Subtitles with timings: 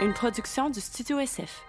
[0.00, 1.62] une production du Studio SF.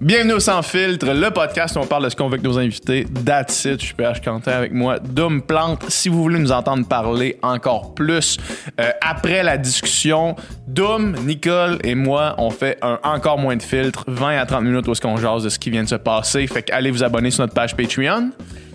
[0.00, 2.58] Bienvenue au Sans Filtre, le podcast où on parle de ce qu'on veut avec nos
[2.58, 3.06] invités.
[3.24, 5.88] That's it, je suis PH Quentin avec moi, Dom Plante.
[5.88, 8.36] Si vous voulez nous entendre parler encore plus,
[8.80, 10.36] euh, après la discussion,
[10.66, 14.88] Dom, Nicole et moi, on fait un encore moins de filtres, 20 à 30 minutes
[14.88, 16.46] où est-ce qu'on jase de ce qui vient de se passer.
[16.46, 18.32] Fait qu'allez vous abonner sur notre page Patreon.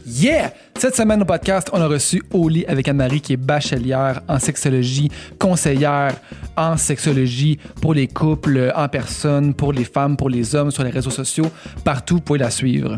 [0.10, 0.54] Yeah!
[0.80, 5.12] Cette semaine au podcast, on a reçu Oli avec Anne-Marie qui est bachelière en sexologie,
[5.38, 6.16] conseillère
[6.56, 10.92] en sexologie pour les couples, en personne, pour les femmes, pour les hommes, sur les
[10.92, 11.51] réseaux sociaux.
[11.84, 12.98] Partout, vous pouvez la suivre.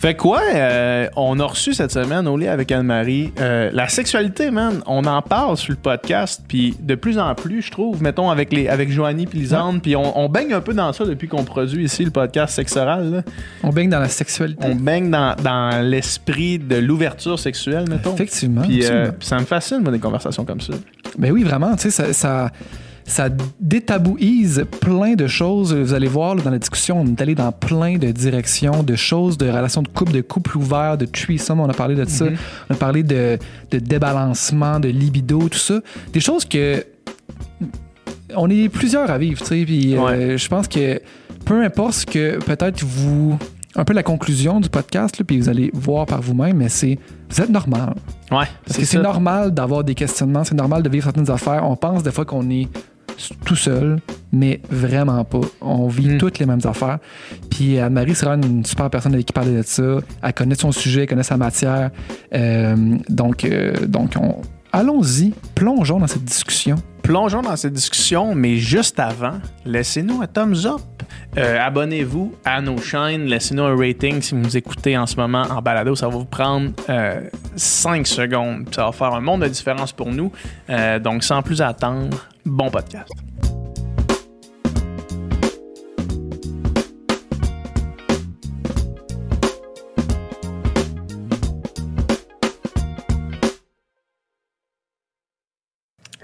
[0.00, 3.34] Fait quoi, euh, on a reçu cette semaine au lit avec Anne-Marie.
[3.38, 7.60] euh, la sexualité, man, on en parle sur le podcast, puis de plus en plus,
[7.60, 10.72] je trouve, mettons, avec, les, avec Joanie puis Lisande, puis on, on baigne un peu
[10.72, 13.10] dans ça depuis qu'on produit ici le podcast Sexoral.
[13.10, 13.22] là.
[13.62, 14.66] On baigne dans la sexualité.
[14.66, 18.14] On baigne dans, dans l'esprit de l'ouverture sexuelle, mettons.
[18.14, 18.62] Effectivement.
[18.62, 20.72] Puis euh, ça me fascine, moi, des conversations comme ça.
[21.18, 22.50] Ben oui, vraiment, tu sais, ça, ça,
[23.04, 23.28] ça
[23.60, 25.74] détabouise plein de choses.
[25.74, 28.96] Vous allez voir là, dans la discussion, on est allé dans plein de directions, de
[28.96, 32.26] choses, de relations de couple, de couple ouvert, de threesome, on a parlé de ça.
[32.68, 33.38] On a parlé de,
[33.70, 35.80] de débalancement, de libido, tout ça.
[36.12, 36.84] Des choses que
[38.36, 41.00] on est plusieurs à vivre, tu sais, puis euh, je pense que
[41.44, 43.36] peu importe ce que peut-être vous
[43.76, 46.98] un peu la conclusion du podcast, puis vous allez voir par vous-même, mais c'est
[47.28, 47.94] vous êtes normal.
[48.30, 51.68] Ouais, Parce que c'est normal d'avoir des questionnements, c'est normal de vivre certaines affaires.
[51.68, 52.68] On pense des fois qu'on est
[53.44, 54.00] tout seul,
[54.32, 55.40] mais vraiment pas.
[55.60, 56.18] On vit Mm.
[56.18, 56.98] toutes les mêmes affaires.
[57.50, 59.98] Puis Anne-Marie sera une super personne avec qui parler de ça.
[60.22, 61.90] Elle connaît son sujet, elle connaît sa matière.
[62.34, 64.36] Euh, donc, euh, donc on...
[64.72, 66.76] allons-y, plongeons dans cette discussion.
[67.02, 70.80] Plongeons dans cette discussion, mais juste avant, laissez-nous un thumbs up.
[71.36, 75.42] Euh, Abonnez-vous à nos chaînes, laissez-nous un rating si vous nous écoutez en ce moment
[75.42, 75.94] en balado.
[75.96, 76.70] Ça va vous prendre
[77.56, 78.66] 5 secondes.
[78.74, 80.30] Ça va faire un monde de différence pour nous.
[80.68, 83.10] Euh, donc, sans plus attendre, bon podcast.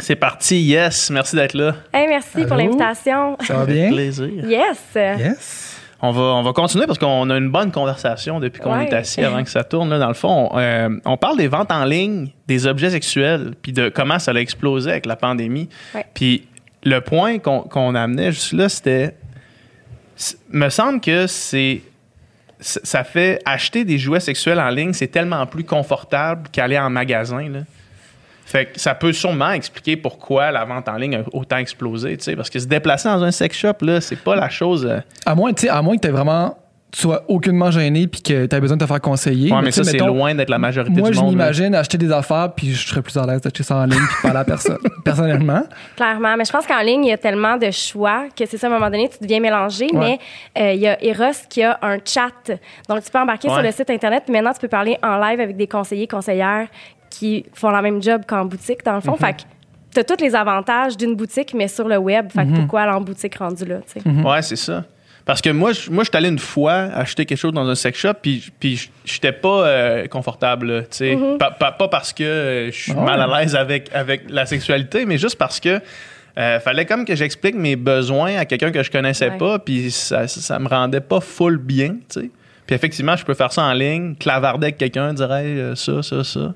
[0.06, 1.74] C'est parti, yes, merci d'être là.
[1.92, 3.36] Hey, merci pour l'invitation.
[3.40, 3.88] Ça va bien?
[3.92, 4.28] plaisir.
[4.48, 4.78] Yes.
[4.94, 5.80] Yes.
[6.00, 8.86] On va, on va continuer parce qu'on a une bonne conversation depuis qu'on Ouais.
[8.86, 9.90] est assis avant que ça tourne.
[9.90, 9.98] là.
[9.98, 13.72] dans le fond, on, euh, on parle des ventes en ligne, des objets sexuels, puis
[13.72, 15.68] de comment ça a explosé avec la pandémie.
[15.92, 16.06] Ouais.
[16.14, 16.46] Puis
[16.84, 19.16] le point qu'on qu'on amenait juste là, c'était.
[20.50, 21.82] Me semble que c'est.
[22.60, 27.48] Ça fait acheter des jouets sexuels en ligne, c'est tellement plus confortable qu'aller en magasin.
[27.48, 27.58] Là.
[28.46, 32.22] Fait que ça peut sûrement expliquer pourquoi la vente en ligne a autant explosé, tu
[32.24, 34.86] sais, parce que se déplacer dans un sex shop, là, c'est pas la chose.
[34.86, 36.56] euh, À moins, tu sais, à moins que tu vraiment
[36.92, 39.52] tu sois aucunement gêné puis que tu as besoin de te faire conseiller.
[39.52, 41.32] Ouais, mais, ça, c'est loin d'être la majorité Moi, du je monde.
[41.36, 41.42] là.
[41.46, 44.16] m'imagine acheter des affaires puis je serais plus à l'aise d'acheter ça en ligne puis
[44.22, 44.78] parler à personne.
[45.04, 45.64] Personnellement.
[45.96, 46.36] Clairement.
[46.38, 48.70] Mais je pense qu'en ligne, il y a tellement de choix que c'est ça, à
[48.70, 49.88] un moment donné, tu deviens mélangé.
[49.92, 50.18] Ouais.
[50.56, 52.30] Mais euh, il y a Eros qui a un chat.
[52.88, 53.54] Donc, tu peux embarquer Ouais.
[53.54, 54.22] sur le site Internet.
[54.24, 56.68] Puis maintenant, tu peux parler en live avec des conseillers, conseillères
[57.18, 59.16] qui font la même job qu'en boutique, dans le fond.
[59.16, 59.42] Fait que
[59.94, 62.30] tu as tous les avantages d'une boutique, mais sur le web.
[62.30, 64.08] Fait que pourquoi aller en boutique rendu là, tu sais?
[64.24, 64.84] Ouais, c'est ça.
[65.24, 67.74] Parce que moi, je- moi, je suis allé une fois acheter quelque chose dans un
[67.74, 71.18] sex shop, puis, puis je- j'étais pas euh, confortable, tu sais.
[71.38, 75.18] pas, parce que euh, je suis Ah mal à l'aise avec, avec la sexualité, mais
[75.18, 75.80] juste parce que
[76.38, 79.38] euh, fallait comme que j'explique mes besoins à quelqu'un que je connaissais Ouais.
[79.38, 82.30] pas, puis ça, ça me rendait pas full bien, tu sais.
[82.66, 86.02] Puis effectivement, je peux faire ça en ligne, clavarder avec quelqu'un, dire Hey, euh, ça,
[86.02, 86.52] ça, ça.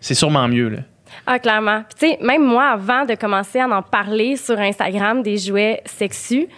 [0.00, 0.78] C'est sûrement mieux, là.
[1.26, 1.82] Ah, clairement.
[1.98, 6.48] Tu sais, même moi, avant de commencer à en parler sur Instagram des jouets sexus,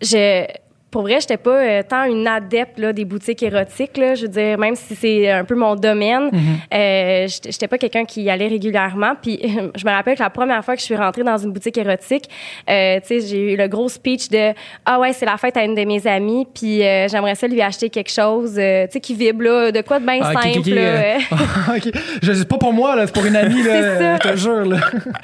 [0.00, 0.46] je.
[0.90, 3.96] Pour vrai, j'étais pas euh, tant une adepte là, des boutiques érotiques.
[3.98, 4.14] Là.
[4.14, 6.30] Je veux dire, même si c'est un peu mon domaine,
[6.72, 9.12] euh, j'étais pas quelqu'un qui y allait régulièrement.
[9.20, 9.38] Puis
[9.74, 12.30] je me rappelle que la première fois que je suis rentrée dans une boutique érotique,
[12.70, 14.52] euh, tu sais, j'ai eu le gros speech de
[14.86, 17.90] ah ouais, c'est la fête à une de mes amies, puis j'aimerais ça lui acheter
[17.90, 20.58] quelque chose, tu sais, qui vibre là, de quoi de bien Ah, simple.
[20.60, 21.76] ok, ok, là, euh, euh.
[21.76, 22.00] ok.
[22.22, 24.16] Je- C'est pas pour moi, là, c'est pour une amie, là, C'est ça.
[24.24, 24.64] je te jure.
[24.66, 24.76] Là.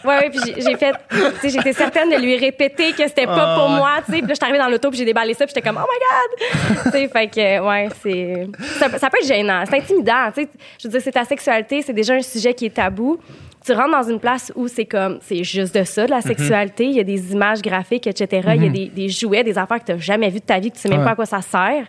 [0.04, 3.26] Ouais, ouais, puis j'ai- j'ai fait, tu sais, j'étais certaine de lui répéter que c'était
[3.26, 3.76] pas Ah, pour ouais.
[3.76, 4.18] moi, tu sais.
[4.18, 5.86] Puis là, je suis arrivée dans l'auto, puis j'ai déballé ça, puis j'étais comme, oh
[5.88, 6.82] my god!
[6.84, 8.46] tu sais, fait que, ouais, c'est.
[8.78, 10.48] Ça, ça peut être gênant, c'est intimidant, tu sais.
[10.80, 13.18] Je veux dire, c'est ta sexualité, c'est déjà un sujet qui est tabou.
[13.64, 16.22] Tu rentres dans une place où c'est comme, c'est juste de ça, de la Mhm.
[16.22, 16.84] sexualité.
[16.86, 18.40] Il y a des images graphiques, etc.
[18.56, 20.58] Il y a des, des jouets, des affaires que tu n'as jamais vues de ta
[20.58, 21.04] vie, que tu sais même Ouais.
[21.04, 21.86] pas à quoi ça sert.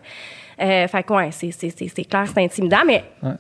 [0.61, 3.03] Euh, fait que, ouais, c'est- c'est c'est- c'est clair, c'est intimidant, mais.
[3.23, 3.31] Ouais.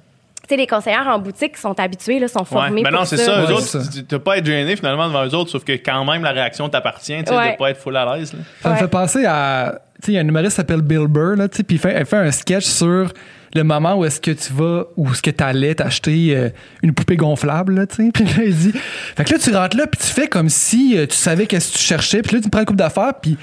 [0.45, 2.45] Tu sais, les conseillères en boutique sont habitués, là, sont Ouais.
[2.45, 3.25] formés Ben pour non, c'est ça.
[3.25, 3.41] ça.
[3.43, 3.89] Eux Ouais, autres, c'est ça.
[4.05, 6.31] tu- n'as pas à être gêné finalement devant eux autres, sauf que quand même la
[6.31, 7.53] réaction t'appartient, tu sais, Ouais.
[7.53, 8.33] de pas être full à l'aise.
[8.61, 9.79] Ça me fait penser à.
[10.01, 11.77] Tu sais, il y a un humoriste qui s'appelle Bill Burr, là, tu sais, puis
[11.77, 13.13] il fait, elle fait un sketch sur
[13.55, 16.49] le moment où est-ce que tu vas, ou est-ce que tu allais t'acheter euh,
[16.81, 18.11] une poupée gonflable, là, tu sais.
[18.13, 18.73] Puis là, il dit.
[19.15, 21.71] Fait que là, tu rentres là, puis tu fais comme si euh, tu savais qu'est-ce
[21.71, 23.37] que tu cherchais, puis là, tu prends une coupe d'affaires, puis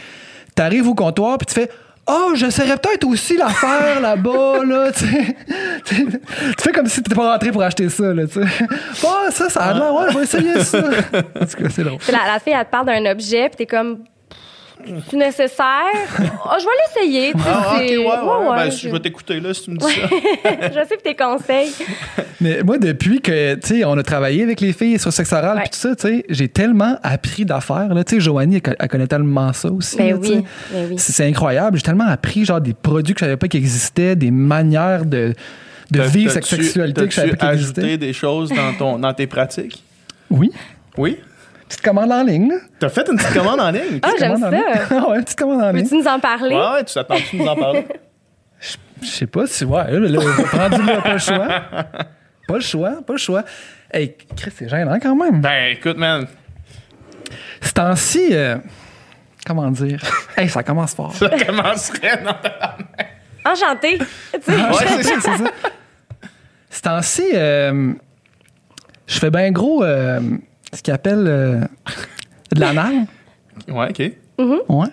[0.54, 1.70] tu arrives au comptoir, puis tu fais.
[2.06, 5.36] Oh, j'essaierais peut-être aussi l'affaire là-bas, là, tu sais.
[5.84, 6.04] Tu
[6.58, 8.66] fais comme si tu pas rentré pour acheter ça, là, tu sais.
[9.04, 10.78] Oh, ça, ça a l'air, ouais, je vais essayer ça.
[10.78, 11.98] En tout cas, c'est drôle.
[12.10, 14.04] La, la fille, elle te parle d'un objet, puis t'es comme.
[15.10, 15.84] C'est nécessaire.
[16.44, 16.70] Ah, je vais
[17.04, 17.32] l'essayer.
[17.32, 18.10] tu sais, Ah, ok, c'est- ouais, ouais.
[18.12, 20.08] ouais, Ben, ouais, je vais t'écouter là si tu me dis ça.
[20.82, 21.72] je sais tes conseils.
[22.40, 25.58] Mais moi, depuis que, tu sais, on a travaillé avec les filles sur sexe oral
[25.60, 28.02] puis tout ça, tu sais, j'ai tellement appris d'affaires, là.
[28.04, 29.96] Tu sais, Joanie, elle, elle connaît tellement ça aussi.
[29.96, 30.94] Ben là, oui, ben oui.
[30.98, 31.76] C'est incroyable.
[31.76, 35.34] J'ai tellement appris, genre, des produits que je savais pas qu'ils existaient, des manières de,
[35.90, 37.80] de vivre cette sexualité que je savais pas qu'ils existaient.
[37.82, 39.82] ajouté des choses dans, ton, dans tes pratiques?
[40.30, 40.50] Oui.
[40.96, 41.18] Oui?
[41.70, 42.52] Petite commande en ligne.
[42.80, 44.00] T'as fait une petite commande en ligne?
[44.02, 44.50] Ah, j'aime ça.
[44.50, 44.60] ligne.
[44.90, 45.84] Ah ouais, petite commande en ligne.
[45.84, 46.56] Peux-tu nous en parler?
[46.56, 47.86] Ouais, ouais, tu t'attends-tu de nous en parler?
[49.00, 50.18] Je sais pas si, ouais, là, là,
[50.52, 51.48] rendu là, pas le choix.
[52.48, 53.44] Pas le choix, pas le choix.
[53.92, 55.40] Hey, Chris, c'est gênant quand même.
[55.40, 56.26] Ben, écoute, man,
[57.62, 58.56] Ce temps-ci, euh,
[59.46, 60.00] comment dire?
[60.36, 61.14] Hey, ça commence fort.
[61.14, 62.34] ça commencerait, non?
[63.44, 63.98] Enchanté.
[64.42, 65.14] Sais, Ouais, c'est ça.
[65.20, 65.44] c'est ça.
[66.68, 67.92] Ce temps-ci, euh,
[69.06, 70.20] je fais bien gros euh,
[70.72, 71.60] ce qu'ils appellent euh,
[72.54, 73.06] de l'anal.
[73.68, 73.98] Ouais, OK.
[73.98, 74.12] Ouais,
[74.68, 74.86] Ouais.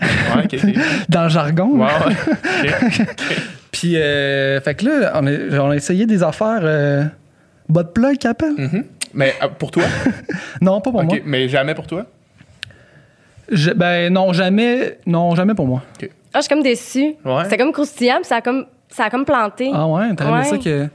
[0.44, 0.54] OK.
[0.56, 0.60] ok.
[1.10, 1.70] Dans le jargon.
[1.80, 2.08] Ouais, là.
[2.08, 2.70] ouais.
[2.74, 3.08] OK.
[3.72, 6.60] Puis, euh, fait que là, on a, on a essayé des affaires.
[6.64, 7.04] Euh,
[7.70, 8.56] bas de plug qu'ils appellent?
[8.58, 8.84] Mhm.
[9.14, 9.84] Mais euh, pour toi?
[10.62, 11.14] Non, pas pour moi.
[11.14, 11.22] OK.
[11.26, 12.06] Mais jamais pour toi?
[13.52, 14.98] Je- ben, non, jamais.
[15.06, 15.84] Non, jamais pour moi.
[16.34, 17.16] Ah, je suis comme déçue.
[17.24, 17.44] Ouais.
[17.50, 19.72] C'est comme croustillant, puis ça a comme, ça a comme planté.
[19.74, 20.44] Ah ouais, t'as aimé Ouais.
[20.44, 20.88] ça que.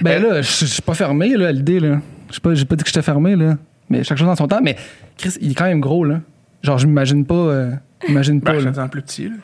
[0.00, 1.96] Ben Euh, là, je je suis pas fermé, là, l'idée, là.
[2.30, 3.56] J'ai pas, j'ai pas dit que j'étais fermé, là.
[3.90, 4.60] Mais chaque chose dans son temps.
[4.62, 4.76] Mais
[5.16, 6.20] Chris, il est quand même gros, là.
[6.62, 7.34] Genre, je m'imagine pas.
[7.34, 7.70] euh,
[8.06, 8.70] j'imagine pas, Ben, là.
[8.70, 9.34] te sens plus petit, là.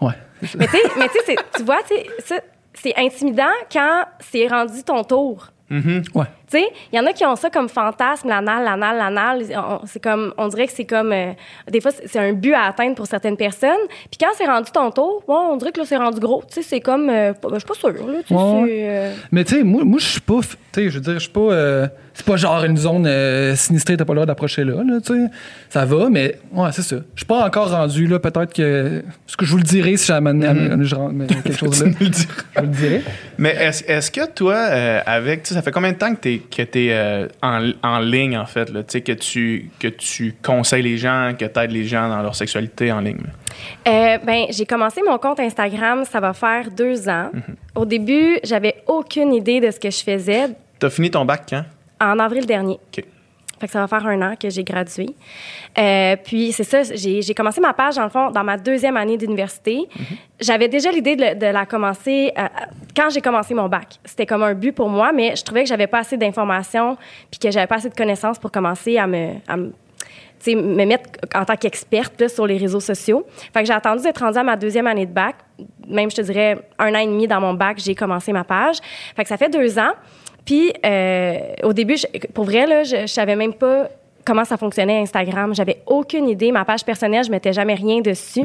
[0.00, 0.14] Ouais.
[0.58, 1.78] Mais tu sais, mais tu sais, c'est- tu vois,
[2.74, 5.48] c'est intimidant quand c'est rendu ton tour.
[5.70, 6.02] Mhm.
[6.14, 6.26] Ouais.
[6.50, 9.42] Tu sais, il y en a qui ont ça comme fantasme, l'anal, l'anal, l'anal.
[9.56, 11.32] On- C'est comme, on dirait que c'est comme, euh,
[11.70, 13.70] des fois, c'est un but à atteindre pour certaines personnes.
[14.10, 16.42] Puis quand c'est rendu ton tour, bon, on dirait que là, c'est rendu gros.
[16.48, 18.18] Tu sais, c'est comme, euh, ben, je suis pas sûre, là.
[18.26, 20.34] Tu Ouais, euh, Mais tu sais, moi, moi je suis pas.
[20.34, 21.40] f- Tu sais, je veux dire, je suis pas.
[21.40, 21.86] euh,
[22.16, 25.12] c'est pas genre une zone euh, sinistrée, t'as pas le droit d'approcher là, là, tu
[25.14, 25.26] sais.
[25.68, 26.96] Ça va, mais ouais, c'est ça.
[27.14, 29.02] Je suis pas encore rendu là, peut-être que.
[29.26, 30.30] Ce que je vous le dirai si jamais
[30.84, 31.90] je rentre mais quelque chose là.
[32.00, 33.02] Je vous le dirai.
[33.38, 33.50] Mais
[33.88, 36.38] est-ce que toi, euh, avec, tu sais, ça fait combien de temps que tu es,
[36.38, 40.34] que t'es, euh, en, en ligne, en fait, là, tu sais, que tu, que tu
[40.42, 43.18] conseilles les gens, que tu aides les gens dans leur sexualité en ligne?
[43.86, 47.30] Euh, ben, j'ai commencé mon compte Instagram, ça va faire deux ans.
[47.74, 50.48] Au début, j'avais aucune idée de ce que je faisais
[50.78, 51.64] T'as fini ton bac quand?
[52.00, 52.78] en avril dernier.
[52.98, 53.04] OK.
[53.64, 55.06] Fait que ça va faire un an que j'ai gradué.
[55.78, 59.16] Euh, puis c'est ça, j'ai commencé ma page, dans le fond, dans ma deuxième année
[59.16, 59.88] d'université.
[60.38, 62.42] J'avais déjà l'idée de, de la commencer euh,
[62.94, 63.98] quand j'ai commencé mon bac.
[64.04, 66.98] C'était comme un but pour moi, mais je trouvais que j'avais pas assez d'informations
[67.30, 69.30] puis que j'avais pas assez de connaissances pour commencer à me...
[69.48, 69.72] à me
[70.46, 73.24] me mettre en tant qu'experte sur les réseaux sociaux.
[73.54, 75.36] Fait que j'ai attendu d'être rendue à ma deuxième année de bac.
[75.88, 78.76] Même, je te dirais, un an et demi dans mon bac, j'ai commencé ma page.
[79.16, 79.92] Fait que ça fait deux ans.
[80.44, 83.88] Puis, euh, au début, je- pour vrai, là, je, je savais même pas
[84.26, 85.54] comment ça fonctionnait Instagram.
[85.54, 86.50] J'avais aucune idée.
[86.50, 88.40] Ma page personnelle, je mettais jamais rien dessus.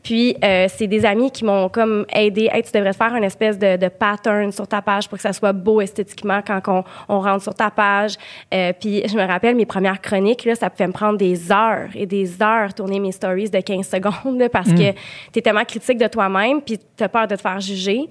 [0.00, 2.48] Puis, euh, c'est des amis qui m'ont comme aidé.
[2.52, 5.32] Hey, tu devrais faire une espèce de, de pattern sur ta page pour que ça
[5.32, 8.14] soit beau esthétiquement quand on, on rentre sur ta page.
[8.54, 11.88] Euh, puis, je me rappelle, mes premières chroniques, là, ça pouvait me prendre des heures
[11.96, 14.92] et des heures tourner mes stories de 15 secondes là, parce que
[15.32, 18.02] tu es tellement critique de toi-même puis tu as peur de te faire juger.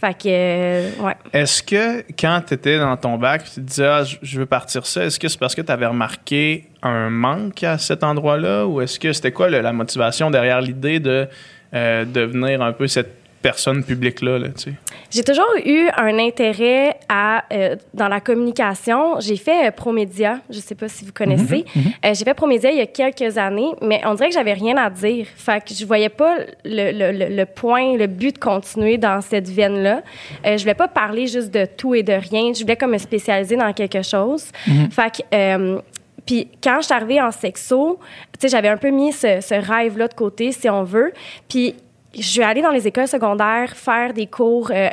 [0.00, 0.90] Fait que, euh.
[1.32, 4.86] Est-ce que quand tu étais dans ton bac, tu te disais, ah, je- veux partir
[4.86, 8.80] ça, est-ce que c'est parce que tu avais remarqué un manque à cet endroit-là ou
[8.80, 11.28] est-ce que c'était quoi la motivation derrière l'idée de
[11.74, 14.38] euh, devenir un peu cette personne publique-là?
[14.38, 14.72] Là, tu sais?
[15.10, 19.18] J'ai toujours eu un intérêt à, euh, dans la communication.
[19.20, 21.64] J'ai fait euh, Promédia, je sais pas si vous connaissez.
[22.04, 24.76] Euh, j'ai fait Promédia il y a quelques années, mais on dirait que j'avais rien
[24.76, 25.26] à dire.
[25.36, 29.20] Fait que je voyais pas le, le- le- le point, le but de continuer dans
[29.20, 30.02] cette veine-là.
[30.46, 32.52] Euh, je voulais pas parler juste de tout et de rien.
[32.52, 34.44] Je voulais comme me spécialiser dans quelque chose.
[34.90, 35.22] Fait que...
[35.34, 35.80] euh,
[36.26, 37.98] puis quand je suis arrivée en sexo,
[38.38, 41.12] tu sais, j'avais un peu mis ce, ce rêve-là de côté, si on veut.
[41.48, 41.74] Puis
[42.14, 44.88] je suis allée dans les écoles secondaires faire des cours euh,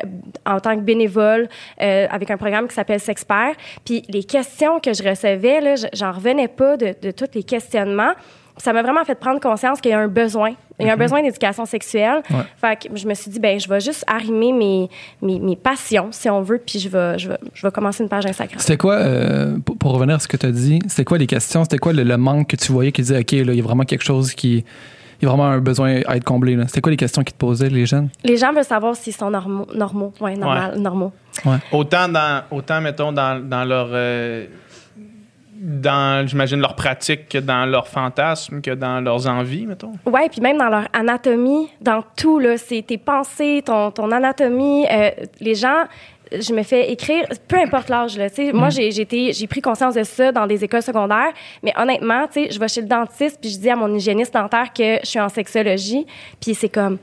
[0.46, 1.48] en tant que bénévole
[1.82, 3.54] euh, avec un programme qui s'appelle Sexpert.
[3.86, 7.44] Puis les questions que je recevais, là, je- j'en revenais pas de, de tous les
[7.44, 8.14] questionnements.
[8.60, 10.54] Ça m'a vraiment fait prendre conscience qu'il y a un besoin.
[10.80, 12.22] Il y a un besoin d'éducation sexuelle.
[12.32, 12.38] Ouais.
[12.60, 14.90] Fait que je me suis dit, ben je vais juste arrimer mes,
[15.22, 18.10] mes, mes passions, si on veut, puis je vais, je vais, je vais commencer une
[18.10, 18.60] page Instagram.
[18.60, 21.28] C'était quoi, euh, pour, pour revenir à ce que tu as dit, c'était quoi les
[21.28, 21.64] questions?
[21.64, 23.64] C'était quoi le, le manque que tu voyais qui disait, OK, là, il y a
[23.64, 24.66] vraiment quelque chose qui,
[25.24, 26.56] y a vraiment un besoin à être comblé.
[26.56, 26.68] là.
[26.68, 28.10] C'était quoi les questions qu'ils te posaient, les jeunes?
[28.24, 29.68] Les gens veulent savoir s'ils sont normaux.
[29.74, 30.14] normaux.
[30.20, 31.12] Ouais, normal, normaux.
[31.72, 33.88] Autant, dans, autant mettons, dans, dans leur.
[33.92, 34.46] euh,
[35.60, 39.94] dans, j'imagine, leur pratique que dans leurs fantasmes, que dans leurs envies, mettons.
[40.06, 44.86] Ouais, puis même dans leur anatomie, dans tout, là, c'est tes pensées, ton, ton anatomie.
[44.92, 45.10] euh,
[45.40, 45.86] les gens,
[46.32, 48.54] je me fais écrire, peu importe l'âge, là, tu sais.
[48.54, 51.32] Moi, j'ai, j'ai, été- j'ai pris conscience de ça dans des écoles secondaires,
[51.64, 54.34] mais honnêtement, tu sais, je vais chez le dentiste, puis je dis à mon hygiéniste
[54.34, 56.06] dentaire que je suis en sexologie,
[56.42, 56.98] puis c'est comme,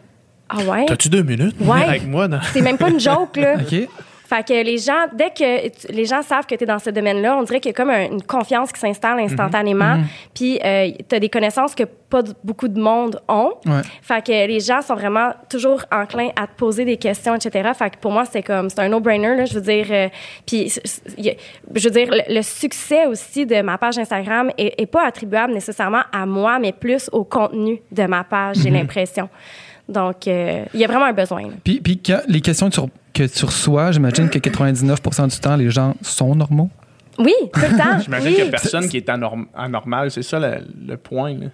[0.48, 0.86] ah ouais?
[0.86, 1.56] T'as-tu deux minutes?
[1.60, 1.84] Ouais.
[1.84, 2.28] avec moi?
[2.52, 3.54] C'est même pas une joke, là.
[3.60, 3.88] OK.
[4.26, 6.90] Fait que les gens, dès que tu- les gens savent que tu es dans ce
[6.90, 9.96] domaine-là, on dirait qu'il y a comme un- une confiance qui s'installe instantanément.
[10.34, 13.52] Puis tu as des connaissances que pas beaucoup de monde ont.
[13.66, 13.82] Ouais.
[14.02, 17.70] Fait que les gens sont vraiment toujours enclins à te poser des questions, etc.
[17.76, 19.44] Fait que pour moi, c'est comme, c'est un no-brainer, là.
[19.46, 20.08] Je veux dire, euh,
[20.46, 20.72] puis
[21.74, 25.52] je veux dire, le, le succès aussi de ma page Instagram est, est pas attribuable
[25.52, 29.28] nécessairement à moi, mais plus au contenu de ma page, j'ai l'impression.
[29.88, 31.42] Donc, euh, il y a vraiment un besoin.
[31.42, 31.48] là.
[31.62, 32.80] Puis, puis quand- les questions que tu,
[33.12, 36.70] que tu reçois, j'imagine que 99% du temps, les gens sont normaux?
[37.18, 37.98] Oui, tout le temps.
[38.04, 38.34] J'imagine oui.
[38.34, 40.10] qu'il y a personne qui est anorm- anormal.
[40.10, 41.34] C'est ça le, le point.
[41.34, 41.46] là.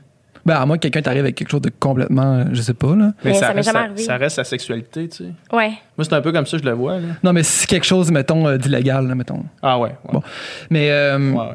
[0.47, 2.97] Ben, à moins que quelqu'un t'arrive avec quelque chose de complètement, euh, je sais pas,
[2.97, 3.13] là.
[3.25, 4.03] Mais ça m'est reste jamais sa- arrivé.
[4.03, 5.31] ça reste sa sexualité, tu sais.
[5.55, 5.73] Ouais.
[5.99, 6.97] Moi, c'est un peu comme ça que je le vois.
[6.99, 7.09] Là.
[7.23, 9.45] Non, mais si quelque chose, mettons, euh, d'illégal, là, mettons.
[9.61, 9.91] Ah ouais.
[9.91, 10.13] ouais.
[10.15, 10.23] Bon.
[10.71, 11.47] Mais, euh, Ouais, ouais.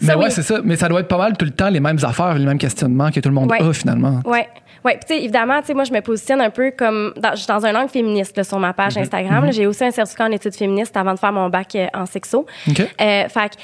[0.00, 0.30] mais Ça, ouais, oui.
[0.32, 0.58] c'est ça.
[0.64, 3.12] Mais ça doit être pas mal tout le temps les mêmes affaires, les mêmes questionnements
[3.12, 3.62] que tout le monde Ouais.
[3.62, 4.20] a, finalement.
[4.24, 4.48] Ouais.
[4.86, 7.32] Ouais, puis tu sais, évidemment, tu sais, moi, je me positionne un peu comme dans,
[7.32, 8.74] je suis dans un angle féministe là, sur ma Mhm.
[8.74, 9.44] page Instagram.
[9.44, 9.50] là.
[9.50, 12.46] J'ai aussi un certificat en études féministes avant de faire mon bac euh, en sexo.
[12.70, 12.80] OK.
[12.80, 13.54] Euh, fait que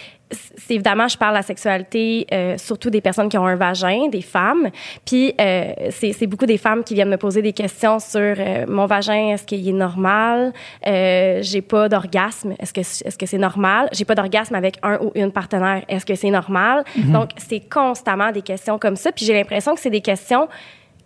[0.57, 4.09] c'est évidemment, je parle de la sexualité, euh, surtout des personnes qui ont un vagin,
[4.11, 4.71] des femmes.
[5.05, 8.87] Puis euh, c'est beaucoup des femmes qui viennent me poser des questions sur euh, mon
[8.87, 10.55] vagin, est-ce qu'il est normal?
[10.87, 13.91] Euh, J'ai pas d'orgasme, est-ce que est-ce que c'est normal?
[13.93, 16.83] J'ai pas d'orgasme avec un ou une partenaire, est-ce que c'est normal?
[16.97, 19.13] Donc c'est constamment des questions comme ça.
[19.13, 20.49] Puis j'ai l'impression que c'est des questions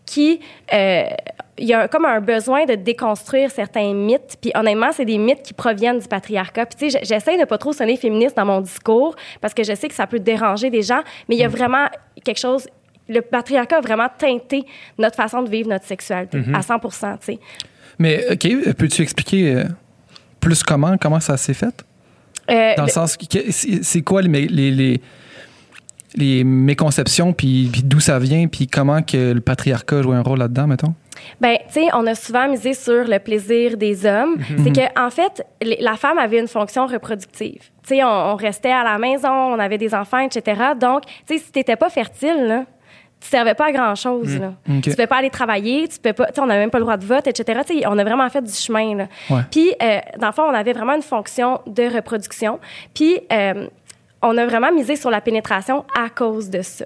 [0.06, 0.40] qui
[0.72, 1.04] euh,
[1.58, 4.36] il y a comme un besoin de déconstruire certains mythes.
[4.42, 6.66] Puis honnêtement, c'est des mythes qui proviennent du patriarcat.
[6.66, 9.74] Puis tu sais, j'essaie de pas trop sonner féministe dans mon discours parce que je
[9.74, 11.86] sais que ça peut déranger des gens, mais il y a vraiment
[12.24, 12.68] quelque chose.
[13.08, 14.64] Le patriarcat a vraiment teinté
[14.98, 16.88] notre façon de vivre notre sexualité à 100 tu
[17.20, 17.38] sais.
[17.98, 19.64] Mais, OK, peux-tu expliquer euh,
[20.40, 21.84] plus comment, comment ça s'est fait?
[22.50, 23.16] Euh, Dans le le- sens,
[23.82, 25.00] c'est quoi les, mé- les, les,
[26.16, 30.38] les méconceptions, puis, puis d'où ça vient, puis comment que le patriarcat joue un rôle
[30.38, 30.94] là-dedans, mettons?
[31.40, 34.36] Ben, tu sais, on a souvent misé sur le plaisir des hommes.
[34.62, 37.60] C'est que, en fait, les- la femme avait une fonction reproductive.
[37.82, 40.60] Tu sais, on, on restait à la maison, on avait des enfants, etc.
[40.78, 42.64] Donc, tu sais, si t'étais pas fertile, là,
[43.18, 44.38] tu servais pas à grand chose.
[44.38, 44.52] Là.
[44.68, 44.82] OK.
[44.82, 47.04] Tu pouvais pas aller travailler, tu peux pas, on n'avait même pas le droit de
[47.06, 47.60] vote, etc.
[47.66, 48.94] Tu sais, on a vraiment fait du chemin.
[48.94, 49.06] Là.
[49.30, 49.40] Ouais.
[49.50, 52.60] Puis, euh, dans le fond, on avait vraiment une fonction de reproduction.
[52.94, 53.68] Puis, euh,
[54.26, 56.84] on a vraiment misé sur la pénétration à cause de ça.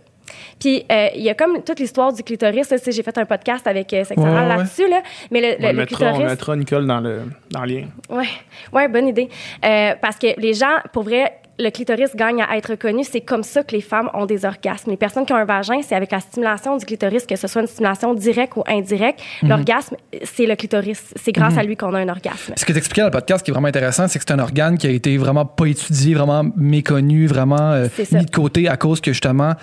[0.60, 2.70] Puis, euh, il y a comme toute l'histoire du clitoris.
[2.70, 4.88] là, J'ai fait un podcast avec euh, Ouais, ouais, là-dessus.
[4.88, 5.02] Là.
[5.32, 6.30] Mais le, le- On, le mettra, on clitoris.
[6.30, 7.86] mettra Nicole dans le, dans le lien.
[8.08, 8.28] Ouais,
[8.72, 9.28] ouais, bonne idée.
[9.64, 13.04] Euh, parce que les gens, pour vrai, le clitoris gagne à être connu.
[13.04, 14.90] C'est comme ça que les femmes ont des orgasmes.
[14.90, 17.60] Les personnes qui ont un vagin, c'est avec la stimulation du clitoris, que ce soit
[17.60, 19.20] une stimulation directe ou indirecte.
[19.42, 21.12] L'orgasme, c'est le clitoris.
[21.16, 22.54] C'est grâce à lui qu'on a un orgasme.
[22.56, 24.38] Ce que tu expliquais dans le podcast qui est vraiment intéressant, c'est que c'est un
[24.38, 28.76] organe qui a été vraiment pas étudié, vraiment méconnu, vraiment euh, mis de côté à
[28.76, 29.54] cause que justement,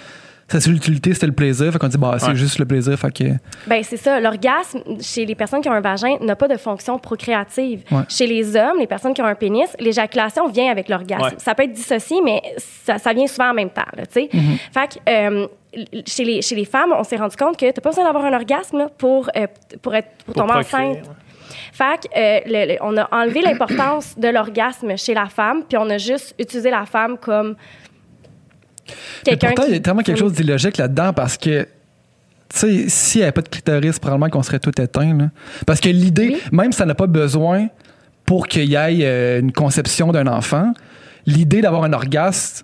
[0.50, 1.72] sa seule utilité, c'était le plaisir.
[1.74, 2.36] Fait qu'on dit, bah, c'est Ouais.
[2.36, 2.98] juste le plaisir.
[2.98, 3.24] Fait que.
[3.68, 4.20] Ben c'est ça.
[4.20, 7.84] L'orgasme chez les personnes qui ont un vagin n'a pas de fonction procréative.
[7.92, 8.04] Ouais.
[8.08, 11.24] Chez les hommes, les personnes qui ont un pénis, l'éjaculation vient avec l'orgasme.
[11.24, 11.32] Ouais.
[11.38, 13.82] Ça peut être dissocié, mais ça, ça vient souvent en même temps.
[13.98, 14.30] Tu sais.
[14.74, 15.48] Fait que euh,
[16.06, 18.34] chez les chez les femmes, on s'est rendu compte que t'as pas besoin d'avoir un
[18.34, 19.48] orgasme là, pour euh,
[19.82, 21.10] pour être pour, Pour tomber procréer, enceinte.
[21.74, 25.78] Fait que, euh, le- le- on a enlevé l'importance de l'orgasme chez la femme, puis
[25.78, 27.56] on a juste utilisé la femme comme
[29.24, 31.68] quelqu'un pourtant, qui- il y a tellement quelque chose d'illogique là-dedans parce que, tu
[32.58, 35.14] sais, s'il n'y avait pas de clitoris, probablement qu'on serait tout éteint.
[35.18, 35.30] là.
[35.66, 36.42] Parce que l'idée, Oui.
[36.52, 37.68] même si ça n'a pas besoin
[38.26, 40.74] pour qu'il y ait euh, une conception d'un enfant,
[41.26, 42.64] l'idée d'avoir un orgasme,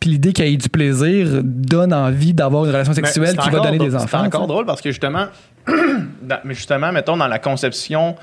[0.00, 3.60] puis l'idée qu'il y ait du plaisir donne envie d'avoir une relation sexuelle qui va
[3.60, 4.06] donner des enfants.
[4.20, 5.26] C'est encore drôle parce que justement,
[6.22, 8.14] dans- mais justement, mettons, dans la conception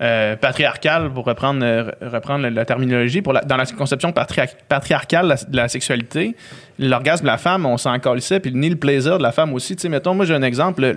[0.00, 5.56] euh, patriarcale, pour reprendre, euh, reprendre la, terminologie, pour dans la conception patria- patriarcale de
[5.56, 6.34] la, sexualité,
[6.78, 9.76] l'orgasme de la femme, on s'en calissait, puis ni le plaisir de la femme aussi.
[9.76, 10.82] Tu sais, mettons, moi, j'ai un exemple.
[10.82, 10.92] Le,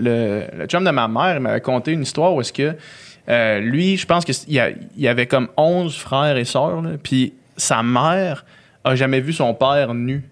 [0.57, 2.75] le, chum de ma mère m'avait conté une histoire où est-ce que
[3.29, 4.35] euh, lui, je pense qu'il
[4.97, 8.45] y, avait comme 11 frères et sœurs, puis sa mère
[8.83, 10.23] a jamais vu son père nu.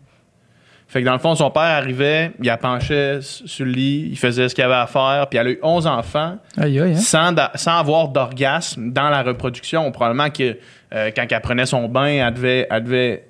[0.96, 4.18] Fait que dans le fond, son père arrivait, il la penchait sur le lit, il
[4.18, 6.96] faisait ce qu'il avait à faire, puis elle a eu 11 enfants Aïe, aïe, hein?
[6.96, 9.92] sans, da- sans avoir d'orgasme dans la reproduction.
[9.92, 10.56] Probablement que
[10.94, 13.24] euh, quand elle prenait son bain, elle devait, elle devait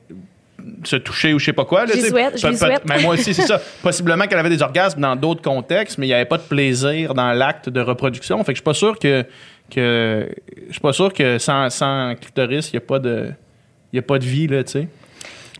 [0.83, 1.87] se toucher ou je sais pas quoi.
[1.87, 2.49] là, souhaite, Peut-
[2.83, 3.59] peut- ben, moi aussi, c'est ça.
[3.81, 7.15] Possiblement qu'elle avait des orgasmes dans d'autres contextes, mais il n'y avait pas de plaisir
[7.15, 8.37] dans l'acte de reproduction.
[8.43, 9.25] Fait que je suis pas sûr que,
[9.73, 10.29] que
[10.67, 13.31] je suis pas sûr que sans, sans clitoris, il n'y a pas de
[13.91, 14.87] il y a pas de vie là, tu sais.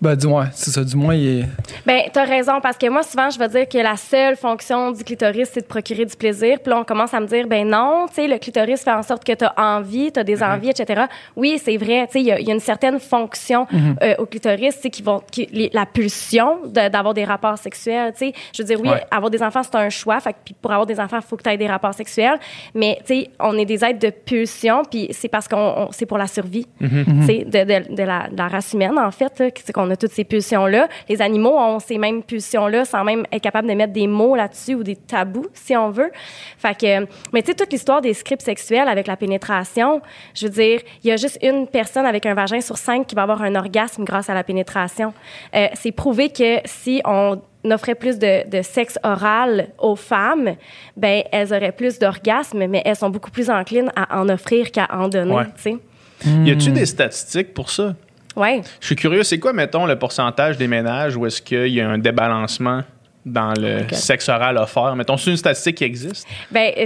[0.05, 0.83] Ben, du moins, c'est ça.
[0.83, 1.45] Du moins, il est.
[1.85, 5.03] Ben, t'as raison, parce que moi, souvent, je vais dire que la seule fonction du
[5.03, 6.59] clitoris, c'est de procurer du plaisir.
[6.63, 9.01] Puis là, on commence à me dire, ben non, tu sais, le clitoris fait en
[9.01, 11.05] sorte que t'as envie, t'as des envies, etc.
[11.35, 13.65] Oui, c'est vrai, tu sais, il y, a- il y a une certaine fonction
[14.03, 17.57] euh, au clitoris, tu sais, qui vont, qui, les- la pulsion de- d'avoir des rapports
[17.57, 18.33] sexuels, tu sais.
[18.55, 19.03] Je veux dire, oui, Ouais.
[19.09, 20.19] avoir des enfants, c'est un choix.
[20.19, 22.38] Fait puis pour avoir des enfants, il faut que tu aies des rapports sexuels.
[22.74, 26.05] Mais, tu sais, on est des êtres de pulsion, puis c'est parce qu'on, on- c'est
[26.05, 26.88] pour la survie, tu
[27.25, 30.23] sais, de, de- la, de la race humaine, en fait, c'est qu'on a toutes ces
[30.23, 30.87] pulsions-là.
[31.09, 34.75] Les animaux ont ces mêmes pulsions-là sans même être capable de mettre des mots là-dessus
[34.75, 36.11] ou des tabous, si on veut.
[36.57, 40.01] Fait que, mais tu sais, toute l'histoire des scripts sexuels avec la pénétration,
[40.33, 43.15] je veux dire, il y a juste une personne avec un vagin sur cinq qui
[43.15, 45.13] va avoir un orgasme grâce à la pénétration.
[45.55, 50.55] Euh, c'est prouvé que si on offrait plus de, de sexe oral aux femmes,
[50.95, 54.87] ben elles auraient plus d'orgasmes, mais elles sont beaucoup plus enclines à en offrir qu'à
[54.91, 55.45] en donner, Ouais.
[55.57, 55.77] sais.
[56.25, 57.95] Y a-tu des statistiques pour ça?
[58.35, 58.61] Ouais.
[58.81, 61.89] Je suis curieux, c'est quoi mettons le pourcentage des ménages où est-ce qu'il y a
[61.89, 62.81] un débalancement
[63.25, 63.93] dans le Ok.
[63.93, 64.95] sexe oral offert?
[64.95, 66.85] Mettons, c'est une statistique qui existe Ben, euh,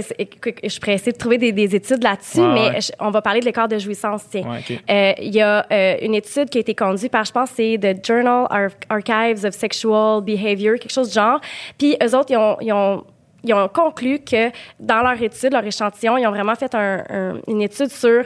[0.64, 2.80] je pourrais essayer de trouver des, des études là-dessus, mais ouais.
[2.80, 4.22] je- on va parler de l'écart de jouissance.
[4.30, 4.48] tiens.
[4.48, 4.80] Ouais.
[4.90, 7.78] Euh, Il y a euh, une étude qui a été conduite par, je pense, c'est
[7.78, 11.40] The Journal Ar- Archives of Sexual Behavior, quelque chose du genre.
[11.76, 13.04] Puis eux autres, ils ont, ils ont
[13.42, 17.36] ils ont conclu que dans leur étude, leur échantillon, ils ont vraiment fait un- un-
[17.48, 18.22] une étude sur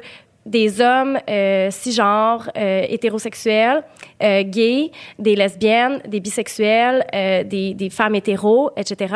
[0.47, 3.83] des hommes euh, cisgenres, euh, hétérosexuels,
[4.23, 9.15] euh, gays, des lesbiennes, des bisexuels, euh, des, des femmes hétéros, etc.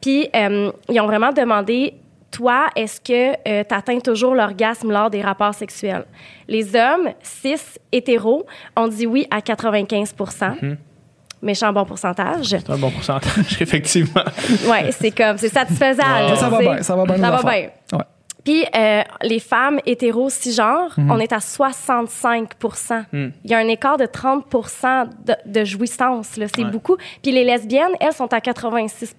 [0.00, 1.94] Puis, euh, ils ont vraiment demandé,
[2.30, 6.04] toi, est-ce que tu atteins toujours l'orgasme lors des rapports sexuels?
[6.46, 7.56] Les hommes, cis,
[7.90, 10.14] hétéros, ont dit oui à 95
[11.40, 12.46] Méchant bon pourcentage.
[12.46, 14.24] C'est un bon pourcentage, effectivement.
[14.68, 16.02] Ouais, c'est comme, c'est satisfaisant.
[16.02, 17.16] Ça va bien, ça va bien.
[17.16, 17.68] Ça va bien.
[18.48, 21.10] Puis euh, les femmes hétéros cisgenres, Mhm.
[21.10, 23.28] on est à 65% Hmm.
[23.44, 24.46] Il y a un écart de 30
[25.26, 26.28] de, de jouissance.
[26.32, 26.70] C'est Ouais.
[26.70, 26.96] beaucoup.
[27.22, 29.14] Puis les lesbiennes, elles, sont à 86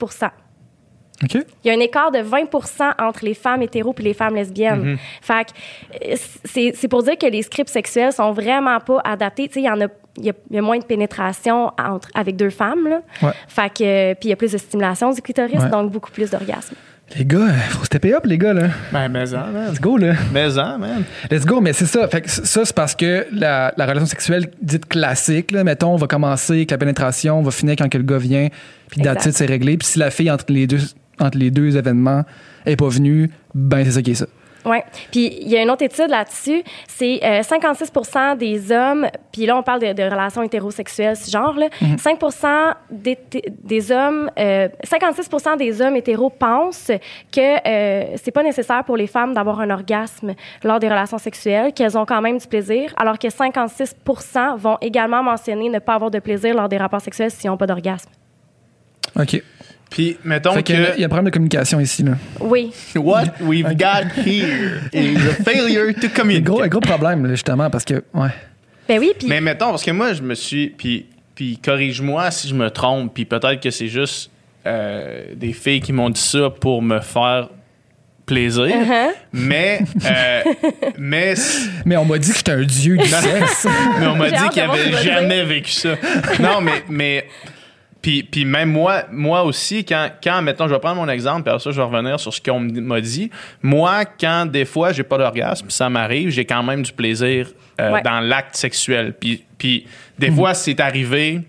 [1.21, 1.35] OK.
[1.35, 4.95] il y a un écart de 20% entre les femmes hétéros et les femmes lesbiennes.
[4.95, 4.97] Mm-hmm.
[5.21, 9.47] Fait que, euh, c'est pour dire que les scripts sexuels sont vraiment pas adaptés.
[9.47, 9.87] Tu sais, il y en a,
[10.17, 13.01] il y a, il y a moins de pénétration entre, avec deux femmes, là.
[13.21, 13.33] Ouais.
[13.47, 15.69] Fait que, euh, puis il y a plus de stimulation du clitoris, Ouais.
[15.69, 16.75] donc beaucoup plus d'orgasme.
[17.17, 18.67] Les gars, faut stepper up, les gars, là.
[18.91, 19.71] Ben, mais en, man.
[19.71, 20.13] Let's go, là.
[20.31, 21.03] Mais en, man.
[21.31, 22.07] Let's go, mais c'est ça.
[22.07, 25.97] Fait que ça, c'est parce que la, la relation sexuelle dite classique, là, mettons, on
[25.97, 28.49] va commencer avec la pénétration, on va finir quand que le gars vient,
[28.89, 29.77] puis it, c'est réglé.
[29.77, 30.79] Puis si la fille, entre les deux,
[31.19, 32.23] entre les deux événements,
[32.65, 34.27] est pas venue, ben c'est ça qui est ça.
[34.65, 34.77] Oui.
[35.11, 37.91] Puis il y a une autre étude là-dessus, c'est euh, 56
[38.37, 41.67] des hommes, puis là on parle de, de relations hétérosexuelles, ce genre là,
[41.97, 42.19] 5
[42.91, 43.17] des,
[43.63, 46.91] des hommes, euh, 56 des hommes hétéros pensent
[47.31, 51.73] que euh, c'est pas nécessaire pour les femmes d'avoir un orgasme lors des relations sexuelles,
[51.73, 56.11] qu'elles ont quand même du plaisir, alors que 56% vont également mentionner ne pas avoir
[56.11, 58.09] de plaisir lors des rapports sexuels s'ils n'ont pas d'orgasme.
[59.15, 59.41] OK.
[59.89, 60.67] Puis, mettons Fait que.
[60.73, 62.11] qu'il y a- il y a un problème de communication ici, là.
[62.39, 62.71] Oui.
[62.95, 66.45] What we've got here is a failure to Un communicate.
[66.45, 68.29] gros, un gros problème, là, justement, parce que, ouais.
[68.87, 70.69] Ben oui, puis Mais mettons, parce que moi, je me suis.
[70.69, 74.29] Puis, puis corrige-moi si je me trompe, puis peut-être que c'est juste
[74.67, 77.49] euh, des filles qui m'ont dit ça pour me faire
[78.25, 78.65] plaisir.
[78.67, 79.09] Uh-huh.
[79.33, 79.79] Mais.
[80.05, 80.41] euh,
[80.99, 81.33] mais.
[81.85, 83.67] Mais on m'a dit que j'étais un dieu du sexe.
[83.99, 85.95] Mais on m'a dit qu'il avait jamais vécu ça.
[86.39, 86.83] Non, mais.
[86.89, 87.25] mais
[88.09, 91.51] puis, puis même moi, moi aussi, quand, quand, mettons, je vais prendre mon exemple, puis
[91.51, 93.29] après ça, je vais revenir sur ce qu'on m'a dit.
[93.61, 97.91] Moi, quand des fois, j'ai pas d'orgasme, ça m'arrive, j'ai quand même du plaisir euh,
[97.91, 98.01] Ouais.
[98.01, 99.13] dans l'acte sexuel.
[99.13, 99.85] Puis, puis
[100.17, 101.41] des fois, c'est arrivé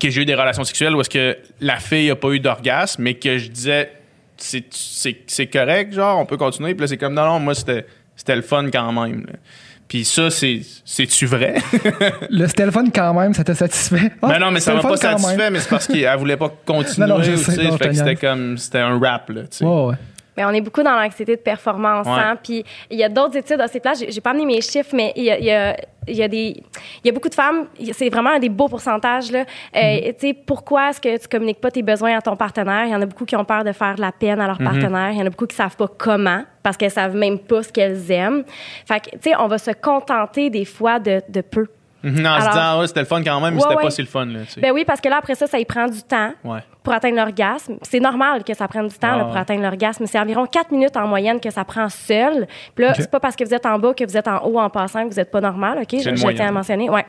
[0.00, 3.02] que j'ai eu des relations sexuelles où est-ce que la fille a pas eu d'orgasme,
[3.02, 3.92] mais que je disais,
[4.38, 6.72] c'est, correct, genre, on peut continuer.
[6.74, 7.84] Puis là, c'est comme, non, non, moi, c'était,
[8.16, 9.26] c'était le fun quand même.
[9.26, 9.32] là.
[9.88, 11.56] Puis ça, c'est, c'est-tu vrai?
[12.30, 14.12] le téléphone, quand même, ça t'a satisfait?
[14.22, 15.52] Ah, Mais non, mais ça m'a pas satisfait, même.
[15.52, 17.06] mais c'est parce qu'elle voulait pas continuer.
[17.14, 19.64] Non, non, sais, non, c'était comme c'était un rap là, tu sais.
[19.64, 19.94] Ouais.
[20.36, 22.06] Mais on est beaucoup dans l'anxiété de performance.
[22.06, 22.12] Ouais.
[22.14, 22.36] hein.
[22.42, 24.04] Puis il y a d'autres études à ces places.
[24.08, 26.28] J'ai, pas amené mes chiffres, mais il y a, il y a- il y a
[26.28, 26.48] des,
[27.02, 27.66] il y a beaucoup de femmes.
[27.94, 29.40] C'est vraiment un des beaux pourcentages là.
[29.40, 29.44] Euh,
[29.80, 30.14] Mm-hmm.
[30.16, 32.84] Tu sais, pourquoi est-ce que tu communiques pas tes besoins à ton partenaire?
[32.84, 34.58] Il y en a beaucoup qui ont peur de faire de la peine à leur
[34.60, 34.64] Mm-hmm.
[34.64, 35.10] partenaire.
[35.12, 37.72] Il y en a beaucoup qui savent pas comment parce qu'elles savent même pas ce
[37.72, 38.44] qu'elles aiment.
[38.86, 41.66] Fait que tu sais, on va se contenter des fois de, de peu.
[42.04, 43.76] Mhm, en se Alors- disant, ah ouais, c'était le fun quand même, mais Ouais, c'était
[43.76, 43.82] ouais.
[43.82, 44.26] pas si le fun.
[44.26, 44.60] Là, tu sais.
[44.60, 46.60] Ben oui, parce que là, après ça, ça y prend du temps ouais.
[46.82, 47.76] pour atteindre l'orgasme.
[47.82, 49.40] C'est normal que ça prenne du temps Ah là, pour ouais.
[49.40, 50.04] atteindre l'orgasme.
[50.06, 52.46] C'est environ 4 minutes en moyenne que ça prend seul.
[52.74, 54.58] Puis là, c'est pas parce que vous êtes en bas que vous êtes en haut
[54.60, 56.00] en passant que vous êtes pas normal, OK?
[56.00, 56.90] Je, tiens à mentionner.
[56.90, 57.06] Ouais.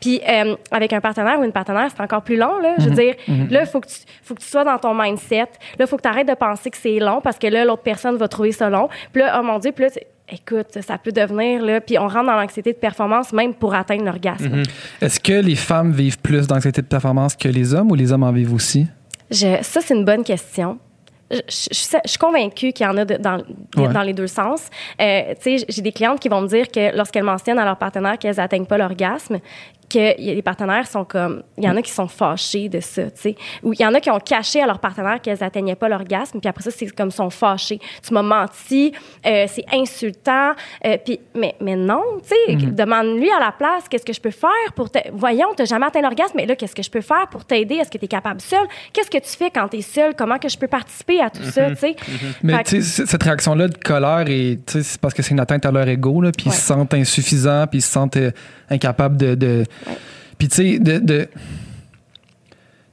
[0.00, 2.70] Puis euh, avec un partenaire ou une partenaire, c'est encore plus long, là.
[2.70, 2.76] Mhm.
[2.78, 3.14] Je veux dire,
[3.50, 5.36] là, il faut, que tu- faut que tu sois dans ton mindset.
[5.40, 5.46] Là,
[5.80, 8.16] il faut que tu arrêtes de penser que c'est long parce que là, l'autre personne
[8.16, 8.88] va trouver ça long.
[9.12, 9.90] Puis là, oh mon Dieu, puis là,
[10.30, 14.04] écoute, ça peut devenir, là, puis on rentre dans l'anxiété de performance même pour atteindre
[14.04, 14.48] l'orgasme.
[14.48, 14.62] Mhm.
[15.00, 18.22] Est-ce que les femmes vivent plus d'anxiété de performance que les hommes ou les hommes
[18.24, 18.86] en vivent aussi?
[19.30, 20.78] Je- ça, c'est une bonne question.
[21.30, 23.36] Je, suis- je suis convaincue qu'il y en a de- dans,
[23.76, 23.92] Ouais.
[23.92, 24.62] dans les deux sens.
[25.00, 27.76] Euh, tu sais, j'ai des clientes qui vont me dire que lorsqu'elles mentionnent à leur
[27.76, 29.38] partenaire qu'elles n'atteignent pas l'orgasme,
[29.88, 31.42] que y a- les partenaires sont comme...
[31.56, 33.36] Il y en a qui sont fâchés de ça, tu sais.
[33.62, 36.40] Ou il y en a qui ont caché à leur partenaire qu'elles n'atteignaient pas l'orgasme,
[36.40, 37.78] puis après ça, c'est comme sont fâchés.
[38.06, 38.92] Tu m'as menti,
[39.26, 40.52] euh, c'est insultant.
[40.84, 44.30] euh, puis, mais, mais non, tu sais, demande-lui à la place, qu'est-ce que je peux
[44.30, 44.98] faire pour te...
[45.12, 47.76] Voyons, tu jamais atteint l'orgasme, mais là, qu'est-ce que je peux faire pour t'aider?
[47.76, 48.66] Est-ce que tu es capable seul?
[48.92, 50.14] Qu'est-ce que tu fais quand tu es seul?
[50.16, 51.96] Comment que je peux participer à tout ça, tu sais?
[52.42, 55.22] Mais Fait que- tu sais, cette réaction-là de colère, et, tu sais, c'est parce que
[55.22, 57.90] c'est une atteinte à leur ego, là, puis ils se sentent insuffisants, puis ils se
[57.90, 58.30] sentent euh,
[58.70, 59.34] incapables de.
[59.34, 59.64] de-
[60.38, 60.98] Puis tu sais, de.
[60.98, 61.28] de-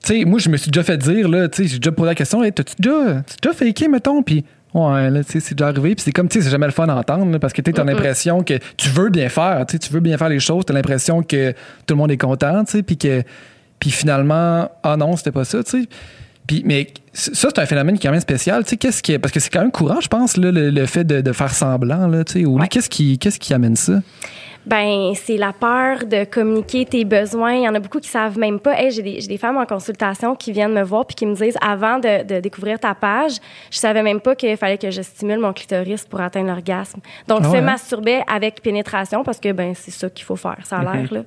[0.03, 2.07] tu sais, moi, je me suis déjà fait dire, là, tu sais, j'ai déjà posé
[2.09, 4.45] la question, hey, t'as-tu déjà, t'as déjà faké, mettons, puis
[4.75, 6.71] ouais, là, tu sais, c'est déjà arrivé, puis c'est comme, tu sais, c'est jamais le
[6.71, 9.79] fun d'entendre, là, parce que tu as l'impression que tu veux bien faire, tu sais,
[9.79, 12.63] tu veux bien faire les choses, tu as l'impression que tout le monde est content,
[12.65, 13.23] tu sais, puis que,
[13.79, 15.87] puis finalement, ah non, c'était pas ça, tu sais.
[16.45, 18.63] Puis, mais ça, c'est un phénomène qui est quand même spécial.
[18.63, 20.85] Tu sais, qu'est-ce qui parce que c'est quand même courant, je pense, là, le, le
[20.85, 22.05] fait de, de faire semblant.
[22.07, 22.67] Là, tu sais, ou Ouais.
[22.67, 24.03] qu'est-ce qui, qu'est-ce qui amène ça?
[24.65, 27.53] Ben, c'est la peur de communiquer tes besoins.
[27.53, 28.79] Il y en a beaucoup qui savent même pas.
[28.79, 31.57] Hey, j'ai des, des femmes en consultation qui viennent me voir puis qui me disent
[31.61, 33.33] avant de, de découvrir ta page,
[33.69, 36.99] je savais même pas qu'il fallait que je stimule mon clitoris pour atteindre l'orgasme.
[37.27, 37.61] Donc, Ah se ouais, hein?
[37.61, 40.57] masturber avec pénétration parce que ben c'est ça qu'il faut faire.
[40.63, 41.23] Ça a l'air là.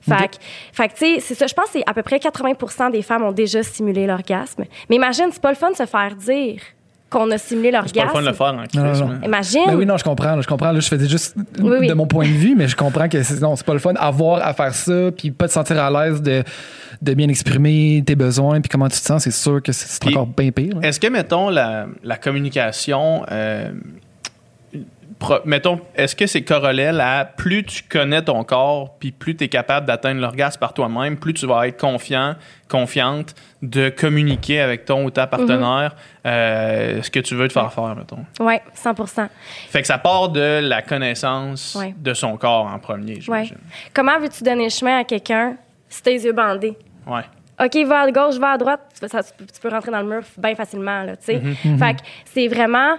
[0.00, 0.40] Fait
[0.72, 1.46] fait tu sais, c'est ça.
[1.46, 4.64] Je pense que c'est à peu près 80% des femmes ont déjà simulé l'orgasme.
[4.88, 6.60] Mais imagine, c'est pas le fun de se faire dire
[7.12, 8.12] qu'on a simulé C'est pas le l'orgasme.
[8.16, 9.00] fun de le faire en Non, crise.
[9.02, 9.14] non, là.
[9.24, 9.62] Imagine.
[9.68, 10.34] Ben oui, non, je comprends.
[10.34, 10.72] là, je comprends.
[10.72, 11.86] Là, je faisais juste Oui, oui.
[11.86, 13.94] de mon point de vue, mais je comprends que c'est, non, c'est pas le fun
[13.94, 16.42] avoir à faire ça, puis pas te sentir à l'aise de,
[17.00, 19.22] de bien exprimer tes besoins, puis comment tu te sens.
[19.24, 20.74] C'est sûr que c'est, encore bien pire.
[20.80, 20.88] là.
[20.88, 23.70] Est-ce que, mettons, la, la communication, euh,
[25.44, 29.48] mettons, est-ce que c'est corrélé à plus tu connais ton corps, puis plus tu es
[29.48, 32.34] capable d'atteindre l'orgasme par toi-même, plus tu vas être confiant,
[32.68, 35.94] confiante de communiquer avec ton ou ta partenaire
[36.26, 38.24] euh, ce que tu veux te faire faire, mettons?
[38.40, 38.94] Oui, 100
[39.70, 41.94] Fait que ça part de la connaissance Ouais.
[41.96, 43.20] de son corps en premier, Ouais.
[43.20, 43.58] j'imagine.
[43.94, 45.56] Comment veux-tu donner le chemin à quelqu'un
[45.88, 46.76] si t'as les yeux bandés?
[47.06, 47.22] Ouais.
[47.62, 49.90] OK, va à gauche, va à droite, tu peux, ça- tu peux- tu peux rentrer
[49.92, 51.40] dans le mur bien facilement, là, tu sais.
[51.78, 52.96] Fait que c'est vraiment,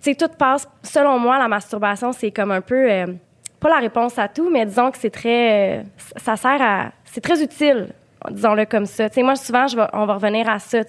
[0.00, 3.06] sais, tout passe, selon moi, la masturbation, c'est comme un peu, euh,
[3.60, 5.82] pas la réponse à tout, mais disons que c'est très, euh,
[6.16, 7.88] ça sert à, c'est très utile.
[8.30, 9.08] Disons-le comme ça.
[9.18, 10.80] Moi, souvent, on va revenir à ça.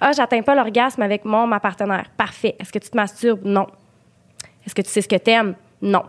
[0.00, 2.06] Ah, j'atteins pas l'orgasme avec mon, ma partenaire.
[2.16, 2.56] Parfait.
[2.58, 3.42] Est-ce que tu te masturbes?
[3.44, 3.68] Non.
[4.66, 5.54] Est-ce que tu sais ce que t'aimes?
[5.80, 6.02] Non.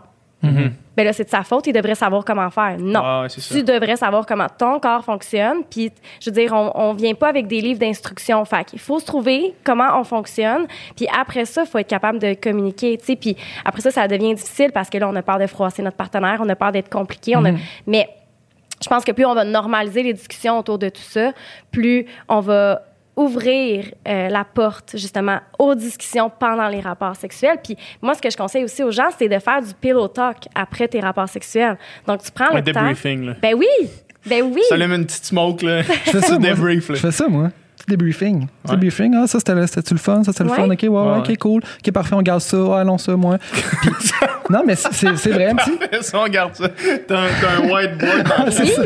[0.96, 1.66] Ben là, c'est de sa faute.
[1.66, 2.76] Il devrait savoir comment faire.
[2.78, 3.00] Non.
[3.02, 3.54] Ah ça.
[3.54, 5.64] tu devrais savoir comment ton corps fonctionne.
[5.68, 8.44] Puis, je veux dire, on, on vient pas avec des livres d'instruction.
[8.44, 10.66] Fait qu'il faut se trouver comment on fonctionne.
[10.96, 12.96] Puis après ça, il faut être capable de communiquer.
[12.98, 15.46] Tu sais, puis après ça, ça devient difficile parce que là, on a peur de
[15.46, 17.36] froisser notre partenaire, on a peur d'être compliqué.
[17.36, 17.50] On a,
[17.86, 18.08] mais
[18.82, 21.32] je pense que plus on va normaliser les discussions autour de tout ça,
[21.70, 22.82] plus on va
[23.16, 27.58] ouvrir euh, la porte justement aux discussions pendant les rapports sexuels.
[27.62, 30.48] Puis moi, ce que je conseille aussi aux gens, c'est de faire du pillow talk
[30.54, 31.76] après tes rapports sexuels.
[32.06, 32.80] Donc, tu prends Un le temps...
[32.80, 33.34] debriefing, là.
[33.40, 33.66] Ben oui!
[34.26, 34.62] Ben oui!
[34.68, 35.82] Ça allume une petite smoke, là.
[36.06, 36.86] Je fais ça, débrief.
[36.88, 37.50] Je fais ça, moi.
[37.76, 38.40] Petit débriefing.
[38.46, 38.70] Petit Ouais.
[38.76, 39.14] débriefing.
[39.16, 40.24] Ah, ça, c'était, c'était-tu le fun?
[40.24, 40.56] Ça, c'était le Ouais.
[40.56, 40.70] fun?
[40.70, 41.62] OK, ouais, ouais, Ouais, OK, cool.
[41.62, 42.56] OK, parfait, on garde ça.
[42.56, 43.36] Ouais, non, ça, moi.
[43.52, 43.90] Puis-
[44.50, 45.72] non, mais c'est, vrai, un petit,
[46.02, 46.68] ça, on garde ça.
[47.06, 48.82] T'as un, un whiteboard c'est ça.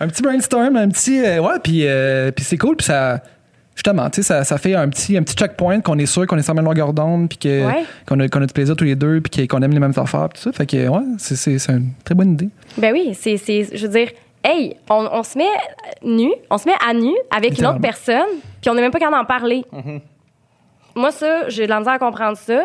[0.00, 1.24] un petit brainstorm, un petit.
[1.24, 3.20] euh, ouais, puis, euh, puis c'est cool, puis ça.
[3.76, 6.36] Justement, tu sais, ça, ça fait un petit, un petit checkpoint qu'on est sûr qu'on
[6.38, 7.84] est sur la même longueur d'onde, puis Ouais.
[8.08, 10.28] qu'on, a, qu'on a du plaisir tous les deux, puis qu'on aime les mêmes affaires,
[10.34, 10.50] tout ça.
[10.52, 12.48] Fait que, ouais, c'est, c'est, c'est une très bonne idée.
[12.78, 14.08] Ben oui, c'est, c'est, je veux dire,
[14.42, 15.44] hey, on, on se met
[16.02, 18.24] nu, on se met à nu avec une autre personne,
[18.62, 19.62] puis on n'est même pas capable d'en parler.
[20.94, 22.62] Moi, ça, j'ai de la misère à comprendre ça.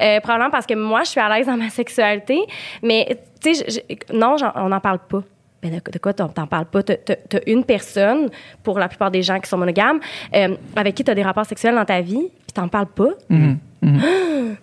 [0.00, 2.38] Euh, probablement parce que moi, je suis à l'aise dans ma sexualité.
[2.82, 3.66] Mais, tu sais,
[4.14, 5.22] non, j'en- on n'en parle pas.
[5.70, 6.82] Ben de, de quoi t'en parles pas?
[6.82, 8.28] T'as t'as- t'as une personne,
[8.62, 10.00] pour la plupart des gens qui sont monogames,
[10.34, 13.10] euh, avec qui tu as des rapports sexuels dans ta vie, puis t'en parles pas?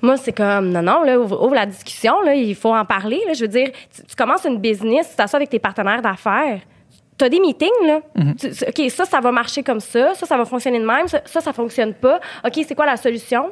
[0.01, 3.21] Moi, c'est comme, non, non, là, ouvre, ouvre la discussion, là, il faut en parler.
[3.27, 6.59] Là, je veux dire, tu, tu commences une business, tu t'assois avec tes partenaires d'affaires.
[7.17, 7.99] Tu as des meetings, là.
[8.35, 10.13] Tu- OK, ça, ça va marcher comme ça.
[10.15, 11.07] Ça, ça va fonctionner de même.
[11.07, 12.19] Ça, ça, ça fonctionne pas.
[12.45, 13.51] OK, c'est quoi la solution?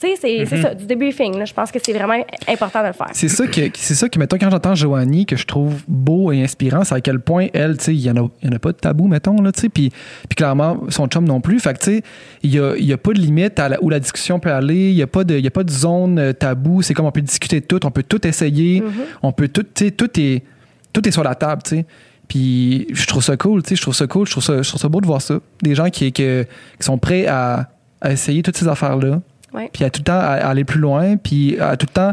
[0.00, 1.36] Tu sais, c'est c'est ça, du débriefing.
[1.38, 1.44] là.
[1.44, 2.14] Je pense que c'est vraiment
[2.46, 3.08] important de le faire.
[3.14, 6.40] C'est ça que, c'est ça que, mettons, quand j'entends Joanie, que je trouve beau et
[6.42, 8.76] inspirant, c'est à quel point elle, tu sais, il n'y en, en a pas de
[8.76, 11.58] tabou, mettons, là, tu sais, puis, puis clairement, son chum non plus.
[11.58, 12.02] Fait que, tu sais,
[12.44, 14.90] il n'y a, y a pas de limite à la- où la discussion peut aller,
[14.90, 16.80] il n'y a, pas de- y a pas de zone euh, tabou.
[16.82, 18.82] C'est comme on peut discuter de tout, on peut tout essayer,
[19.22, 20.44] on peut tout, tu sais, tout est,
[20.92, 21.86] tout est sur la table, tu sais.
[22.28, 24.68] Puis je trouve ça cool, tu sais, je trouve ça cool, je trouve ça, je
[24.68, 25.40] trouve ça beau de voir ça.
[25.62, 26.46] Des gens qui, qui, qui
[26.86, 27.68] sont prêts à,
[28.00, 29.20] à essayer toutes ces affaires-là,
[29.54, 29.70] Ouais.
[29.72, 32.12] puis à tout le temps à, à aller plus loin, puis à tout le temps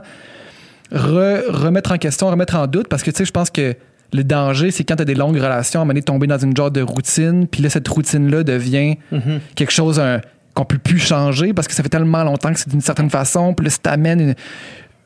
[0.92, 3.76] re- remettre en question, remettre en doute, parce que tu sais, je pense que
[4.14, 6.28] le danger, c'est quand tu as des longues relations, à un moment donné, de tomber
[6.28, 9.40] dans une genre de routine, puis là, cette routine-là devient Mhm.
[9.56, 10.22] quelque chose un-
[10.54, 13.54] qu'on peut plus changer parce que ça fait tellement longtemps que c'est d'une certaine façon,
[13.54, 14.36] puis là, si t'amènes une-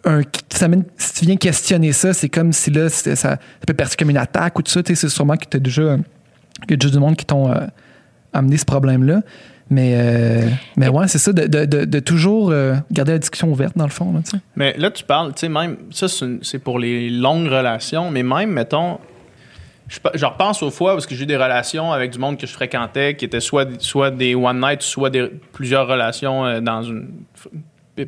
[0.05, 0.21] un,
[0.53, 3.95] ça amène- si tu viens questionner ça, c'est comme si là, ça, ça peut percer
[3.97, 4.83] comme une attaque ou tout ça.
[4.83, 5.97] tu sais, C'est sûrement que tu as déjà, a
[6.67, 7.55] déjà du monde qui t'ont euh,
[8.31, 9.21] amené ce problème-là.
[9.69, 13.49] Mais, euh, mais ouais, c'est ça, de, de- de- de toujours euh, garder la discussion
[13.51, 14.11] ouverte, dans le fond.
[14.13, 14.37] Là, tu sais.
[14.55, 18.49] Mais là, tu parles, tu sais, même, ça, c'est pour les longues relations, mais même,
[18.51, 18.97] mettons,
[19.87, 22.47] je, je repense aux fois parce que j'ai eu des relations avec du monde que
[22.47, 26.81] je fréquentais qui étaient soit, soit des one night, soit des, plusieurs relations euh, dans
[26.83, 27.09] une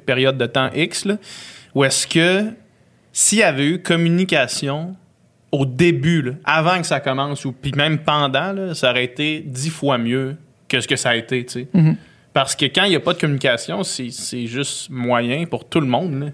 [0.05, 1.17] période de temps X, là,
[1.75, 2.45] où est-ce que
[3.11, 4.95] s'il y avait eu communication
[5.51, 9.41] au début, là, avant que ça commence, ou puis même pendant, là, ça aurait été
[9.45, 10.37] dix fois mieux
[10.71, 11.67] que ce que ça a été, tu sais.
[11.73, 11.95] Mhm.
[12.33, 15.81] Parce que quand il n'y a pas de communication, c'est c'est juste moyen pour tout
[15.81, 16.13] le monde.
[16.19, 16.25] là.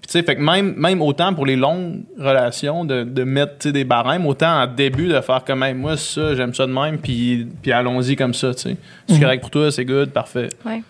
[0.00, 3.58] Puis tu sais, fait que même, même autant pour les longues relations, de, de mettre
[3.58, 6.66] tu sais, des barèmes, autant en début de faire comme même moi, ça, j'aime ça
[6.66, 8.76] de même, puis, puis allons-y comme ça, tu sais.
[9.08, 9.20] C'est Mhm.
[9.20, 10.48] correct pour toi, c'est good, parfait.
[10.64, 10.82] Ouais.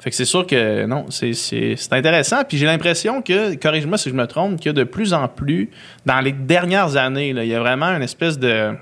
[0.00, 2.42] Fait que c'est sûr que non, c'est- c'est c'est intéressant.
[2.48, 5.68] Puis j'ai l'impression que, corrige-moi si je me trompe, que de plus en plus,
[6.06, 8.72] dans les dernières années, il y a vraiment une espèce de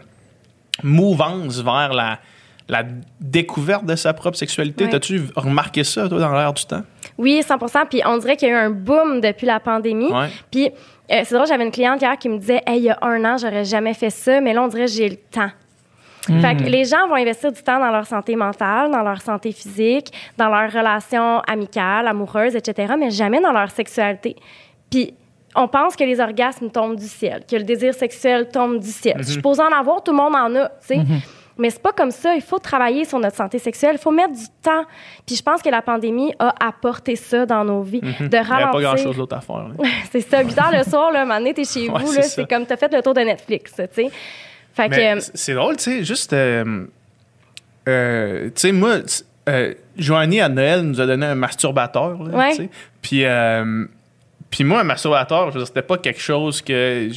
[0.83, 2.21] mouvance vers la,
[2.69, 2.85] la
[3.21, 4.85] découverte de sa propre sexualité.
[4.85, 4.91] Ouais.
[4.91, 6.83] T'as-tu remarqué ça, toi, dans l'air du temps?
[7.17, 10.13] Oui, 100% Puis on dirait qu'il y a eu un boom depuis la pandémie.
[10.13, 10.29] Ouais.
[10.51, 10.67] Puis
[11.11, 13.25] euh, c'est drôle, j'avais une cliente hier qui me disait Hey, il y a un
[13.25, 15.51] an, j'aurais jamais fait ça, mais là, on dirait j'ai le temps.
[16.27, 19.51] Fait que les gens vont investir du temps dans leur santé mentale, dans leur santé
[19.51, 24.37] physique, dans leurs relations amicales, amoureuses, etc., mais jamais dans leur sexualité.
[24.91, 25.15] Puis
[25.57, 29.17] on pense que les orgasmes tombent du ciel, que le désir sexuel tombe du ciel.
[29.21, 31.01] Je suis supposée en avoir, tout le monde en a, tu sais.
[31.59, 32.35] Mais c'est pas comme ça.
[32.37, 33.97] Il faut travailler sur notre santé sexuelle.
[33.97, 34.85] Il faut mettre du temps.
[35.27, 38.01] Puis je pense que la pandémie a apporté ça dans nos vies.
[38.01, 38.81] De Il n'y a pas ralentir.
[38.81, 39.67] grand-chose d'autre à faire.
[40.13, 40.43] c'est ça.
[40.43, 42.29] 8 heures le soir, là, un moment donné, t'es chez Ouais, vous, c'est là, ça.
[42.43, 44.11] c'est comme t'as fait le tour de Netflix, tu sais.
[44.73, 46.33] Fait Mais que, c- c'est drôle, tu sais, juste.
[46.33, 46.87] euh,
[47.89, 48.97] euh, tu sais, moi,
[49.49, 52.23] euh, Joanie à Noël nous a donné un masturbateur.
[52.23, 52.51] là, Ouais.
[52.51, 52.71] tu sais.
[53.03, 53.25] Puis.
[54.51, 57.09] Puis moi, un masturbateur, je c'était pas quelque chose que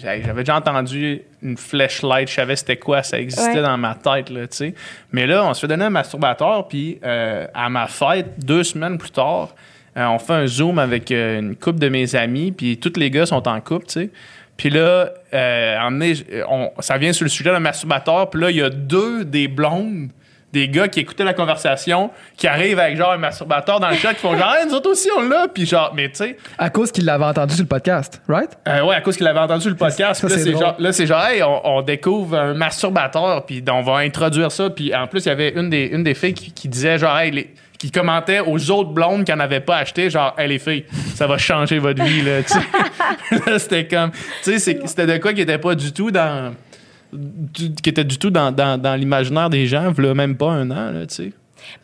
[0.00, 3.62] j'avais déjà entendu une flashlight, je savais c'était quoi, ça existait Ouais.
[3.62, 4.74] dans ma tête, là, tu sais.
[5.12, 8.96] Mais là, on se fait donner un masturbateur, puis euh, à ma fête, deux semaines
[8.98, 9.54] plus tard,
[9.96, 13.10] euh, on fait un zoom avec euh, une couple de mes amis, puis tous les
[13.10, 14.10] gars sont en couple, tu sais.
[14.56, 18.70] Puis là, on- ça vient sur le sujet d'un masturbateur, puis là, il y a
[18.70, 20.08] deux des blondes,
[20.52, 24.14] des gars qui écoutaient la conversation, qui arrivent avec genre un masturbateur dans le chat,
[24.14, 26.70] qui font genre, hey, nous autres aussi, on l'a, puis genre, mais tu sais, À
[26.70, 28.56] cause qu'il l'avait entendu sur le podcast, right?
[28.66, 30.20] euh, ouais, à cause qu'il avait entendu sur le podcast.
[30.26, 33.96] Ça, c'est genre, là, c'est genre, hey, on, on découvre un masturbateur, puis on va
[33.98, 34.70] introduire ça.
[34.70, 37.18] Puis en plus, il y avait une des, une des filles qui, qui disait, genre,
[37.18, 40.58] hey, les- qui commentait aux autres blondes qui n'en avaient pas acheté, genre, hey, les
[40.58, 40.84] filles,
[41.14, 42.42] ça va changer votre vie, là.
[42.42, 43.40] tu sais.
[43.50, 44.10] Là, c'était comme,
[44.42, 46.54] tu sais, c'était de quoi qui était pas du tout dans.
[47.82, 50.92] Qui était du tout dans, dans, dans l'imaginaire des gens, là, même pas un an,
[50.92, 51.32] là, tu sais.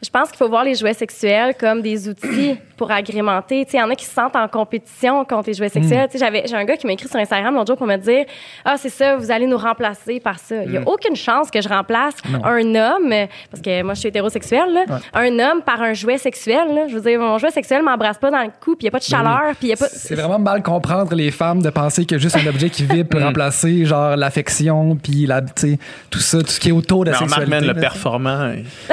[0.03, 3.65] Je pense qu'il faut voir les jouets sexuels comme des outils pour agrémenter.
[3.65, 5.81] Tu sais, il y en a qui se sentent en compétition contre les jouets Hmm.
[5.83, 6.07] sexuels.
[6.11, 7.97] Tu sais, j'avais, j'ai un gars qui m'a écrit sur Instagram l'autre jour pour me
[7.97, 8.25] dire
[8.65, 10.63] Ah, c'est ça, vous allez nous remplacer par ça.
[10.65, 10.89] Il n'y a Hmm.
[10.89, 13.13] aucune chance que je remplace un homme,
[13.51, 16.75] parce que moi, je suis hétérosexuelle, là, un homme par un jouet sexuel.
[16.75, 16.89] là.
[16.89, 18.91] Je veux dire, mon jouet sexuel m'embrasse pas dans le cou, puis il n'y a
[18.93, 19.87] pas de chaleur, puis y a pas.
[19.89, 23.23] C'est vraiment mal comprendre les femmes de penser que juste un objet qui vibre peut
[23.25, 25.79] remplacer genre l'affection puis la tu sais,
[26.11, 27.51] tout ça tout ce qui est autour de la Mais sexualité.
[27.51, 28.53] man, le performant,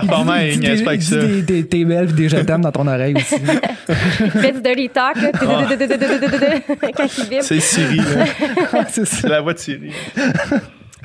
[0.00, 1.16] performant, il Dis niaise des- pas avec ça.
[1.16, 3.36] des, belles puis des je dans ton oreille aussi.
[4.24, 5.30] Il fait du dirty talk, là.
[6.96, 7.42] quand il vibre.
[7.42, 8.84] C'est Siri, là.
[9.04, 9.92] c'est la voix de Siri.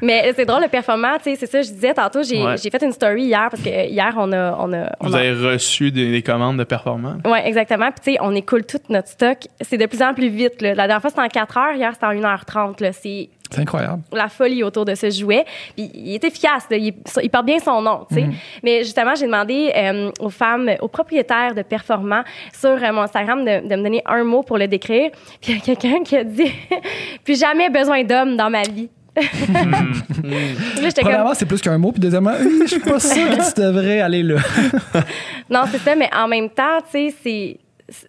[0.02, 2.56] Mais c'est drôle, le performant, tu sais, c'est ça, je disais tantôt, j'ai Ouais.
[2.58, 4.56] j'ai fait une story hier, parce que hier, on a.
[4.60, 7.22] On a on Vous a- avez reçu des, des commandes de performance.
[7.26, 7.90] Oui, exactement.
[7.92, 9.38] Puis, tu sais, on écoule tout notre stock.
[9.62, 10.62] C'est de plus en plus vite.
[10.62, 10.70] Là.
[10.76, 11.74] La dernière fois, c'était en 4 heures.
[11.76, 12.82] Hier, c'était en 1h30.
[12.82, 12.92] Là.
[12.94, 14.02] C'est C'est incroyable.
[14.14, 15.44] la folie autour de ce jouet.
[15.76, 16.66] Puis, il est efficace.
[16.70, 16.78] Là.
[16.78, 18.26] Il, il porte bien son nom, tu sais.
[18.64, 22.24] Mais justement, j'ai demandé euh, aux femmes, aux propriétaires de performants
[22.58, 25.12] sur euh, mon Instagram de, de me donner un mot pour le décrire.
[25.42, 26.52] Puis, il y a quelqu'un qui a dit
[27.24, 30.90] «Plus jamais besoin d'hommes dans ma vie.» Hmm.
[31.02, 34.24] Premièrement, c'est plus qu'un mot, puis deuxièmement, je suis pas sûre que tu devrais aller
[34.24, 34.38] là.
[35.50, 37.58] Non, c'est ça, mais en même temps, tu sais, c'est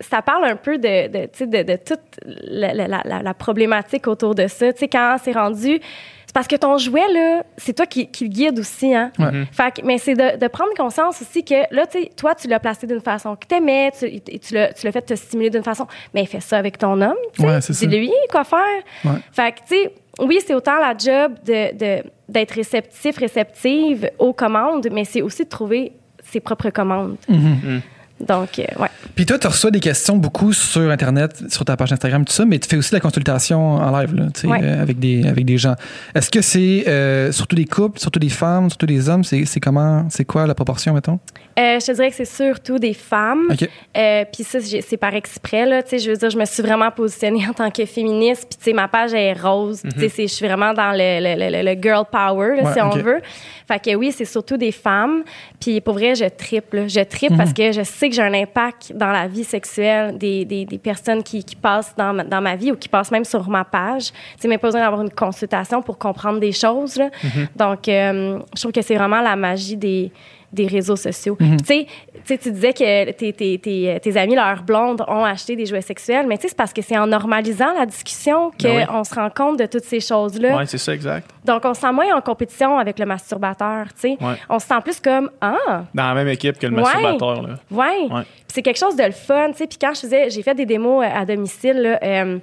[0.06, 3.34] ça parle un peu de, de, tu sais, de, de toute la, la, la, la
[3.34, 4.70] problématique autour de ça.
[4.74, 5.80] Tu sais, quand c'est rendu...
[6.26, 9.10] C'est parce que ton jouet, là, c'est toi qui, qui le guide aussi, hein?
[9.18, 9.46] Ouais.
[9.50, 12.46] Fait que- mais c'est de, de prendre conscience aussi que, là, tu sais, toi, tu
[12.46, 15.64] l'as placé d'une façon que t'aimais, tu, tu l'as tu l'as fait te stimuler d'une
[15.64, 17.48] façon, mais fais ça avec ton homme, tu sais.
[17.48, 17.84] Ouais, c'est ça.
[17.84, 18.60] Dis-lui quoi faire?
[19.04, 19.18] Ouais.
[19.32, 24.32] Fait que, tu sais, oui, c'est autant la job de, de- d'être réceptif, réceptive aux
[24.32, 25.92] commandes, mais c'est aussi de trouver
[26.30, 27.16] ses propres commandes.
[27.28, 27.80] Mhm.
[28.20, 28.88] Donc, euh, ouais.
[29.14, 32.44] Puis toi, tu reçois des questions beaucoup sur Internet, sur ta page Instagram, tout ça,
[32.44, 34.60] mais tu fais aussi de la consultation en live, là, tu sais, Ouais.
[34.62, 35.74] euh, avec, des, avec des gens.
[36.14, 39.24] Est-ce que c'est euh, surtout des couples, surtout des femmes, surtout des hommes?
[39.24, 41.18] C'est c'est comment, c'est quoi la proportion, mettons?
[41.60, 43.48] Euh, je te dirais que c'est surtout des femmes.
[43.96, 45.82] Euh, puis ça, c'est par exprès, là.
[45.82, 48.46] Tu sais, je veux dire, je me suis vraiment positionnée en tant que féministe.
[48.48, 49.80] Puis, tu sais, ma page est rose.
[49.82, 52.62] Puis, tu sais, c'est- je suis vraiment dans le, le, le- le girl power, là,
[52.62, 53.20] Ouais, si on veut.
[53.68, 55.22] Fait que oui, c'est surtout des femmes.
[55.60, 56.88] Puis, pour vrai, je tripe, là.
[56.88, 60.44] Je tripe parce que je sais que j'ai un impact dans la vie sexuelle des,
[60.44, 63.24] des, des personnes qui, qui passent dans ma, dans ma vie ou qui passent même
[63.24, 64.06] sur ma page.
[64.12, 67.10] Tu sais, même pas besoin d'avoir une consultation pour comprendre des choses, là.
[67.56, 70.10] Donc, euh, je trouve que c'est vraiment la magie des
[70.52, 71.36] des réseaux sociaux.
[71.38, 75.24] Tu sais, tu sais, tu disais que tes, tes, tes, tes amis, leurs blondes, ont
[75.24, 78.50] acheté des jouets sexuels, mais tu sais, c'est parce que c'est en normalisant la discussion
[78.50, 79.04] qu'on Ben oui.
[79.04, 80.56] se rend compte de toutes ces choses-là.
[80.56, 81.30] Ouais, c'est ça, exact.
[81.44, 84.16] Donc, on se sent moins en compétition avec le masturbateur, tu sais.
[84.20, 84.34] Ouais.
[84.48, 86.82] On se sent plus comme, ah, Dans la même équipe que le Ouais.
[86.82, 87.42] masturbateur.
[87.42, 87.54] Là.
[87.70, 88.06] Ouais.
[88.10, 88.22] Ouais.
[88.48, 89.66] C'est quelque chose de le fun, tu sais.
[89.66, 92.38] Puis quand je faisais, j'ai fait des démos euh, à domicile, là, euh,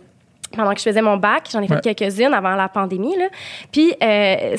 [0.52, 3.28] pendant que je faisais mon bac, j'en ai fait quelques-unes avant la pandémie, là.
[3.72, 4.58] Puis euh,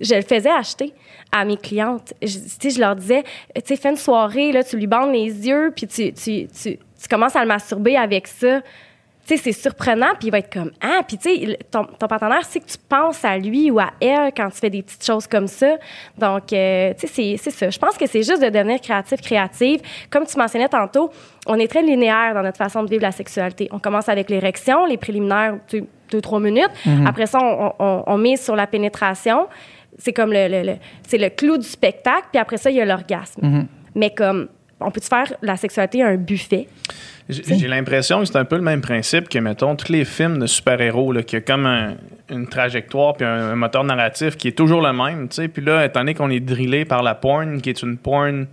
[0.00, 0.92] je le faisais acheter
[1.32, 2.14] à mes clientes.
[2.22, 3.22] Je, je leur disais,
[3.54, 6.78] tu sais, fais une soirée, là, tu lui bandes les yeux, puis tu, tu, tu,
[6.78, 8.60] tu commences à le masturber avec ça.
[9.26, 12.06] Tu sais, c'est surprenant, puis il va être comme Ah, puis tu sais, ton, ton
[12.06, 15.04] partenaire sait que tu penses à lui ou à elle quand tu fais des petites
[15.04, 15.76] choses comme ça.
[16.18, 17.70] Donc, euh, tu sais, c'est- ça.
[17.70, 19.80] Je pense que c'est juste de devenir créatif, créative.
[20.10, 21.10] Comme tu mentionnais tantôt,
[21.46, 23.68] on est très linéaire dans notre façon de vivre la sexualité.
[23.72, 26.70] On commence avec l'érection, les préliminaires, tu deux, trois minutes.
[27.06, 29.46] Après ça, on, on, on mise sur la pénétration.
[29.96, 30.76] C'est comme le, le, le-
[31.08, 33.40] c'est le clou du spectacle, puis après ça, il y a l'orgasme.
[33.94, 34.48] Mais comme,
[34.84, 36.68] on peut faire la sexualité un buffet?
[37.28, 40.46] J'ai l'impression que c'est un peu le même principe que, mettons, tous les films de
[40.46, 41.94] super-héros, qui a comme un-
[42.30, 45.48] une trajectoire puis un, un moteur narratif qui est toujours le même, tu sais.
[45.48, 48.46] Puis là, étant donné qu'on est drillé par la porn, qui est une porn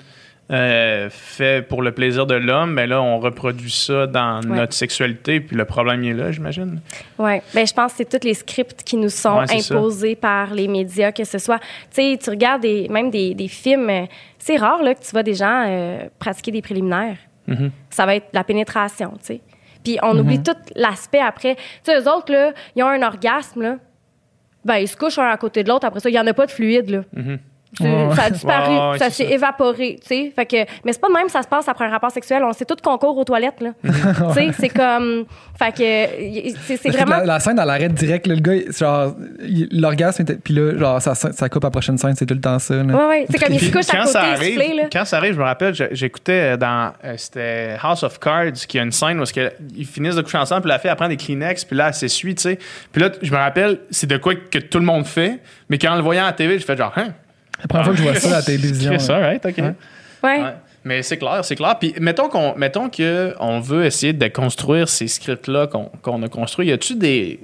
[0.54, 4.58] euh, fait pour le plaisir de l'homme, ben là, on reproduit ça dans Ouais.
[4.58, 6.82] notre sexualité, puis le problème est là, j'imagine.
[7.20, 9.76] Oui, ben je pense que c'est tous les scripts qui nous sont Ouais, c'est ça.
[9.76, 13.48] imposés par les médias, que ce soit, tu sais, tu regardes des, même des, des
[13.48, 14.06] films, euh,
[14.44, 17.18] c'est rare là, que tu vois des gens euh, pratiquer des préliminaires.
[17.48, 17.72] Mhm.
[17.90, 19.42] Ça va être la pénétration, tu sais.
[19.84, 21.56] Puis on oublie tout l'aspect après.
[21.56, 23.78] Tu sais, eux autres, là, ils ont un orgasme, là.
[24.64, 25.86] Ben, ils se couchent un à côté de l'autre.
[25.88, 27.02] Après ça, il n'y en a pas de fluide, là.
[27.16, 27.40] C'est-
[27.80, 30.34] Ça a disparu, ça s'est évaporé, tu sais.
[30.36, 32.44] Fait que, mais c'est pas de même ça se passe après un rapport sexuel.
[32.44, 33.70] On sait tout qu'on court aux toilettes, là.
[33.84, 35.26] tu sais, c'est comme...
[35.58, 37.18] Fait que, c'est vraiment...
[37.18, 39.16] La, la scène dans l'arrêt direct, là, le gars, genre,
[39.72, 42.42] l'orgasme, était- puis là, genre, ça, ça coupe à la prochaine scène, c'est tout le
[42.42, 42.76] temps ça.
[42.76, 42.84] là.
[42.84, 43.26] Ouais, ouais.
[43.30, 44.84] C'est comme il se couche à quand côté, ça il arrive, soufflé, là.
[44.92, 48.84] quand ça arrive, je me rappelle, j'écoutais dans euh, c'était House of Cards, qui a
[48.84, 49.24] une scène où
[49.76, 51.94] ils finissent de coucher ensemble, puis la fille elle prend des Kleenex, puis là elle
[51.94, 52.60] s'essuie, tu sais.
[52.92, 55.92] Puis là, je me rappelle, c'est de quoi que tout le monde fait, mais quand
[55.92, 57.10] en le voyant à la TV, je fais genre, hein?
[57.62, 58.92] La première fois que je vois ça à la télévision.
[58.96, 59.16] Chris, là.
[59.16, 59.58] alright, ok.
[59.58, 59.74] Ouais.
[60.24, 60.42] Ouais.
[60.44, 60.54] Ouais.
[60.84, 61.78] Mais c'est clair, c'est clair.
[61.80, 66.28] Puis mettons qu'on mettons que on veut essayer de construire ces scripts-là qu'on qu'on a
[66.28, 66.68] construits.
[66.68, 67.40] Y a-tu des.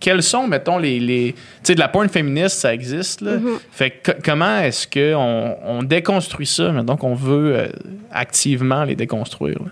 [0.00, 1.00] Quels sont, mettons, les.
[1.00, 3.32] les tu sais, de la porn féministe, ça existe, là.
[3.72, 7.68] Fait que co- comment est-ce qu'on on déconstruit ça, mettons qu'on veut euh,
[8.12, 9.58] activement les déconstruire?
[9.58, 9.70] là?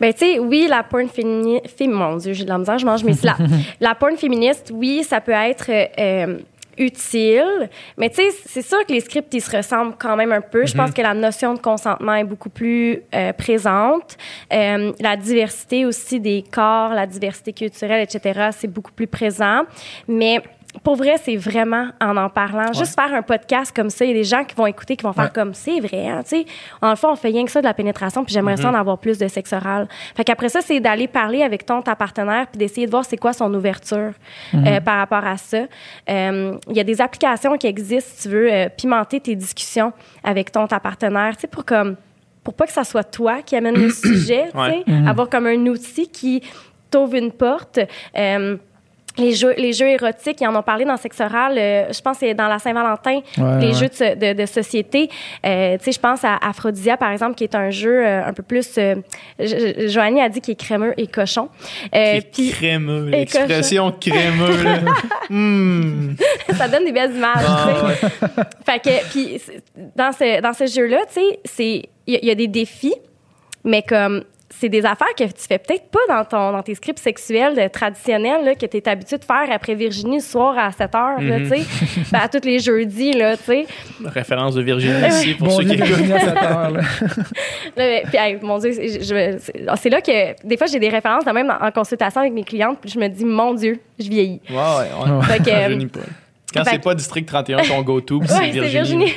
[0.00, 1.80] Ben, tu sais, oui, la porn féministe.
[1.86, 3.40] Mon Dieu, j'ai de la misère, je mange mes slaps.
[3.80, 5.66] la porn féministe, oui, ça peut être.
[5.70, 6.38] euh,
[6.78, 10.40] utile, mais tu sais, c'est sûr que les scripts, ils se ressemblent quand même un
[10.40, 10.66] peu.
[10.66, 14.16] Je pense que la notion de consentement est beaucoup plus euh, présente.
[14.52, 19.62] Euh, la diversité aussi des corps, la diversité culturelle, etc., c'est beaucoup plus présent.
[20.08, 20.42] Mais
[20.82, 22.72] pour vrai, c'est vraiment en en parlant.
[22.72, 25.02] Juste faire un podcast comme ça, il y a des gens qui vont écouter, qui
[25.04, 25.30] vont faire Ouais.
[25.34, 26.46] comme c'est vrai, hein, tu sais.
[26.80, 28.74] En le fond, on fait rien que ça de la pénétration, puis j'aimerais ça en
[28.74, 29.86] avoir plus de sexe oral.
[30.16, 33.18] Fait qu'après ça, c'est d'aller parler avec ton ta partenaire, puis d'essayer de voir c'est
[33.18, 34.12] quoi son ouverture
[34.54, 35.58] euh, par rapport à ça.
[36.08, 39.92] Euh, Il y a des applications qui existent, si tu veux, euh, pimenter tes discussions
[40.24, 41.96] avec ton ta partenaire, tu sais, pour comme
[42.44, 45.08] pour pas que ça soit toi qui amène le sujet, tu sais, Ouais.
[45.08, 46.42] avoir comme un outil qui
[46.90, 47.78] t'ouvre une porte.
[49.18, 52.18] Les jeux, les jeux érotiques, ils en ont parlé dans Sexe Oral, euh, je pense
[52.18, 53.72] que c'est dans la Saint-Valentin, Ouais, les ouais.
[53.74, 55.10] jeux de, de, de société.
[55.44, 58.32] Euh, tu sais, je pense à Aphrodisia, par exemple, qui est un jeu euh, un
[58.32, 58.66] peu plus...
[58.78, 58.94] Euh,
[59.38, 61.48] Jo- Joanie a dit qu'il est crémeux et cochon.
[61.94, 64.62] Euh, puis crémeux, l'expression crémeux.
[64.64, 64.78] Là.
[65.30, 66.14] Hmm.
[66.56, 68.42] ça donne des belles images, Ah, tu sais.
[68.66, 69.40] Fait que, puis
[69.96, 72.94] dans ce, dans ce jeu-là, tu sais, y, il y a des défis,
[73.64, 74.24] mais comme
[74.62, 77.68] c'est des affaires que tu fais peut-être pas dans, ton, dans tes scripts sexuels euh,
[77.68, 81.20] traditionnels là, que tu es habitué de faire après Virginie le soir à 7 heures,
[81.20, 81.62] là, tu sais,
[82.12, 83.66] Ben, à tous les jeudis, là, tu sais.
[84.04, 85.86] Référence de Virginie ici pour Bon, ceux qui écoutent.
[85.88, 86.80] Virginie à cette heure, là.
[87.76, 90.88] Là, Puis, hey, mon Dieu, c'est je- c'est- c'est là que des fois j'ai des
[90.88, 94.08] références, même en, en consultation avec mes clientes, puis je me dis, mon Dieu, je
[94.08, 94.40] vieillis.
[94.50, 95.24] Ouais, ouais, ouais.
[95.24, 95.86] Fait que,
[96.54, 98.72] Quand c'est pas District 31 ton go-to, puis Ouais, c'est Virginie.
[98.72, 99.12] Virginie.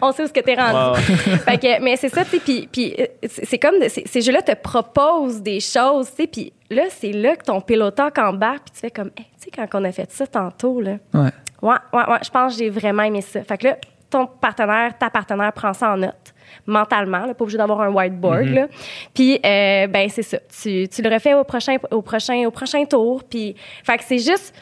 [0.00, 1.00] On sait où ce que t'es rendu.
[1.02, 4.42] Fait que, mais c'est ça, tu sais, puis, puis euh, c'est comme, de- ces jeux-là
[4.42, 8.72] te proposent des choses, tu sais, puis là, c'est là que ton pilotage embarque, puis
[8.74, 11.30] tu fais comme, Hey, tu sais, quand on a fait ça tantôt, là, Ouais.
[11.62, 13.42] ouais, ouais, ouais, je pense que j'ai vraiment aimé ça.
[13.44, 13.76] Fait que là,
[14.10, 16.34] ton partenaire, ta partenaire prend ça en note,
[16.66, 18.66] mentalement, là, pas obligé d'avoir un whiteboard, là.
[19.14, 20.38] Puis, euh, ben, c'est ça.
[20.62, 24.18] Tu, tu le refais au prochain, au prochain, au prochain tour, puis, fait que c'est
[24.18, 24.54] juste,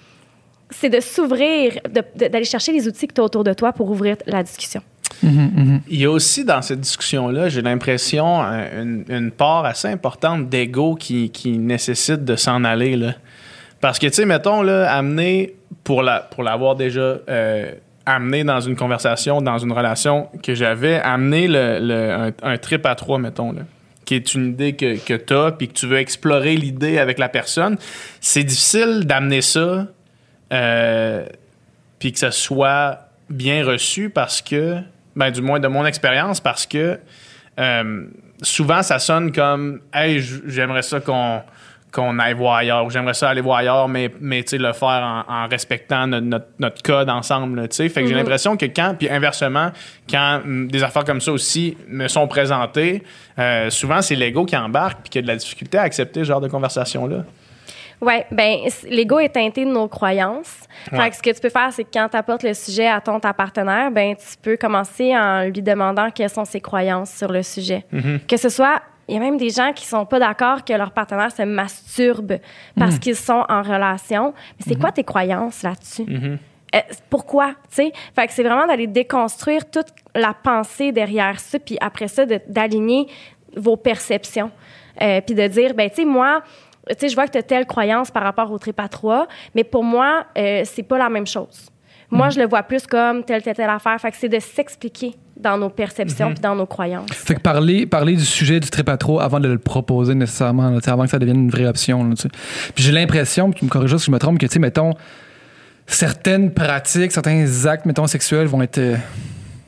[0.71, 1.79] c'est de s'ouvrir,
[2.17, 4.83] d'aller chercher les outils que tu as autour de toi pour ouvrir la discussion.
[5.23, 10.95] Il y a aussi dans cette discussion-là, j'ai l'impression, un- une, part assez importante d'ego
[10.95, 12.97] qui, qui nécessite de s'en aller.
[12.97, 13.15] Là.
[13.81, 15.55] Parce que, tu sais, mettons, là, amener,
[15.85, 17.73] pour la pour l'avoir déjà euh,
[18.07, 22.95] amené dans une conversation, dans une relation que j'avais, amener le- un, un trip à
[22.95, 23.63] trois, mettons, là,
[24.05, 27.19] qui est une idée que, que tu as, puis que tu veux explorer l'idée avec
[27.19, 27.77] la personne,
[28.21, 29.87] c'est difficile d'amener ça,
[30.53, 31.25] euh,
[31.99, 32.99] puis que ça soit
[33.29, 34.79] bien reçu parce que,
[35.15, 36.99] ben, du moins de mon expérience, parce que
[37.59, 38.07] euh,
[38.43, 41.43] souvent ça sonne comme Hey, j'aimerais ça qu'on
[41.93, 44.73] qu'on aille voir ailleurs ou j'aimerais ça aller voir ailleurs mais, mais tu sais, le
[44.73, 47.89] faire en, en respectant notre, notre, notre code ensemble là, tu sais.
[47.89, 49.73] fait que j'ai l'impression que quand puis inversement
[50.09, 53.03] quand hum, des affaires comme ça aussi me sont présentées
[53.41, 56.21] euh, souvent c'est l'ego qui embarque puis qu'il y a de la difficulté à accepter
[56.21, 57.25] ce genre de conversation là
[58.03, 60.61] Oui, ben l'ego est teinté de nos croyances.
[60.91, 60.99] Ouais.
[60.99, 63.01] Fait que ce que tu peux faire, c'est que quand tu apportes le sujet à
[63.01, 67.31] ton ta partenaire, ben tu peux commencer en lui demandant quelles sont ses croyances sur
[67.31, 67.85] le sujet.
[68.27, 68.81] Que ce soit
[69.11, 72.35] il y a même des gens qui sont pas d'accord que leur partenaire se masturbe
[72.79, 74.33] parce qu'ils sont en relation.
[74.59, 76.07] Mais c'est quoi tes croyances là-dessus?
[76.75, 76.79] Euh,
[77.09, 77.93] pourquoi, tu sais?
[78.15, 83.09] Fait que c'est vraiment d'aller déconstruire toute la pensée derrière ça, puis après ça, d'aligner
[83.57, 84.53] vos perceptions.
[85.03, 86.43] Euh, puis de dire, ben tu sais, moi,
[86.91, 89.29] tu sais, je vois que tu as telle croyance par rapport au trip à trois,
[89.55, 91.71] mais pour moi, euh, c'est pas la même chose.
[92.13, 93.99] Moi, je le vois plus comme telle, telle, telle affaire.
[94.01, 97.11] Fait que c'est de s'expliquer dans nos perceptions puis dans nos croyances.
[97.13, 100.71] Fait que parler, parler du sujet du trip à trop avant de le proposer nécessairement,
[100.71, 102.05] là, avant que ça devienne une vraie option.
[102.05, 102.15] là.
[102.75, 104.93] Puis j'ai l'impression, tu me corriges si je me trompe, que, tu sais, mettons,
[105.87, 108.97] certaines pratiques, certains actes, mettons, sexuels vont être, euh,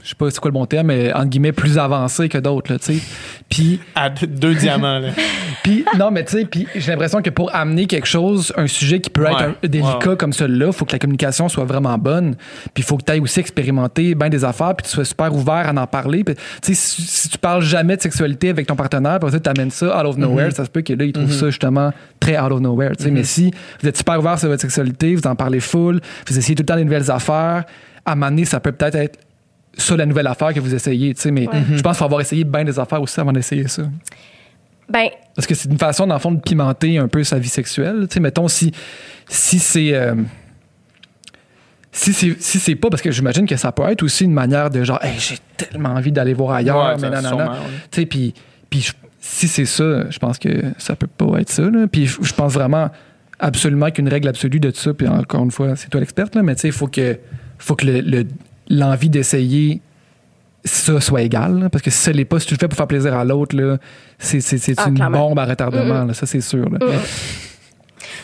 [0.03, 2.72] je sais pas c'est quoi le bon terme, mais entre guillemets, plus avancés que d'autres,
[2.72, 3.03] là, tu sais.
[3.48, 5.09] Puis à deux, diamants là.
[5.62, 9.00] puis non, mais tu sais, puis j'ai l'impression que pour amener quelque chose, un sujet
[9.00, 10.16] qui peut être un- délicat Ouais.
[10.16, 12.34] comme celui-là, il faut que la communication soit vraiment bonne.
[12.74, 15.32] Puis il faut que tu ailles aussi expérimenter bien des affaires, puis tu sois super
[15.34, 16.24] ouvert à en parler.
[16.24, 19.48] Puis, tu sais, si, si tu parles jamais de sexualité avec ton partenaire, puis tu
[19.48, 20.55] amènes ça out of nowhere, Mm-hmm.
[20.55, 22.96] ça se peut que là, il trouve ça justement très out of nowhere.
[22.96, 23.11] tu sais.
[23.11, 23.50] Mais si
[23.80, 26.66] vous êtes super ouvert sur votre sexualité, vous en parlez full, vous essayez tout le
[26.66, 27.64] temps des nouvelles affaires,
[28.05, 29.18] à un moment donné, ça peut peut-être être
[29.76, 32.20] ça la nouvelle affaire que vous essayez, tu sais, mais je pense qu'il faut avoir
[32.20, 33.82] essayé bien des affaires aussi avant d'essayer ça.
[34.88, 37.48] Ben, Parce que c'est une façon, dans le fond, de pimenter un peu sa vie
[37.48, 38.06] sexuelle.
[38.08, 38.72] Tu sais, mettons, si,
[39.28, 39.94] si c'est.
[39.94, 40.14] euh,
[41.94, 44.70] si c'est si c'est pas, parce que j'imagine que ça peut être aussi une manière
[44.70, 47.52] de genre, hey, j'ai tellement envie d'aller voir ailleurs, Ouais, mais nanana.
[47.90, 48.34] Tu sais, puis,
[48.70, 48.88] puis
[49.20, 50.48] si c'est ça, je pense que
[50.78, 51.62] ça peut pas être ça.
[51.62, 51.86] Là.
[51.86, 52.90] Puis je je pense vraiment
[53.38, 56.54] absolument qu'une règle absolue de ça, puis encore une fois, c'est toi l'experte, là, mais
[56.54, 57.18] tu sais, il faut que,
[57.58, 58.26] faut que le- le-
[58.72, 59.80] l'envie d'essayer
[60.64, 61.58] ça soit égal.
[61.58, 63.24] là, parce que si ça l'est pas, si tu le fais pour faire plaisir à
[63.24, 63.56] l'autre,
[64.18, 64.38] c'est,
[64.78, 66.68] Ah, une bombe à retardement, là, ça c'est sûr.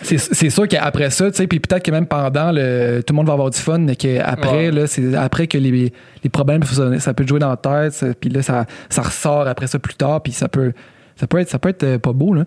[0.03, 3.16] C'est, c'est sûr qu'après ça, tu sais, puis peut-être que même pendant, le, tout le
[3.16, 4.86] monde va avoir du fun, mais qu'après, Ouais.
[4.86, 5.92] c'est après que les,
[6.22, 9.03] les problèmes, ça, ça peut te jouer dans la tête, ça- puis là, ça, ça
[9.03, 10.72] ressort après ça plus tard, puis ça peut,
[11.19, 12.45] ça peut être, ça peut être euh, pas beau, là.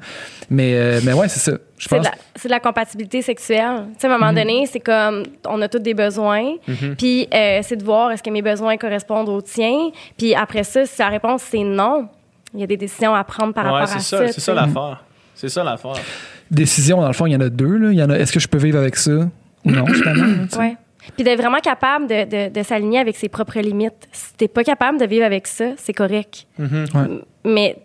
[0.49, 1.57] Mais, euh, mais ouais, c'est ça.
[1.77, 2.05] Je c'est de, pense.
[2.05, 3.85] la, c'est de la compatibilité sexuelle.
[3.93, 6.53] Tu sais, à un moment donné, c'est comme on a tous des besoins,
[6.97, 9.89] puis euh, c'est de voir est-ce que mes besoins correspondent aux tiens.
[10.17, 12.07] Puis après ça, si la réponse c'est non,
[12.53, 14.27] il y a des décisions à prendre par ouais rapport à ça ça.
[14.27, 15.03] c'est ça l'affaire
[15.35, 15.93] c'est ça l'affaire
[16.51, 17.91] Décision, dans le fond, il y en a deux, là.
[17.91, 19.11] Il y en a, est-ce que je peux vivre avec ça
[19.65, 20.45] ou non, finalement?
[20.59, 20.75] Ouais.
[21.15, 24.07] Puis d'être vraiment capable de, de, de s'aligner avec ses propres limites.
[24.11, 26.45] Si t'es pas capable de vivre avec ça, c'est correct.
[26.59, 26.67] Ouais.
[27.45, 27.77] Mais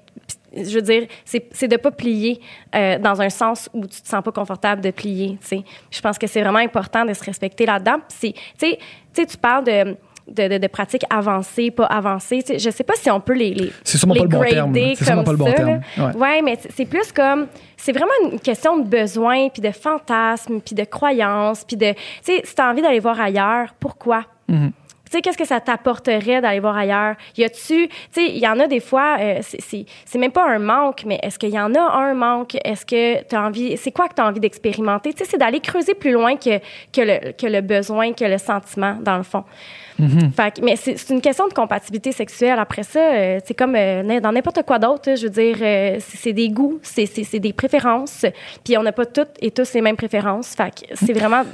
[0.56, 2.40] Je veux dire, c'est de pas plier
[2.74, 5.38] euh, dans un sens où tu te sens pas confortable de plier.
[5.40, 5.64] tu sais.
[5.90, 7.98] Je pense que c'est vraiment important de se respecter là-dedans.
[8.20, 8.76] Tu sais,
[9.40, 9.96] parles de,
[10.28, 12.40] de, de, de pratiques avancées, pas avancées.
[12.44, 14.40] Sais, je sais pas si on peut les, les C'est sûrement les pas le bon
[14.42, 14.94] terme, grader là.
[14.96, 15.80] C'est sûrement pas le bon ça, terme.
[15.98, 16.16] Ouais.
[16.16, 17.46] Ouais, mais c'est- plus comme
[17.76, 21.98] c'est vraiment une question de besoin, puis de fantasme, puis de croyance, puis de tu
[22.22, 24.24] sais si t'as envie d'aller voir ailleurs, pourquoi?
[24.48, 24.72] Mhm.
[25.06, 27.14] Tu sais, qu'est-ce que ça t'apporterait d'aller voir ailleurs?
[27.38, 30.32] Y a-tu, tu sais, il y en a des fois, euh, c'est- c'est c'est même
[30.32, 32.56] pas un manque, mais est-ce qu'il y en a un manque?
[32.64, 35.12] Est-ce que tu as envie, c'est quoi que tu as envie d'expérimenter?
[35.12, 36.58] Tu sais, c'est d'aller creuser plus loin que,
[36.92, 39.44] que, le, que le besoin, que le sentiment, dans le fond.
[40.36, 42.58] Fait que- mais c'est une question de compatibilité sexuelle.
[42.58, 45.14] Après ça, euh, c'est comme euh, dans n'importe quoi d'autre.
[45.16, 48.26] Je veux dire, euh, c'est des goûts, c'est- des préférences.
[48.64, 50.54] Puis on n'a pas toutes et tous les mêmes préférences.
[50.54, 51.44] Fait que c'est vraiment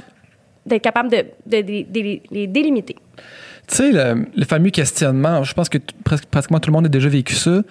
[0.65, 2.95] d'être capable de, de- de- de les délimiter.
[3.67, 6.89] Tu sais, le, le fameux questionnement, je pense que presque, pratiquement tout le monde a
[6.89, 7.61] déjà vécu ça,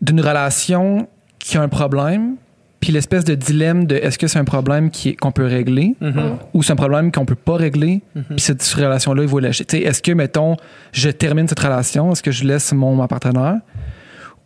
[0.00, 1.08] d'une relation
[1.38, 2.36] qui a un problème,
[2.80, 6.36] puis l'espèce de dilemme de est-ce que c'est un problème qu'on peut régler Mhm.
[6.54, 9.64] ou c'est un problème qu'on peut pas régler, puis cette relation-là, il faut lâcher.
[9.64, 10.56] Tu sais, est-ce que, mettons,
[10.92, 13.56] je termine cette relation, est-ce que je laisse mon, ma partenaire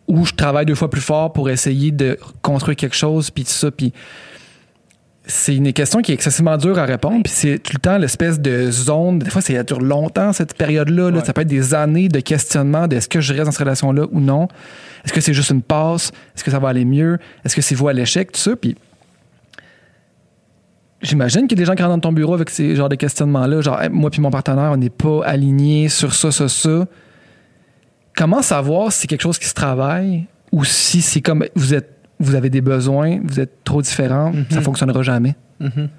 [0.07, 3.51] ou je travaille deux fois plus fort pour essayer de construire quelque chose, puis tout
[3.51, 3.93] ça, puis
[5.25, 7.21] c'est une question qui est excessivement dure à répondre.
[7.23, 9.19] Puis c'est tout le temps l'espèce de zone.
[9.19, 11.11] Des fois, ça dure longtemps, cette période-là.
[11.11, 11.17] là.
[11.19, 11.25] Ouais.
[11.25, 14.05] Ça peut être des années de questionnement de est-ce que je reste dans cette relation-là
[14.11, 14.47] ou non?
[15.05, 16.11] Est-ce que c'est juste une passe?
[16.35, 17.19] Est-ce que ça va aller mieux?
[17.45, 18.31] Est-ce que c'est vous à l'échec?
[18.31, 18.55] Tout ça.
[18.55, 18.75] Puis
[21.01, 22.95] j'imagine qu'il y a des gens qui rentrent dans ton bureau avec ces genres de
[22.95, 23.61] questionnements-là.
[23.61, 26.87] Genre, Hey, moi puis mon partenaire, on n'est pas alignés sur ça, ça, ça.
[28.15, 32.00] Comment savoir si c'est quelque chose qui se travaille ou si c'est comme vous êtes
[32.21, 35.35] vous avez des besoins, vous êtes trop différents, ça fonctionnera jamais.
[35.59, 35.89] Mhm.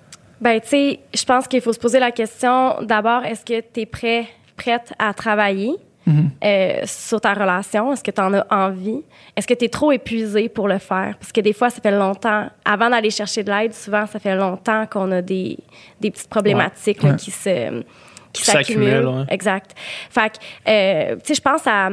[0.41, 3.81] Ben, tu sais, je pense qu'il faut se poser la question d'abord, est-ce que tu
[3.81, 5.73] es prêt, prête à travailler
[6.05, 6.31] Mhm.
[6.45, 7.93] euh, sur ta relation?
[7.93, 9.03] Est-ce que tu en as envie?
[9.37, 11.15] Est-ce que tu es trop épuisé pour le faire?
[11.21, 14.35] Parce que des fois, ça fait longtemps, avant d'aller chercher de l'aide, souvent, ça fait
[14.35, 15.59] longtemps qu'on a des,
[16.01, 17.17] des petites problématiques là, Ouais.
[17.17, 17.83] qui se
[18.33, 19.09] qui Qui s'accumulent, s'accumulent.
[19.21, 19.25] ouais.
[19.29, 19.75] Exact.
[20.11, 20.39] Fait que,
[20.71, 21.89] euh, tu sais, je pense à.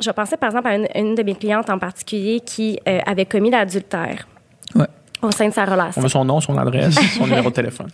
[0.00, 3.26] Je pensais par exemple à une, une de mes clientes en particulier qui euh, avait
[3.26, 4.26] commis l'adultère
[4.74, 4.86] Ouais.
[5.22, 5.98] au sein de sa relation.
[6.00, 7.88] On veut son nom, son adresse, son numéro de téléphone.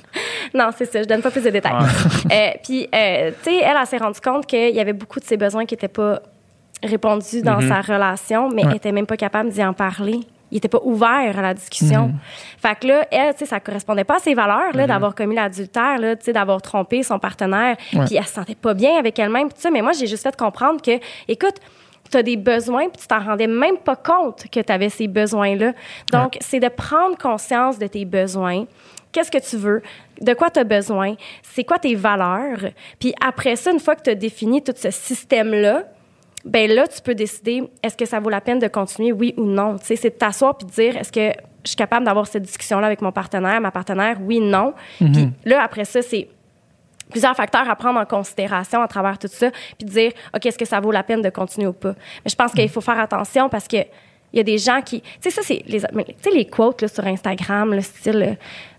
[0.53, 1.03] Non, c'est ça.
[1.03, 1.73] Je donne pas plus de détails.
[2.31, 5.25] Euh, puis, euh, tu sais, elle, elle s'est rendue compte qu'il y avait beaucoup de
[5.25, 6.21] ses besoins qui n'étaient pas
[6.83, 7.69] répondus dans Mhm.
[7.69, 8.71] sa relation, mais Ouais.
[8.71, 10.21] elle était même pas capable d'y en parler.
[10.51, 12.13] Il était pas ouvert à la discussion.
[12.59, 15.35] Fait que là, elle, tu sais, ça correspondait pas à ses valeurs, là, d'avoir commis
[15.35, 17.77] l'adultère, là, tu sais, d'avoir trompé son partenaire.
[17.91, 19.71] Puis elle se sentait pas bien avec elle-même, tout ça.
[19.71, 20.93] Mais moi, j'ai juste fait comprendre que,
[21.27, 21.55] écoute,
[22.11, 25.09] tu as des besoins, puis tu t'en rendais même pas compte que tu avais ces
[25.09, 25.73] besoins-là.
[26.13, 28.67] Donc, c'est de prendre conscience de tes besoins.
[29.13, 29.83] Qu'est-ce que tu veux?
[30.21, 31.15] De quoi tu as besoin?
[31.43, 32.59] C'est quoi tes valeurs?
[32.99, 35.85] Puis après ça, une fois que tu as défini tout ce système-là,
[36.45, 39.45] ben là, tu peux décider est-ce que ça vaut la peine de continuer, oui ou
[39.45, 39.79] non?
[39.79, 41.33] Tu sais, c'est de t'asseoir puis de dire est-ce que
[41.65, 44.75] je suis capable d'avoir cette discussion-là avec mon partenaire, ma partenaire, oui, non?
[44.99, 46.29] Puis là, après ça, c'est
[47.11, 50.65] plusieurs facteurs à prendre en considération à travers tout ça, puis dire, OK, est-ce que
[50.65, 51.95] ça vaut la peine de continuer ou pas?
[52.25, 53.79] Mais je pense qu'il faut faire attention parce que
[54.33, 55.01] il y a des gens qui...
[55.01, 55.81] Tu sais, ça, c'est les,
[56.33, 58.23] les quotes là, sur Instagram, le style...
[58.23, 58.35] euh,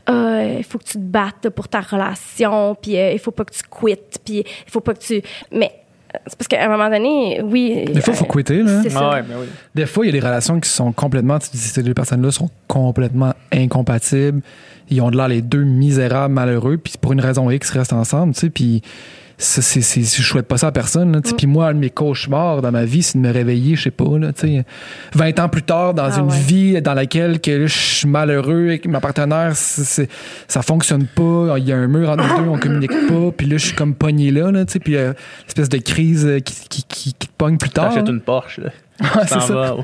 [0.08, 3.46] Ah, il faut que tu te battes pour ta relation, puis euh, il faut pas
[3.46, 5.22] que tu quittes, puis il faut pas que tu...
[5.52, 5.85] Mais euh,
[6.26, 7.86] c'est parce qu'à un moment donné, oui...
[7.86, 8.64] Des fois, il faut euh, quitter.
[8.64, 8.82] Là.
[8.96, 9.48] Ah ouais, ben oui.
[9.74, 11.40] Des fois, il y a des relations qui sont complètement.
[11.40, 14.42] Tu dis, ces deux personnes-là sont complètement incompatibles.
[14.90, 17.94] Ils ont de l'air les deux misérables, malheureux, puis pour une raison X, ils restent
[17.94, 18.50] ensemble, tu sais.
[18.50, 18.82] Puis
[19.38, 21.12] ça, c'est, c'est, je souhaite pas ça à personne.
[21.12, 21.36] Là, tu sais.
[21.36, 23.92] Puis moi, un de mes cauchemars dans ma vie, c'est de me réveiller, je sais
[23.92, 24.66] pas, là, tu sais,
[25.14, 26.38] 20 ans plus tard, dans Ah une ouais.
[26.40, 30.10] vie dans laquelle que, là, je suis malheureux et que ma partenaire, c'est, c'est-
[30.48, 31.56] ça fonctionne pas.
[31.58, 33.32] Il y a un mur entre nous deux, on communique pas.
[33.36, 34.80] Puis là, je suis comme pogné là, là tu sais.
[34.80, 35.14] Puis euh,
[35.48, 37.90] espèce de crise euh, qui, qui, qui, qui te pogne plus tard.
[37.90, 38.70] T'achètes une Porsche, là.
[39.02, 39.76] Tu c'est ça.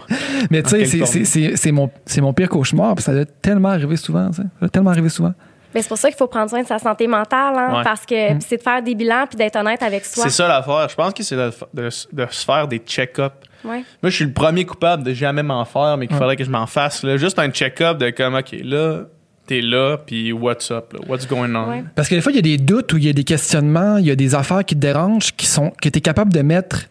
[0.50, 1.12] Mais tu sais, c'est- forme?
[1.12, 4.44] c'est- c'est c'est mon, c'est mon pire cauchemar, puis ça doit tellement arriver souvent, ça.
[4.44, 5.34] Ça doit tellement arriver souvent.
[5.74, 7.84] Mais c'est pour ça qu'il faut prendre soin de sa santé mentale, hein, Ouais.
[7.84, 10.24] parce que puis c'est de faire des bilans puis d'être honnête avec soi.
[10.26, 10.88] C'est ça l'affaire.
[10.90, 13.36] Je pense que c'est de, de- de se faire des check-ups.
[13.64, 13.84] Ouais.
[14.02, 16.50] Moi, je suis le premier coupable de jamais m'en faire, mais qu'il faudrait que je
[16.50, 17.04] m'en fasse.
[17.04, 17.18] Là.
[17.18, 19.02] Juste un check-up de comme, OK, là,
[19.46, 21.00] t'es là, puis what's up, là?
[21.08, 21.70] what's going on?
[21.70, 21.84] Ouais.
[21.96, 23.98] Parce que des fois, il y a des doutes ou il y a des questionnements,
[23.98, 26.42] il y a des affaires qui te dérangent, qui sont, que tu es capable de
[26.42, 26.86] mettre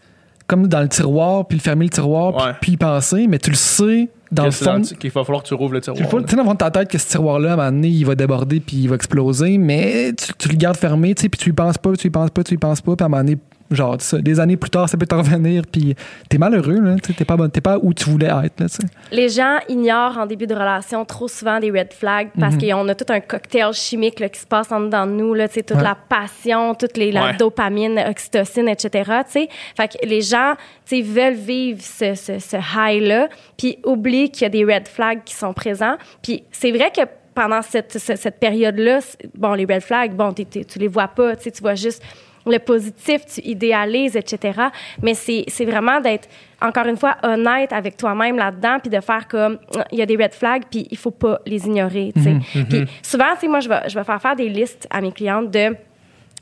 [0.47, 3.57] comme dans le tiroir, puis le fermer le tiroir, puis y penser, mais tu le
[3.57, 4.83] sais dans le fond.
[4.83, 6.09] Qu'il va falloir que tu rouvres le tiroir.
[6.09, 7.89] tu sais, dans le fond de ta tête que ce tiroir-là, à un moment donné,
[7.89, 11.29] il va déborder puis il va exploser, mais tu, tu le gardes fermé, tu sais,
[11.29, 13.07] puis tu y penses pas, tu y penses pas, tu y penses pas, puis à
[13.07, 13.39] un moment donné,
[13.71, 15.95] Genre, ça, des années plus tard, ça peut t'en revenir, puis
[16.29, 16.97] t'es malheureux, là.
[17.17, 18.83] T'es pas, bon- t'es pas où tu voulais être, là, tu sais.
[19.13, 22.61] Les gens ignorent en début de relation trop souvent des red flags parce Mhm.
[22.73, 25.47] qu'on a tout un cocktail chimique là, qui se passe en dedans de nous, là,
[25.47, 25.83] tu sais, toute Ouais.
[25.85, 27.37] la passion, toute les, la Ouais.
[27.37, 29.11] dopamine, oxytocine, etc.
[29.27, 29.49] tu sais.
[29.77, 30.55] Fait que les gens
[30.87, 34.89] tu sais, veulent vivre ce, ce, ce high-là, puis oublient qu'il y a des red
[34.89, 35.97] flags qui sont présents.
[36.23, 37.03] Puis c'est vrai que
[37.37, 38.99] pendant cette, ce- cette période-là,
[39.37, 40.45] bon, les red flags, bon, tu
[40.77, 42.03] les vois pas, tu sais, tu vois juste
[42.47, 44.59] le positif, tu idéalises, etc.
[45.03, 46.29] Mais c'est vraiment d'être,
[46.61, 49.59] encore une fois, honnête avec toi-même là-dedans, puis de faire comme,
[49.93, 52.37] il y a des red flags, puis il faut pas les ignorer, tu sais.
[52.69, 55.13] Puis souvent, tu sais, moi, je vais, je vais faire faire des listes à mes
[55.13, 55.77] clientes de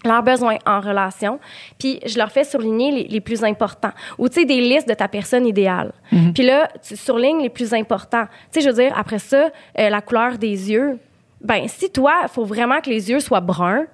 [0.05, 1.41] leurs besoins en relation,
[1.77, 3.91] puis je leur fais surligner les, les plus importants.
[4.17, 5.93] Ou, tu sais, des listes de ta personne idéale.
[6.35, 8.27] Puis là, tu surlignes les plus importants.
[8.53, 10.99] Tu sais, je veux dire, après ça, euh, la couleur des yeux,
[11.41, 13.87] ben si toi, il faut vraiment que les yeux soient bruns,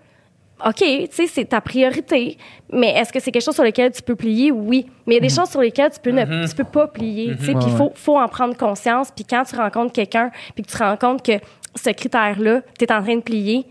[0.67, 2.39] OK, tu sais, c'est ta priorité,
[2.73, 4.51] mais est-ce que c'est quelque chose sur lequel tu peux plier?
[4.53, 4.87] Oui.
[5.07, 7.35] Mais il y a des choses sur lesquelles tu peux, ne, tu peux pas plier,
[7.37, 9.09] tu sais, puis il faut, faut en prendre conscience.
[9.15, 11.33] Puis quand tu rencontres quelqu'un, puis que tu te rends compte que
[11.75, 13.67] ce critère-là, tu es en train de plier,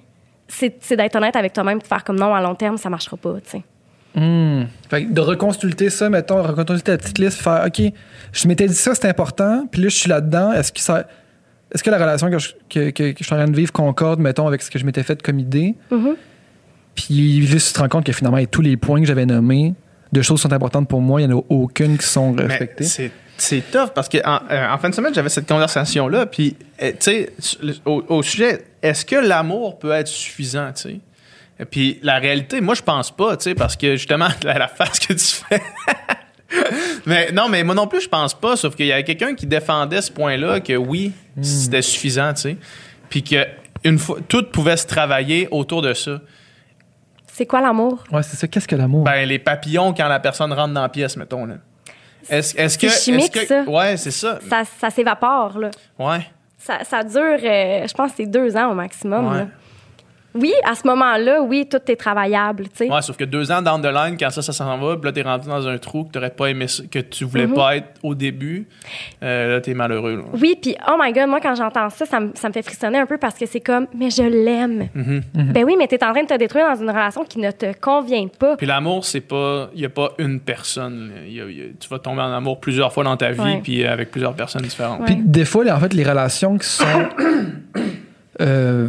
[0.48, 3.36] c'est d'être honnête avec toi-même, de faire comme non, à long terme, ça marchera pas,
[3.44, 3.64] tu sais.
[4.90, 7.82] Fait que de reconsulter ça, mettons, reconsulter ta petite liste, faire OK,
[8.32, 10.52] je m'étais dit ça, c'est important, puis là, je suis là-dedans.
[10.54, 11.08] Est-ce que ça.
[11.74, 13.72] Est-ce que la relation que je, que, que- que je suis en train de vivre
[13.72, 15.74] concorde, mettons, avec ce que je m'étais fait comme idée?
[15.90, 16.16] Mhm.
[16.96, 19.74] Puis juste tu te rends compte que finalement, avec tous les points que j'avais nommés,
[20.12, 22.84] de choses qui sont importantes pour moi, il n'y en a aucune qui sont respectées.
[22.84, 26.28] c'est c'est tough parce que en, euh, en fin de semaine, j'avais cette conversation-là.
[26.28, 27.34] Puis, euh, tu sais,
[27.84, 31.66] au, au sujet, est-ce que l'amour peut être suffisant, tu sais?
[31.70, 35.00] Puis, la réalité, moi, je pense pas, tu sais, parce que justement, la, la face
[35.00, 35.62] que tu fais.
[37.06, 38.56] mais non, mais moi non plus, je pense pas.
[38.56, 42.58] Sauf qu'il y avait quelqu'un qui défendait ce point-là que oui, c'était suffisant, tu sais.
[43.10, 43.46] Puis que
[43.84, 46.22] une fois, tout pouvait se travailler autour de ça.
[47.36, 48.04] C'est quoi l'amour?
[48.12, 48.48] Ouais, c'est ça.
[48.48, 49.04] Qu'est-ce que l'amour?
[49.06, 51.56] Ben, les papillons quand la personne rentre dans la pièce, mettons, là.
[52.30, 52.88] Est-ce est-ce que.
[52.90, 53.70] C'est chimique, est-ce que- ça.
[53.70, 54.40] Ouais, c'est ça.
[54.48, 55.72] Ça, ça s'évapore, là.
[55.98, 56.28] Ouais.
[56.60, 59.28] Ça, ça dure, euh, je pense, que c'est deux ans au maximum.
[59.32, 59.38] Ouais.
[59.40, 59.48] là.
[60.36, 62.90] Oui, à ce moment-là, oui, tout est travaillable, tu sais.
[62.92, 65.12] Ouais, sauf que deux ans down the line, quand ça, ça s'en va, puis là,
[65.12, 67.54] t'es rentré dans un trou que t'aurais pas aimé, que tu voulais Mhm.
[67.54, 68.68] pas être au début,
[69.22, 70.18] euh, là, t'es malheureux.
[70.18, 70.24] là.
[70.34, 72.98] Oui, puis oh my god, moi quand j'entends ça, ça me, ça me fait frissonner
[73.00, 74.90] un peu parce que c'est comme, mais je l'aime.
[74.94, 75.22] Mhm.
[75.54, 77.72] Ben oui, mais t'es en train de te détruire dans une relation qui ne te
[77.80, 78.58] convient pas.
[78.58, 79.70] Puis l'amour, c'est pas.
[79.76, 81.10] Il y a pas une personne.
[81.10, 81.22] là.
[81.28, 83.32] Il y a- il y a- tu vas tomber en amour plusieurs fois dans ta
[83.32, 85.06] vie, puis avec plusieurs personnes différentes.
[85.06, 86.86] Puis des fois, en fait, les relations qui sont.
[88.42, 88.88] Euh,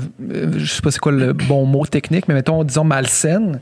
[0.56, 3.60] je sais pas c'est quoi le bon mot technique, mais mettons, disons, malsaines.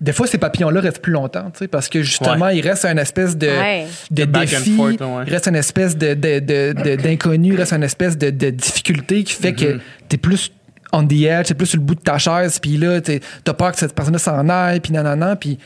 [0.00, 2.98] Des fois, ces papillons-là restent plus longtemps, tu sais, parce que justement, il reste un
[2.98, 3.86] espèce de, Ouais.
[4.10, 5.24] défi, forth, ouais.
[5.26, 8.50] il reste une espèce de, de, de- de- d'inconnu, il reste une espèce de, de
[8.50, 9.80] difficulté qui fait que Mhm.
[10.08, 10.52] t'es plus
[10.92, 13.54] on the edge, t'es plus sur le bout de ta chaise, puis là, t'es- t'as
[13.54, 15.58] peur que cette personne-là s'en aille, puis nanana, puis,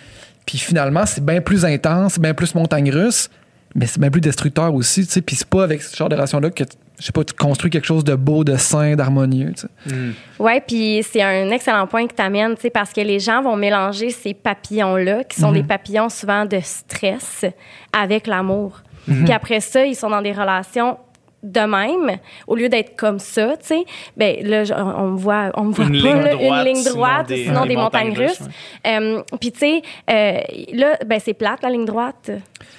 [0.47, 3.29] puis finalement, c'est bien plus intense, bien plus montagne russe,
[3.75, 6.15] mais c'est bien plus destructeur aussi, tu sais, puis c'est pas avec ce genre de
[6.15, 6.63] relation-là que,
[7.01, 9.95] je sais pas, tu construis quelque chose de beau, de sain, d'harmonieux, tu sais.
[9.95, 10.13] Mm.
[10.39, 13.43] Ouais, puis c'est un excellent point que tu amènes, tu sais, parce que les gens
[13.43, 17.45] vont mélanger ces papillons-là, qui sont des papillons souvent de stress,
[17.93, 18.83] avec l'amour.
[19.07, 20.99] Puis après ça, ils sont dans des relations
[21.43, 23.85] de même, au lieu d'être comme ça, tu sais,
[24.17, 24.63] ben là,
[24.99, 27.27] on, me voit, on me voit Une pas, ligne là, droite, une ligne sinon droite,
[27.29, 28.39] des- sinon des des, montagnes, montagnes russes.
[28.41, 28.49] russes,
[28.87, 30.41] Euh, Puis tu sais, euh,
[30.75, 32.31] là, ben c'est plate la ligne droite,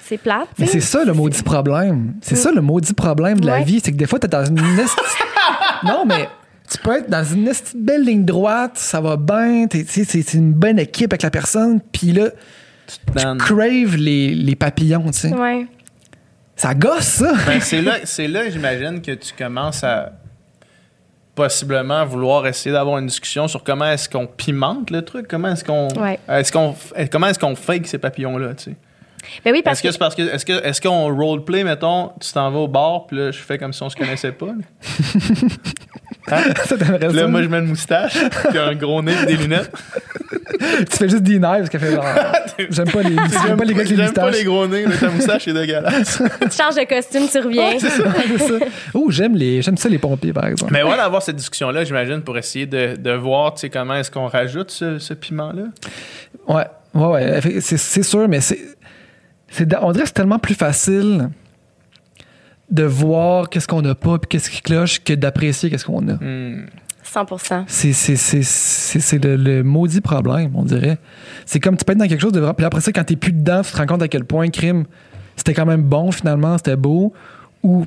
[0.02, 0.48] c'est plate.
[0.54, 2.14] tu Mais c'est ça le maudit problème.
[2.22, 3.64] C'est ça le maudit problème de la Ouais.
[3.64, 4.56] vie, c'est que des fois, t'es dans une
[5.84, 6.28] Non, mais
[6.70, 10.52] tu peux être dans une belle ligne droite, ça va bien, tu sais, c'est une
[10.52, 12.28] bonne équipe avec la personne, puis là,
[13.14, 13.38] Dan.
[13.38, 15.34] crave les, les papillons, tu sais.
[15.34, 15.66] Ouais.
[16.62, 17.32] Ça gosse, ça!
[17.44, 20.12] Ben, c'est là, c'est là j'imagine, que tu commences à
[21.34, 25.64] possiblement vouloir essayer d'avoir une discussion sur comment est-ce qu'on pimente le truc, comment est-ce
[25.64, 26.20] qu'on Ouais.
[26.28, 28.76] est-ce qu'on f- comment est-ce qu'on fake ces papillons là, tu sais?
[29.44, 32.32] Ben oui, parce Est-ce que c'est parce que est-ce que est-ce qu'on roleplay mettons, tu
[32.32, 34.46] t'en vas au bar puis là je fais comme si on se connaissait pas.
[36.28, 36.38] là.
[36.38, 36.52] Hein?
[36.64, 38.16] ça t'aimerait là moi je mets une moustache,
[38.48, 39.70] puis un gros nez, des lunettes.
[40.58, 42.04] Tu fais juste des nerfs parce qu'elle fait genre.
[42.70, 44.38] J'aime pas les, j'aime pas les gars avec les J'aime pas moustaches.
[44.38, 46.22] les gros nez, mais ta moustache est dégueulasse.
[46.40, 47.78] tu changes de costume, tu reviens.
[47.78, 48.04] C'est ça.
[48.94, 50.72] Oh, j'aime les, j'aime ça les pompiers, par exemple.
[50.72, 54.70] Mais voilà, avoir cette discussion-là, j'imagine, pour essayer de, de voir, comment est-ce qu'on rajoute
[54.70, 55.64] ce, ce piment-là.
[56.46, 57.40] Ouais, ouais, ouais.
[57.60, 58.60] C'est, c'est sûr, mais c'est,
[59.48, 59.66] c'est.
[59.80, 61.30] On dirait que c'est tellement plus facile
[62.72, 66.14] de voir qu'est-ce qu'on n'a pas puis qu'est-ce qui cloche que d'apprécier qu'est-ce qu'on a.
[66.14, 66.66] Hmm.
[67.04, 67.26] 100
[67.66, 70.98] C'est, c'est, c'est, c'est, c'est le, le maudit problème, on dirait.
[71.44, 72.54] C'est comme tu peux être dans quelque chose de vraiment.
[72.54, 74.84] Puis après ça, quand t'es plus dedans, tu te rends compte à quel point crime,
[75.36, 77.12] c'était quand même bon finalement, c'était beau.
[77.62, 77.84] Ou.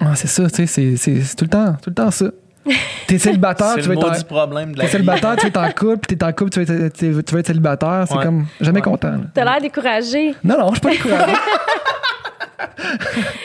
[0.00, 2.26] Ah, c'est ça, tu sais, c'est, tout le temps, tout le temps ça.
[3.06, 5.98] T'es célibataire, tu veux être problème de la T'es célibataire, tu veux être en couple,
[6.08, 8.04] puis t'es en couple, tu veux être, tu veux- être célibataire.
[8.08, 8.24] C'est Ouais.
[8.24, 8.84] comme jamais Ouais.
[8.84, 9.20] content.
[9.32, 10.34] T'as l'air découragé.
[10.44, 11.32] Non, non, je suis pas découragé.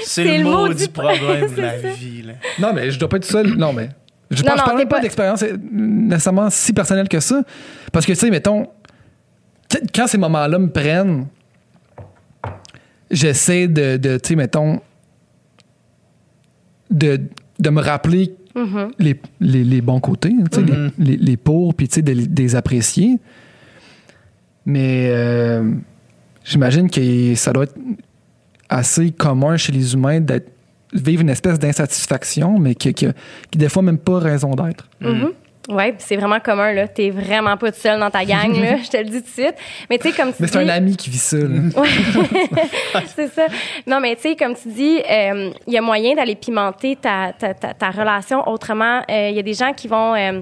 [0.03, 1.87] C'est le le maudit maudit problème de la ça.
[1.89, 2.21] vie.
[2.23, 2.33] Là.
[2.59, 3.55] non, mais je dois pas être seul.
[3.55, 3.89] Non, mais.
[4.29, 7.43] Je, non, parle pas pas- d'expérience nécessairement si personnelle que ça.
[7.91, 8.67] Parce que, tu sais, mettons,
[9.93, 11.27] quand ces moments-là me prennent,
[13.09, 14.79] j'essaie de, de tu sais, mettons,
[16.89, 17.19] de,
[17.59, 18.91] de me rappeler Mhm.
[18.99, 20.91] les, les, les bons côtés, tu sais, Mhm.
[20.97, 23.17] les, les, les pour, puis tu sais, de, les- de les apprécier.
[24.65, 25.71] Mais euh,
[26.43, 27.75] j'imagine que ça doit être
[28.71, 30.49] assez commun chez les humains d'être
[30.93, 33.07] vivre une espèce d'insatisfaction, mais qui, qui,
[33.49, 34.87] qui des fois même pas raison d'être.
[34.99, 35.31] Mhm.
[35.69, 36.87] Ouais, puis c'est vraiment commun, là.
[36.87, 38.77] T'es vraiment pas tout seul dans ta gang, là.
[38.83, 39.55] Je te le dis tout de suite.
[39.89, 40.69] Mais tu sais, comme tu Mais c'est dis...
[40.69, 41.37] un ami qui vit ça.
[41.37, 41.61] là.
[43.15, 43.45] c'est ça.
[43.85, 47.31] Non, mais tu sais, comme tu dis, euh, il y a moyen d'aller pimenter ta,
[47.37, 49.01] ta, ta, ta relation autrement.
[49.09, 50.15] Euh, Il y a des gens qui vont.
[50.15, 50.41] euh,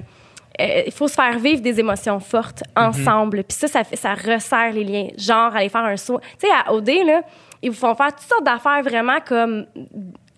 [0.60, 3.44] euh, il faut se faire vivre des émotions fortes ensemble.
[3.44, 5.08] Puis ça, ça, ça resserre les liens.
[5.16, 6.18] Genre, aller faire un saut.
[6.40, 7.20] Tu sais, à OD, là,
[7.62, 9.66] ils vous font faire toutes sortes d'affaires vraiment comme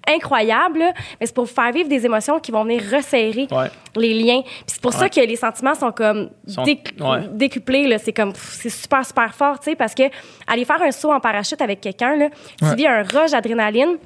[0.08, 3.68] incroyables, là, mais c'est pour vous faire vivre des émotions qui vont venir resserrer Ouais.
[3.96, 4.42] les liens.
[4.42, 7.28] Puis c'est pour ça que les sentiments sont comme Sont- déc- ouais.
[7.32, 7.86] décuplés.
[7.86, 7.98] Là.
[7.98, 10.02] C'est comme, c'est super, super fort, tu sais, parce que
[10.48, 13.96] aller faire un saut en parachute avec quelqu'un, là, tu vis un rush d'adrénaline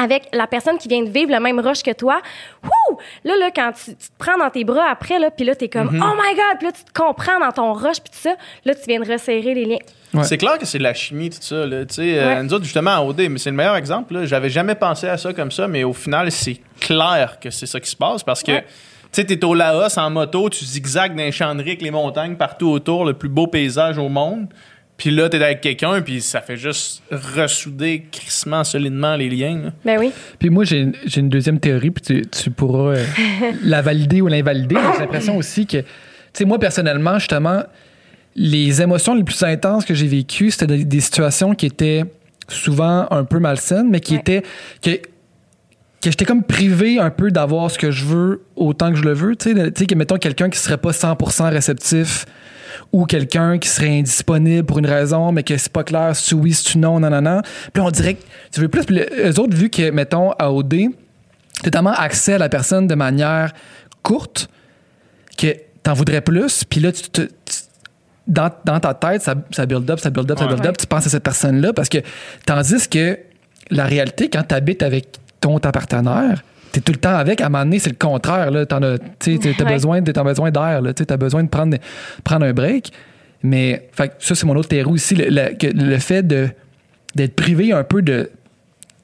[0.00, 2.20] avec la personne qui vient de vivre le même rush que toi.
[2.62, 2.98] Wouh!
[3.24, 5.68] Là, là, quand tu, tu te prends dans tes bras après, là, puis là, t'es
[5.68, 6.02] comme, Mm-hmm.
[6.04, 6.58] oh my God!
[6.58, 8.34] Puis là, tu te comprends dans ton rush, puis tout ça.
[8.64, 9.78] Là, tu viens de resserrer les liens.
[10.14, 10.24] Ouais.
[10.24, 11.66] C'est clair que c'est de la chimie, tout ça.
[11.66, 11.84] Là.
[11.84, 12.42] Tu sais, euh, Ouais.
[12.42, 14.14] nous autres, justement, à OD, mais c'est le meilleur exemple.
[14.14, 14.24] là.
[14.24, 17.78] J'avais jamais pensé à ça comme ça, mais au final, c'est clair que c'est ça
[17.80, 18.52] qui se passe parce que.
[18.52, 18.64] Ouais.
[19.10, 21.80] Tu sais, t'es au Laos en moto, tu zigzags dans les champs de riz avec
[21.82, 24.48] les montagnes partout autour, le plus beau paysage au monde.
[24.98, 29.60] Puis là, t'es avec quelqu'un, puis ça fait juste ressouder crissement, solidement les liens.
[29.64, 29.70] là.
[29.84, 30.10] Ben oui.
[30.38, 33.04] Puis moi, j'ai j'ai une deuxième théorie, puis tu, tu pourras euh,
[33.62, 34.74] la valider ou l'invalider.
[34.94, 35.84] J'ai l'impression aussi que, tu
[36.34, 37.62] sais, moi, personnellement, justement,
[38.34, 42.04] les émotions les plus intenses que j'ai vécues, c'était des, des situations qui étaient
[42.48, 44.20] souvent un peu malsaines, mais qui Ouais.
[44.20, 44.42] étaient.
[44.82, 44.90] Que,
[46.00, 49.12] que j'étais comme privé un peu d'avoir ce que je veux autant que je le
[49.14, 49.34] veux.
[49.36, 52.24] Tu sais, de- tu sais, que mettons quelqu'un qui serait pas 100% réceptif
[52.92, 56.52] ou quelqu'un qui serait indisponible pour une raison, mais que c'est pas clair si oui,
[56.52, 57.40] si non, non, non, non.
[57.72, 58.22] Puis on dirait que
[58.52, 58.84] tu veux plus.
[58.84, 60.88] Puis le- eux autres, vu que, mettons, à OD,
[61.62, 63.52] t'as tellement accès à la personne de manière
[64.02, 64.48] courte
[65.36, 66.64] que t'en voudrais plus.
[66.64, 67.30] Puis là, tu te- tu-
[68.26, 70.76] dans, dans ta tête, ça, ça build up, ça build up, ça build up.
[70.76, 71.98] Tu penses à cette personne-là parce que,
[72.44, 73.18] tandis que
[73.70, 75.06] la réalité, quand tu habites avec
[75.40, 76.42] ton ta partenaire,
[76.72, 77.40] T'es tout le temps avec.
[77.40, 78.50] À un moment donné, c'est le contraire.
[78.50, 78.66] Là.
[78.66, 79.72] T'en as, t'as Ouais.
[79.72, 80.82] besoin, t'as besoin d'air.
[80.82, 80.92] là.
[80.92, 81.76] T'as besoin de prendre,
[82.24, 82.92] prendre un break.
[83.42, 85.14] Mais fait, ça, c'est mon autre théorie aussi.
[85.14, 86.48] Le, le- que le fait de,
[87.14, 88.30] d'être privé un peu de,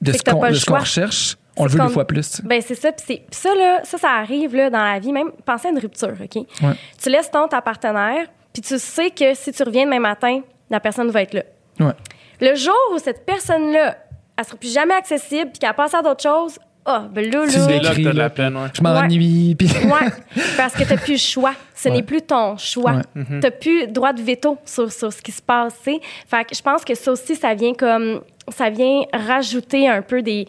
[0.01, 2.41] de ce qu'on, de ce recherche, on le veut deux fois plus.
[2.43, 5.31] Ben c'est ça, c'est puis ça là, ça ça arrive là dans la vie, même
[5.45, 6.35] pensez à une rupture, OK?
[6.35, 6.73] Ouais.
[7.01, 10.81] Tu laisses ton ta partenaire, puis tu sais que si tu reviens demain matin, la
[10.81, 11.43] personne va être là.
[11.79, 11.93] Ouais.
[12.41, 13.97] Le jour où cette personne-là,
[14.37, 17.57] elle sera plus jamais accessible, puis qu'elle passe à d'autres choses, ah, ben là, Tu
[17.57, 17.63] là.
[17.65, 18.67] C'est là que Écrit, t'as de la peine, ouais.
[18.73, 19.55] Je m'ennuie.
[19.55, 19.67] Puis...
[19.67, 20.09] Ouais,
[20.57, 21.53] parce que t'as plus le choix.
[21.73, 21.95] Ce Ouais.
[21.95, 23.01] n'est plus ton choix.
[23.15, 23.23] Ouais.
[23.41, 25.73] T'as plus droit de veto sur, sur ce qui se passe.
[25.83, 25.99] tu sais.
[26.27, 28.21] Fait que je pense que ça aussi, ça vient comme
[28.55, 30.47] ça vient rajouter un peu des.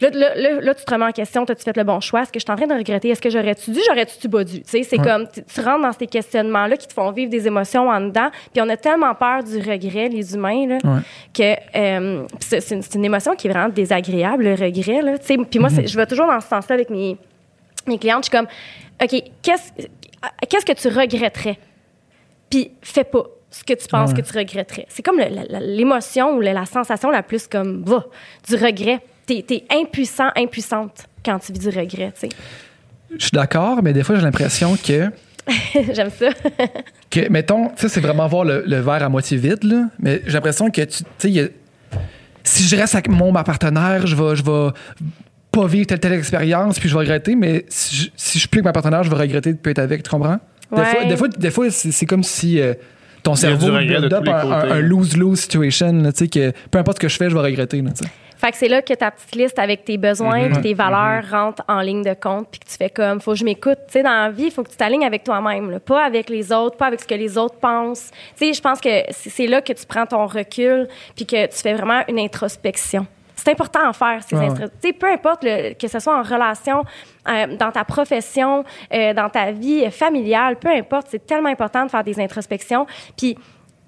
[0.00, 2.22] Là, là, là, là, tu te remets en question, as-tu fait le bon choix?
[2.22, 3.08] Est-ce que je suis en train de regretter?
[3.08, 3.80] Est-ce que j'aurais-tu dû?
[3.88, 4.62] J'aurais-tu pas dû?
[4.62, 5.04] Tu sais, c'est Ouais.
[5.04, 8.28] comme, tu, tu rentres dans ces questionnements-là qui te font vivre des émotions en dedans.
[8.52, 11.00] Puis on a tellement peur du regret, les humains, là, Ouais.
[11.34, 15.02] que euh, c'est, une, émotion qui est vraiment désagréable, le regret.
[15.02, 15.36] Là, tu sais.
[15.36, 17.16] puis moi, c'est- je vais toujours dans ce sens-là avec mes,
[17.88, 18.24] mes clientes.
[18.24, 18.46] Je suis comme,
[19.02, 19.72] OK, qu'est-ce,
[20.48, 21.58] qu'est-ce que tu regretterais?
[22.50, 24.22] Puis fais pas ce que tu penses Ouais.
[24.22, 24.86] que tu regretterais.
[24.88, 28.04] C'est comme l'émotion ou la, la sensation la plus comme, va,
[28.48, 29.00] du regret.
[29.28, 32.28] T'es, t'es impuissant, impuissante quand tu vis du regret, tu sais.
[33.16, 35.10] Je suis d'accord, mais des fois, j'ai l'impression que,
[35.92, 36.28] J'aime ça.
[37.10, 39.84] que mettons, ça, c'est vraiment voir le, le verre à moitié vide, là.
[39.98, 41.52] Mais j'ai l'impression que, tu tu sais,
[42.42, 44.70] si je reste avec mon ma partenaire, je vais, je vais
[45.52, 48.48] pas vivre telle telle expérience, puis je vais regretter, mais si je, si je suis
[48.48, 50.38] plus avec ma partenaire, je vais regretter de plus être avec, tu comprends?
[50.72, 50.84] Des Ouais.
[50.86, 52.74] fois, des fois, des fois, c'est, c'est comme si euh,
[53.22, 57.00] ton cerveau build up un, un- lose-lose situation, là, tu sais, que peu importe ce
[57.02, 58.10] que je fais, je vais regretter, là, tu sais.
[58.38, 60.52] Fait que c'est là que ta petite liste avec tes besoins Mhm.
[60.52, 63.38] puis tes valeurs rentre en ligne de compte puis que tu fais comme faut que
[63.38, 63.78] je m'écoute.
[63.88, 66.52] Tu sais, dans la vie, il faut que tu t'alignes avec toi-même, pas avec les
[66.52, 68.10] autres, pas avec ce que les autres pensent.
[68.36, 70.86] Tu sais, je pense que c'est là que tu prends ton recul
[71.16, 73.06] puis que tu fais vraiment une introspection.
[73.34, 74.46] C'est important à faire, ces Ah ouais.
[74.46, 76.84] intro- Tu sais, peu importe le- que ce soit en relation,
[77.28, 81.90] euh, dans ta profession, euh, dans ta vie familiale, peu importe, c'est tellement important de
[81.90, 82.86] faire des introspections.
[83.16, 83.36] Puis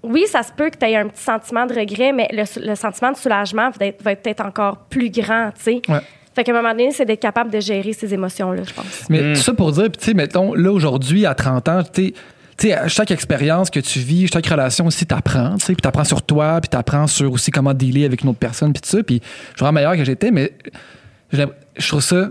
[0.02, 2.74] oui, ça se peut que tu aies un petit sentiment de regret, mais le, le
[2.74, 5.82] sentiment de soulagement va être, va être peut-être encore plus grand, tu sais.
[5.88, 6.00] Ouais.
[6.34, 9.04] Fait qu'à un moment donné, c'est d'être capable de gérer ces émotions-là, je pense.
[9.10, 9.34] Mais Mm.
[9.34, 12.14] tout ça pour dire, puis tu sais, mettons, là, aujourd'hui, à 30 ans, tu
[12.56, 16.22] sais, chaque expérience que tu vis, chaque relation aussi, t'apprends, tu sais, puis t'apprends sur
[16.22, 19.20] toi, puis t'apprends sur aussi comment dealer avec une autre personne, puis tout ça, puis
[19.22, 20.52] je suis vraiment meilleur que j'étais, mais
[21.32, 22.28] je trouve ça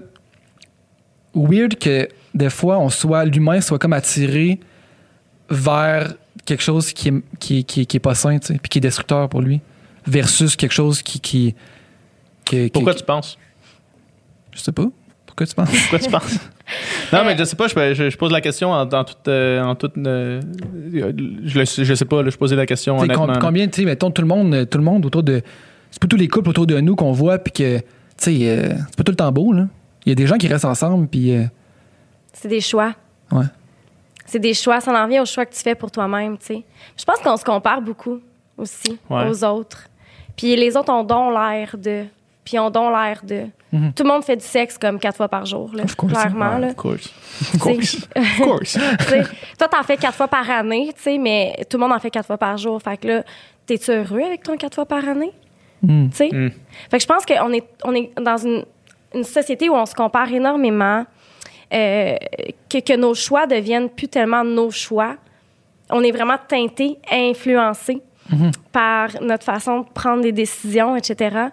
[1.35, 4.59] weird que des fois, on soit, l'humain soit comme attiré
[5.49, 6.13] vers
[6.49, 9.29] quelque chose qui est, qui, qui est- qui est pas sain, puis qui est destructeur
[9.29, 9.61] pour lui,
[10.05, 11.19] versus quelque chose qui...
[11.21, 11.55] qui,
[12.73, 13.37] Pourquoi qui- tu penses?
[14.51, 14.85] Je sais pas.
[15.25, 15.69] Pourquoi tu penses?
[15.69, 16.39] Pourquoi tu penses?
[17.11, 19.27] Non, mais je sais pas, je, je- je pose la question en, en toute.
[19.27, 20.39] euh, en toute euh,
[20.93, 23.39] je, le- je sais pas, là, je posais la question T'sais, honnêtement.
[23.41, 25.41] combien, tu sais, mettons, tout le monde, tout le monde autour de.
[25.89, 27.83] C'est pas tous les couples autour de nous qu'on voit, puis que, tu
[28.17, 29.67] sais, euh, c'est pas tout le temps beau, là.
[30.05, 31.35] Il y a des gens qui restent ensemble, puis.
[31.35, 31.45] euh,
[32.33, 32.93] C'est des choix.
[33.31, 33.45] ouais.
[34.29, 34.79] C'est des choix.
[34.79, 36.63] Ça en vient aux choix que tu fais pour toi-même, tu sais.
[36.97, 38.19] Je pense qu'on se compare beaucoup
[38.57, 39.27] aussi Ouais.
[39.27, 39.85] aux autres.
[40.37, 42.05] Puis les autres ont donc l'air de.
[42.45, 43.45] Puis ont donc l'air de.
[43.71, 43.93] Mhm.
[43.93, 46.13] Tout le monde fait du sexe comme quatre fois par jour, là, Of course.
[46.13, 46.55] clairement.
[46.55, 46.67] Ouais, là.
[46.69, 47.13] Of course.
[47.53, 48.07] Of course.
[48.15, 48.73] Of course.
[49.59, 52.09] Toi, t'en fais quatre fois par année, tu sais, mais tout le monde en fait
[52.09, 52.81] quatre fois par jour.
[52.81, 53.23] Fait que là,
[53.65, 55.31] t'es-tu heureux avec ton quatre fois par année?
[55.83, 56.09] Mm.
[56.09, 56.29] Tu sais?
[56.31, 56.51] Mm.
[56.89, 58.65] Fait que je pense qu'on est, on est dans une,
[59.13, 61.05] une société où on se compare énormément,
[61.73, 62.15] euh,
[62.69, 65.15] que, que nos choix deviennent plus tellement nos choix.
[65.89, 68.01] On est vraiment teinté, influencé
[68.71, 71.47] par notre façon de prendre des décisions, etc.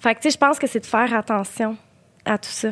[0.00, 1.76] Fait que, tu sais, je pense que c'est de faire attention
[2.24, 2.70] à tout ça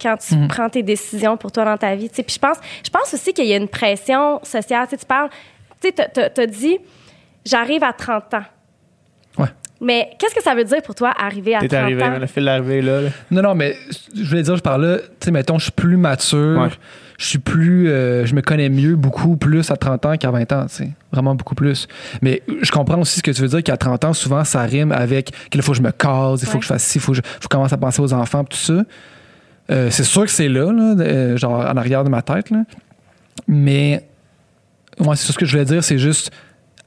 [0.00, 2.08] quand tu prends tes décisions pour toi dans ta vie.
[2.08, 2.22] tu sais.
[2.22, 4.86] Puis je pense, je pense aussi qu'il y a une pression sociale.
[4.86, 5.28] Tu sais, tu parles,
[5.80, 6.78] tu sais, t'as dit,
[7.44, 8.44] j'arrive à 30 ans.
[9.82, 12.18] Mais qu'est-ce que ça veut dire pour toi, arriver à 30 T'es arrivé, ans?
[12.18, 13.00] le fil d'arrivée là.
[13.02, 13.08] là.
[13.30, 13.76] Non, non, mais
[14.14, 16.68] je voulais dire, je parlais, tu sais, mettons, je suis plus mature, Ouais.
[17.18, 17.88] je suis plus.
[17.88, 20.90] euh, je me connais mieux, beaucoup plus à 30 ans qu'à 20 ans, tu sais.
[21.12, 21.88] Vraiment beaucoup plus.
[22.20, 24.92] Mais je comprends aussi ce que tu veux dire qu'à 30 ans, souvent, ça rime
[24.92, 26.58] avec qu'il faut que je me case, il faut Ouais.
[26.58, 28.58] que je fasse ci, il faut que je, faut commence à penser aux enfants, tout
[28.58, 28.82] ça.
[29.70, 32.64] Euh, c'est sûr que c'est là, là, euh, genre en arrière de ma tête, là.
[33.48, 34.04] Mais,
[34.98, 36.30] ouais, c'est ce que je voulais dire, c'est juste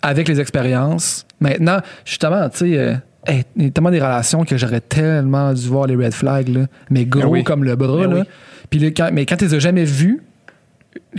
[0.01, 1.25] avec les expériences.
[1.43, 2.93] Maintenant, justement, tu sais, euh,
[3.27, 6.47] hey, il y a tellement des relations que j'aurais tellement dû voir les red flags,
[6.47, 7.43] là, mais gros Ben oui.
[7.43, 7.97] comme le bras.
[8.07, 8.15] Ben là.
[8.21, 8.23] oui.
[8.69, 10.21] Puis là, quand, mais quand tu les as jamais vus,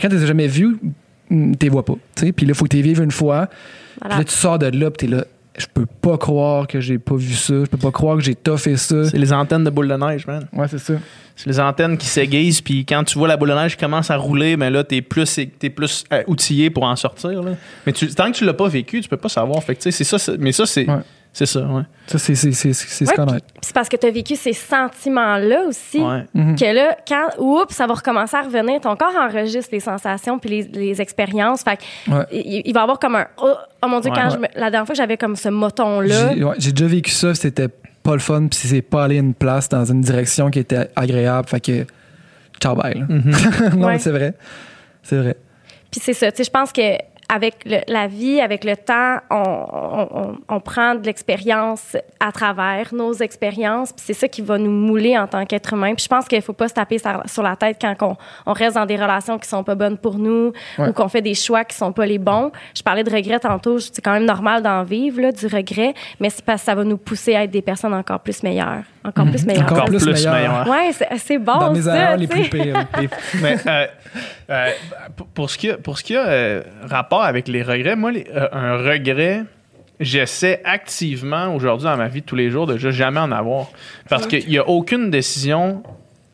[0.00, 0.76] quand tu les as jamais vus,
[1.30, 1.94] tu les vois pas.
[2.14, 2.32] tu sais.
[2.32, 3.48] Puis là, il faut que tu les vives une fois.
[4.00, 5.24] Puis là, tu sors de là, puis t'es là.
[5.56, 7.54] Je peux pas croire que j'ai pas vu ça.
[7.54, 9.04] Je peux pas croire que j'ai toffé ça.
[9.04, 10.48] C'est les antennes de boule de neige, man.
[10.52, 10.94] Ouais, c'est ça.
[11.36, 14.10] C'est les antennes qui s'aiguisent, puis quand tu vois la boule de neige qui commence
[14.10, 17.42] à rouler, mais là, t'es plus, t'es plus euh, outillé pour en sortir.
[17.42, 17.52] Là.
[17.86, 19.62] Mais tu, tant que tu l'as pas vécu, tu peux pas savoir.
[19.62, 21.00] Fait que, tu sais, c'est ça, mais ça, c'est Ouais.
[21.34, 21.82] C'est ça, ouais.
[22.06, 23.44] Ça, c'est c'est- c'est- c'est se Ouais, connaître.
[23.46, 26.00] Puis c'est parce que tu as vécu ces sentiments-là aussi.
[26.00, 26.24] ouais.
[26.32, 26.56] Mhm.
[26.56, 30.48] Que là, quand, oups, ça va recommencer à revenir, ton corps enregistre les sensations puis
[30.48, 31.62] les, les expériences.
[31.62, 32.24] Fait que Ouais.
[32.32, 34.16] il, il va avoir comme un, oh, oh mon Dieu, Ouais.
[34.18, 37.34] quand je me- la dernière fois que j'avais comme ce moton-là, J'ai déjà vécu ça,
[37.34, 37.68] c'était
[38.02, 40.88] pas le fun, puis c'est pas allé à une place dans une direction qui était
[40.94, 41.48] agréable.
[41.48, 41.86] Fait que,
[42.60, 42.94] ciao, bye.
[42.94, 43.06] là.
[43.76, 44.34] non, c'est vrai.
[45.02, 45.36] C'est vrai.
[45.90, 46.82] Puis c'est ça, tu sais, je pense que
[47.28, 52.94] avec le- la vie, avec le temps, on, on- on- prend de l'expérience à travers
[52.94, 55.94] nos expériences, puis c'est ça qui va nous mouler en tant qu'être humain.
[55.94, 58.16] Puis je pense qu'il faut pas se taper sur, sur la tête quand on,
[58.46, 60.88] on reste dans des relations qui sont pas bonnes pour nous Ouais.
[60.88, 62.50] ou qu'on fait des choix qui sont pas les bons.
[62.74, 66.30] Je parlais de regret tantôt, c'est quand même normal d'en vivre, là, du regret, mais
[66.30, 68.82] c'est parce que ça va nous pousser à être des personnes encore plus meilleures.
[69.04, 69.62] Encore plus meilleures.
[69.64, 70.34] Encore Encore plus plus, meilleur.
[70.34, 70.68] meilleur.
[70.68, 72.86] Ouais, c'est bon, dans mes ça, erreurs les plus pires.
[73.42, 73.86] Mais euh,
[74.50, 74.70] euh,
[75.34, 78.26] pour- ce qui a, pour ce qui a euh, rapport avec les regrets, moi, les-
[78.34, 79.42] euh, un regret,
[80.00, 83.66] j'essaie activement aujourd'hui dans ma vie de tous les jours de juste jamais en avoir.
[84.08, 85.82] Parce qu'il n'y a aucune décision.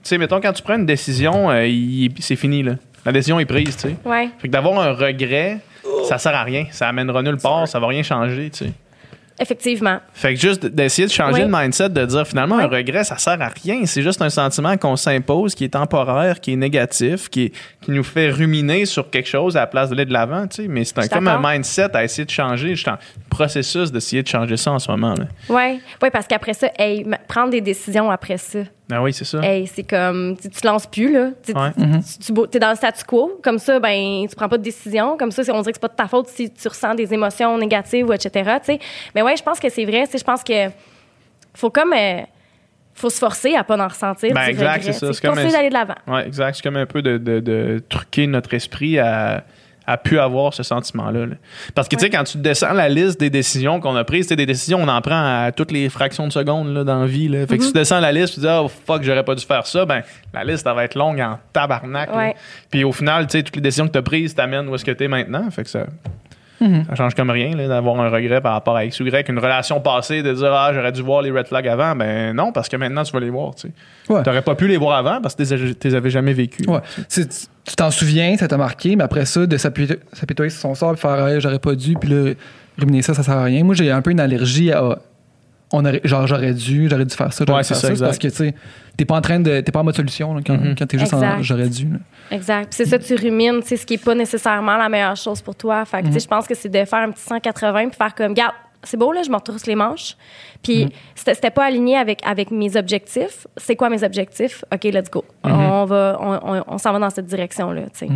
[0.03, 1.69] Tu sais, mettons, quand tu prends une décision, euh,
[2.21, 2.73] c'est fini, là.
[3.05, 3.97] La décision est prise, tu sais.
[4.05, 4.29] Ouais.
[4.39, 5.59] Fait que d'avoir un regret,
[6.09, 6.67] ça sert à rien.
[6.71, 8.73] Ça amènera nulle part, ça va rien changer, tu sais.
[9.41, 9.99] Effectivement.
[10.13, 11.49] Fait que juste d'essayer de changer Oui.
[11.51, 12.77] le mindset, de dire finalement un Oui.
[12.77, 13.87] regret, ça sert à rien.
[13.87, 17.91] C'est juste un sentiment qu'on s'impose, qui est temporaire, qui est négatif, qui, est- qui
[17.91, 20.47] nous fait ruminer sur quelque chose à la place d'aller de l'avant.
[20.47, 20.69] tu sais.
[20.69, 22.75] Mais c'est un, comme un mindset à essayer de changer.
[22.75, 22.99] Je suis en
[23.31, 25.15] processus d'essayer de changer ça en ce moment.
[25.15, 25.25] Là.
[25.49, 25.79] Ouais.
[26.03, 28.59] Ouais, parce qu'après ça, hey, prendre des décisions après ça.
[28.93, 29.41] Ah oui, c'est ça.
[29.43, 31.31] Hey, c'est comme, tu, te lances plus, là.
[31.45, 31.71] Tu, Ouais.
[31.75, 33.39] tu, tu- t'es dans le statu quo.
[33.43, 35.17] Comme ça, ben, tu prends pas de décision.
[35.17, 37.13] Comme ça, c'est- on dirait que c'est pas de ta faute si tu ressens des
[37.15, 38.31] émotions négatives ou etc.
[38.61, 38.79] tu sais.
[39.15, 40.05] Mais ouais, je pense que c'est vrai.
[40.07, 40.69] tu sais, Je pense que
[41.55, 42.21] faut comme, euh,
[42.95, 44.35] faut se forcer à pas en ressentir.
[44.35, 45.13] Ben, exact, c'est ça.
[45.13, 45.95] C'est comme Continuer un- d'aller de l'avant.
[46.07, 46.55] Ouais, exact.
[46.57, 49.45] C'est comme un peu de, de, de truquer notre esprit à
[49.91, 51.27] à pu avoir ce sentiment-là.
[51.27, 51.35] là.
[51.75, 54.29] Parce que, tu sais, quand tu descends la liste des décisions qu'on a prises, tu
[54.29, 55.17] sais, des décisions, on en prend
[55.47, 57.27] à toutes les fractions de secondes là, dans la vie.
[57.29, 57.47] Là.
[57.47, 57.81] Fait que si tu Mm-hmm.
[57.81, 60.67] descends la liste, tu dis, oh fuck, j'aurais pas dû faire ça, ben, la liste,
[60.67, 62.11] elle va être longue en tabarnak.
[62.11, 62.17] là.
[62.17, 62.35] Ouais.
[62.71, 64.85] Puis au final, tu sais, toutes les décisions que tu as prises t'amènent où est-ce
[64.85, 65.51] que tu es maintenant.
[65.51, 65.87] Fait que ça.
[66.61, 66.85] Mhm.
[66.89, 69.29] Ça change comme rien là, d'avoir un regret par rapport à X ou Y.
[69.29, 71.97] Une relation passée, de dire Ah, j'aurais dû voir les red flags avant.
[71.97, 73.55] Ben non, parce que maintenant, tu vas les voir.
[73.55, 73.69] Tu
[74.09, 74.23] Ouais.
[74.27, 75.43] n'aurais pas pu les voir avant parce que
[75.73, 76.35] tu les avais jamais.
[76.35, 76.49] Ouais.
[77.09, 80.95] C'est- Tu t'en souviens, ça t'a marqué, mais après ça, de s'apitoyer sur son sort
[80.95, 82.33] et faire Hey, j'aurais pas dû, puis là,
[82.79, 83.63] ruminer ça, ça sert à rien.
[83.65, 84.99] Moi, j'ai un peu une allergie à.
[85.73, 87.87] On aurait, genre, j'aurais dû, j'aurais dû faire ça, j'aurais Ouais, dû faire c'est ça,
[87.87, 87.93] ça.
[87.93, 88.07] exact.
[88.07, 88.55] Parce que, tu sais,
[88.97, 89.61] t'es pas en train de.
[89.61, 90.75] T'es pas en mode solution là, quand, Mhm.
[90.77, 91.43] quand t'es juste en Exact.
[91.43, 91.85] j'aurais dû.
[91.89, 91.99] là.
[92.33, 92.67] Exact.
[92.75, 95.41] Puis c'est ça, tu rumines, tu sais, ce qui n'est pas nécessairement la meilleure chose
[95.43, 95.85] pour toi.
[95.85, 98.15] Fait que, tu sais, je pense que c'est de faire un petit 180 puis faire
[98.17, 100.17] comme, regarde, c'est beau, là, je me retrousse les manches.
[100.63, 103.47] Puis c'était c'était pas aligné avec, avec mes objectifs.
[103.57, 104.65] C'est quoi mes objectifs?
[104.73, 105.25] OK, let's go.
[105.45, 108.09] On va, on, on- on s'en va dans cette direction-là, tu sais.
[108.09, 108.15] C'est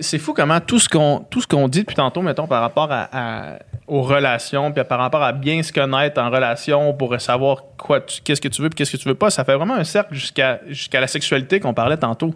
[0.00, 2.88] c'est fou comment tout ce qu'on tout ce qu'on dit depuis tantôt, mettons, par rapport
[2.90, 8.00] à, aux relations, puis par rapport à bien se connaître en relation pour savoir quoi,
[8.00, 10.14] qu'est-ce que tu veux, puis qu'est-ce que tu veux pas, ça fait vraiment un cercle
[10.14, 12.34] jusqu'à jusqu'à la sexualité qu'on parlait tantôt.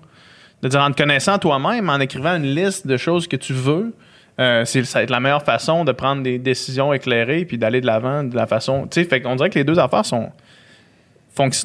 [0.63, 3.95] De dire en te connaissant toi-même, en écrivant une liste de choses que tu veux,
[4.39, 7.81] euh, c'est ça va être la meilleure façon de prendre des décisions éclairées puis d'aller
[7.81, 8.87] de l'avant de la façon.
[8.91, 10.31] Tu sais, fait qu'on dirait que les deux affaires sont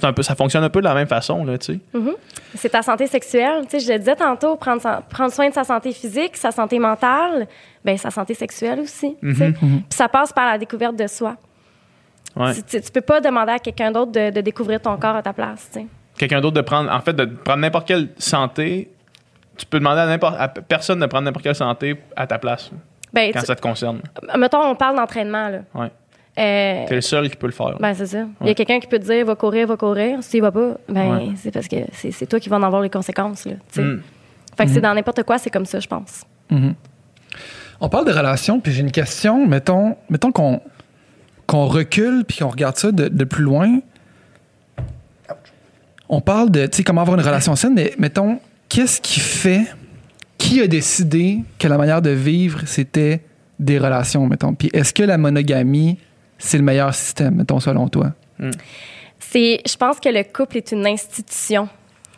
[0.03, 2.01] un peu, ça fonctionne un peu de la même façon là, tu sais.
[2.55, 3.63] C'est ta santé sexuelle.
[3.69, 4.81] Tu sais, je le disais tantôt, prendre,
[5.31, 7.47] soin de sa santé physique, sa santé mentale,
[7.83, 9.17] ben sa santé sexuelle aussi.
[9.21, 9.51] tu sais.
[9.53, 11.35] Puis ça passe par la découverte de soi.
[12.35, 12.53] Ouais.
[12.53, 15.21] Tu, tu- tu peux pas demander à quelqu'un d'autre de, de découvrir ton corps à
[15.21, 15.69] ta place.
[15.73, 15.87] tu sais.
[16.17, 18.89] quelqu'un d'autre de prendre, en fait, de prendre n'importe quelle santé.
[19.57, 22.71] Tu peux demander à, n'importe, à personne de prendre n'importe quelle santé à ta place
[23.13, 24.01] Ben, quand tu- ça te concerne.
[24.37, 25.47] mettons, on parle d'entraînement.
[25.49, 25.59] Là.
[25.73, 25.91] Ouais.
[26.37, 27.77] Euh, T'es le seul qui peut le faire.
[27.79, 28.25] ben, c'est ça.
[28.41, 30.21] Il y a quelqu'un qui peut te dire va courir, va courir.
[30.21, 31.29] S'il va pas, ben, Ouais.
[31.37, 33.45] c'est parce que c'est, c'est toi qui vas en avoir les conséquences.
[33.45, 33.81] Là, tu sais.
[33.81, 34.01] Mm.
[34.57, 36.23] Fait que c'est dans n'importe quoi, c'est comme ça, je pense.
[37.81, 39.45] On parle de relations, puis j'ai une question.
[39.47, 40.61] Mettons, mettons qu'on
[41.47, 43.79] qu'on recule puis qu'on regarde ça de, de plus loin.
[46.09, 49.65] On parle de, tu sais, comment avoir une relation saine, mais mettons, qu'est-ce qui fait,
[50.37, 53.21] qui a décidé que la manière de vivre, c'était
[53.59, 54.53] des relations, mettons?
[54.53, 55.97] Puis est-ce que la monogamie,
[56.37, 58.11] c'est le meilleur système, mettons, selon toi?
[59.19, 61.67] C'est, je pense que le couple est une institution.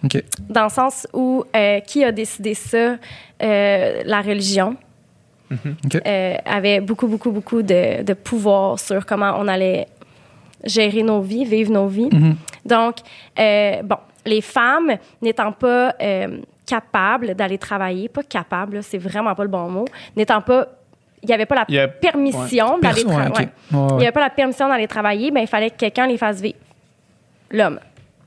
[0.03, 0.23] OK.
[0.49, 2.97] Dans le sens où, euh, qui a décidé ça?
[3.41, 4.75] Euh, la religion
[5.51, 6.01] OK.
[6.05, 9.87] euh, avait beaucoup, beaucoup, beaucoup de, de pouvoir sur comment on allait
[10.63, 12.09] gérer nos vies, vivre nos vies.
[12.11, 12.35] Mhm.
[12.65, 12.95] Donc,
[13.39, 19.43] euh, bon, les femmes n'étant pas euh, capables d'aller travailler, pas capables, c'est vraiment pas
[19.43, 20.67] le bon mot, n'étant pas,
[21.23, 23.49] il n'y avait pas la permission d'aller ouais, travailler.
[23.71, 23.87] Ouais.
[23.91, 26.41] Il n'y avait pas la permission d'aller travailler, ben, il fallait que quelqu'un les fasse
[26.41, 26.57] vivre.
[27.51, 27.79] L'homme.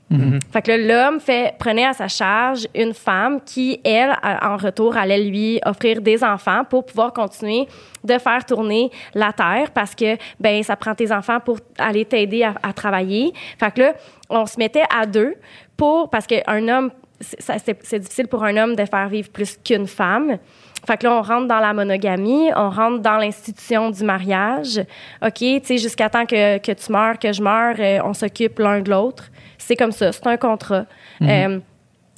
[0.09, 0.39] Mhm.
[0.51, 1.19] Fait que l'homme
[1.57, 6.63] prenait à sa charge une femme qui, elle, en retour, allait lui offrir des enfants
[6.69, 7.65] pour pouvoir continuer
[8.03, 12.43] de faire tourner la terre parce que, ben, ça prend tes enfants pour aller t'aider
[12.43, 13.31] à, à travailler.
[13.57, 13.93] Fait que là,
[14.29, 15.35] on se mettait à deux
[15.77, 20.37] pour, parce qu'un homme, c'est difficile pour un homme de faire vivre plus qu'une femme.
[20.85, 24.79] Fait que là, on rentre dans la monogamie, on rentre dans l'institution du mariage.
[25.21, 28.59] OK, tu sais, jusqu'à temps que, que tu meurs, que je meurs, euh, on s'occupe
[28.59, 29.29] l'un de l'autre.
[29.57, 30.85] C'est comme ça, c'est un contrat.
[31.19, 31.29] Mhm.
[31.29, 31.59] Euh,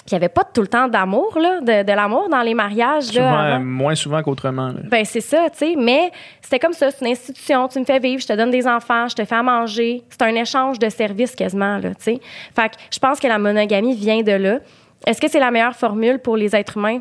[0.06, 3.06] il n'y avait pas tout le temps d'amour, là, de, de l'amour dans les mariages.
[3.06, 4.72] Souvent, Là, moins souvent qu'autrement.
[4.84, 5.76] Ben, c'est ça, tu sais.
[5.78, 6.12] Mais
[6.42, 7.70] c'était comme ça, c'est une institution.
[7.70, 10.04] Tu me fais vivre, je te donne des enfants, je te fais à manger.
[10.10, 12.20] C'est un échange de services quasiment, là, tu sais.
[12.54, 14.60] Fait que je pense que la monogamie vient de là.
[15.08, 17.00] Est-ce que c'est la meilleure formule pour les êtres humains?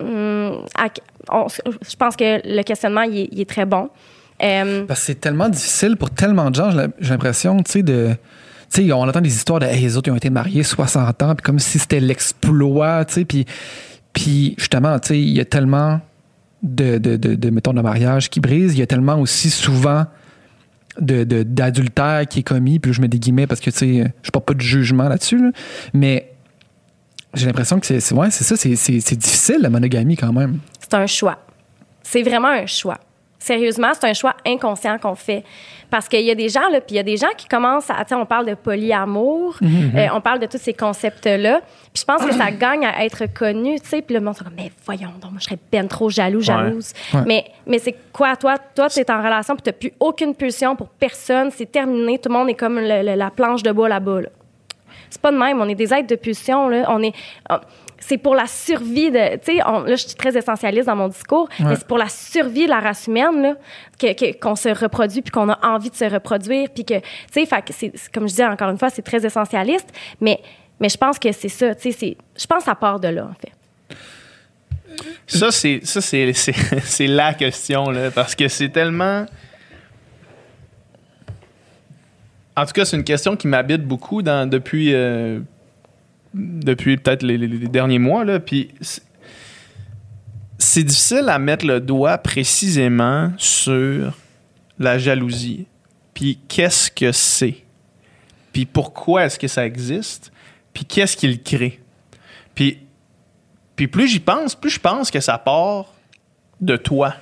[0.00, 3.90] On- je pense que le questionnement, il est, très bon.
[4.42, 6.70] Euh, Parce que c'est tellement difficile pour tellement de gens,
[7.00, 8.10] j'ai l'impression, tu sais, de.
[8.72, 11.22] Tu sais, on entend des histoires de hey, les autres ils ont été mariés 60
[11.22, 13.46] ans, puis comme si c'était l'exploit, tu sais, puis,
[14.12, 16.00] puis justement, tu sais, il y a tellement
[16.62, 20.04] de, de, de, mettons, de mariages qui brisent, il y a tellement aussi souvent
[21.00, 24.46] d'adultère qui est commis, puis je mets des guillemets parce que, tu sais, je porte
[24.46, 25.50] pas de jugement là-dessus, là,
[25.94, 26.32] mais
[27.34, 28.70] j'ai l'impression que c'est, ouais, c'est ça, c'est,
[29.16, 30.58] difficile la monogamie quand même.
[30.80, 31.38] c'est un choix.
[32.02, 32.98] C'est vraiment un choix.
[33.40, 35.44] Sérieusement, c'est un choix inconscient qu'on fait.
[35.90, 37.88] Parce qu'il y a des gens, là, puis il y a des gens qui commencent
[37.88, 38.04] à.
[38.12, 41.60] On parle de polyamour, euh, on parle de tous ces concepts-là.
[41.94, 44.02] Puis je pense que ça gagne à être connu, tu sais.
[44.02, 46.92] Puis le monde, comme, mais voyons, donc, moi, je serais ben trop jaloux, jalouse.
[47.14, 47.20] Ouais.
[47.26, 48.56] Mais, mais c'est quoi, toi?
[48.74, 51.50] Toi, tu es en relation, puis tu plus aucune pulsion pour personne.
[51.56, 52.18] C'est terminé.
[52.18, 54.28] Tout le monde est comme le- le- la planche de bois là-bas, là.
[55.10, 55.60] C'est pas de même.
[55.60, 56.68] On est des êtres de pulsion.
[56.68, 56.84] Là.
[56.88, 57.12] On est.
[57.50, 57.58] on-
[58.00, 59.36] c'est pour la survie de.
[59.38, 62.64] Tu sais, là, je suis très essentialiste dans mon discours, mais c'est pour la survie
[62.64, 63.54] de la race humaine là,
[63.98, 66.68] que- qu'on se reproduit puis qu'on a envie de se reproduire.
[66.72, 67.02] Puis que, tu
[67.32, 69.88] sais, fait que c'est, comme je disais encore une fois, c'est très essentialiste,
[70.20, 70.40] mais,
[70.80, 71.74] mais je pense que c'est ça.
[71.74, 73.52] Tu sais, c'est, je pense que ça part de là, en fait.
[75.26, 76.52] Ça, c'est, ça c'est, c'est,
[76.82, 79.26] c'est la question, là, parce que c'est tellement.
[82.58, 85.38] En tout cas, c'est une question qui m'habite beaucoup dans, depuis, euh,
[86.34, 87.38] depuis peut-être les,
[87.68, 88.24] derniers mois.
[88.24, 94.12] Là, puis c'est- difficile à mettre le doigt précisément sur
[94.80, 95.66] la jalousie.
[96.14, 97.58] Puis qu'est-ce que c'est?
[98.52, 100.32] Puis pourquoi est-ce que ça existe?
[100.74, 101.78] Puis qu'est-ce qui le crée?
[102.56, 102.78] Puis,
[103.76, 105.94] puis plus j'y pense, plus je pense que ça part
[106.60, 107.14] de toi.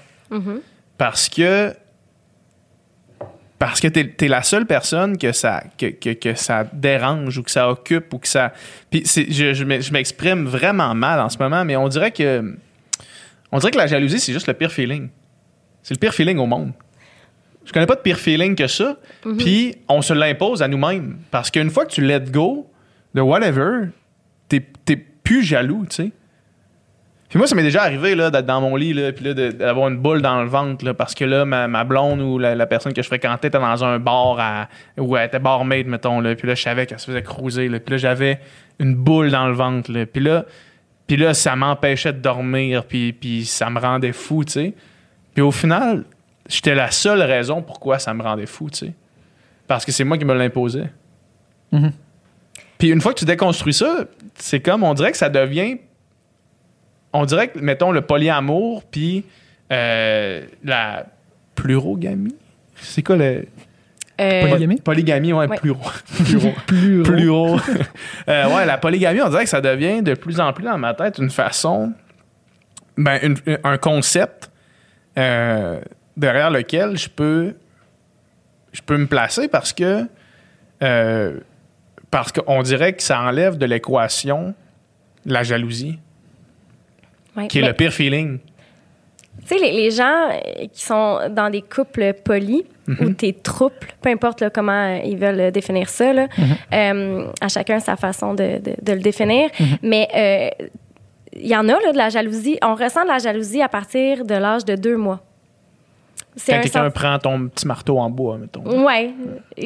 [0.97, 1.75] Parce que
[3.59, 7.43] parce que t'es es la seule personne que ça que, que, que ça dérange ou
[7.43, 8.53] que ça occupe ou que ça
[8.91, 12.11] puis c'est- je, je m'ex- je m'exprime vraiment mal en ce moment mais on dirait
[12.13, 12.55] que
[13.53, 15.09] on dirait que la jalousie c'est juste le pire feeling.
[15.83, 16.73] C'est le pire feeling au monde.
[17.65, 18.97] Je connais pas de pire feeling que ça
[19.39, 21.19] puis on se l'impose à nous-mêmes.
[21.31, 22.69] Parce qu'une fois que tu let go
[23.15, 23.89] de whatever
[24.49, 24.61] t'es
[25.25, 26.11] plus jaloux tu sais
[27.29, 29.89] puis moi, ça m'est déjà arrivé là, d'être dans mon lit, là, puis là, d'avoir
[29.89, 32.67] une boule dans le ventre, là, parce que là, ma, ma blonde ou la, la
[32.67, 36.37] personne que je fréquentais était dans un bar à, où elle était barmaid, mettons, là,
[36.37, 38.41] puis là, je savais qu'elle se faisait cruiser, là, puis là, j'avais
[38.79, 40.45] une boule dans le ventre, là, puis là,
[41.07, 44.75] puis là, ça m'empêchait de dormir, puis, puis ça me rendait fou, tu sais.
[45.35, 46.05] Puis au final,
[46.49, 48.93] j'étais la seule raison pourquoi ça me rendait fou, tu sais.
[49.67, 50.91] Parce que c'est moi qui me l'imposais.
[51.73, 51.93] Mhm.
[52.79, 54.05] Puis une fois que tu déconstruis ça,
[54.35, 55.79] c'est comme, on dirait que ça devient
[57.21, 59.25] on dirait que, mettons, le polyamour, puis
[59.73, 61.07] euh, la
[61.55, 62.35] plurogamie.
[62.77, 63.47] C'est quoi le.
[64.21, 64.81] Euh, Polygamie?
[64.81, 65.57] Polygamie, ouais, Ouais.
[65.59, 65.91] pluro.
[67.03, 67.57] pluro.
[68.29, 70.95] Euh, ouais, la polygamie, on dirait que ça devient de plus en plus dans ma
[70.95, 71.93] tête une façon.
[72.97, 74.51] Ben, une- un concept
[75.19, 75.81] euh,
[76.17, 77.55] derrière lequel je peux.
[78.73, 80.07] Je peux me placer parce que.
[80.83, 81.39] euh,
[82.11, 84.55] parce qu'on dirait que ça enlève de l'équation
[85.25, 85.99] la jalousie,
[87.37, 87.49] ouais.
[87.49, 88.39] qui est Mais- le pire feeling?
[89.49, 92.65] Tu sais, les, les gens euh, qui sont dans des couples polis
[93.01, 96.27] ou tes trouples, peu importe là, comment euh, ils veulent euh, définir ça, là,
[96.73, 99.51] euh, à chacun sa façon de, de- de le définir.
[99.83, 100.65] Mais euh,
[101.35, 102.59] il y en a là, de la jalousie.
[102.63, 105.21] On ressent de la jalousie à partir de l'âge de deux mois.
[106.39, 108.85] C'est Quand un quelqu'un prend ton petit marteau en bois, mettons.
[108.85, 109.11] Ouais.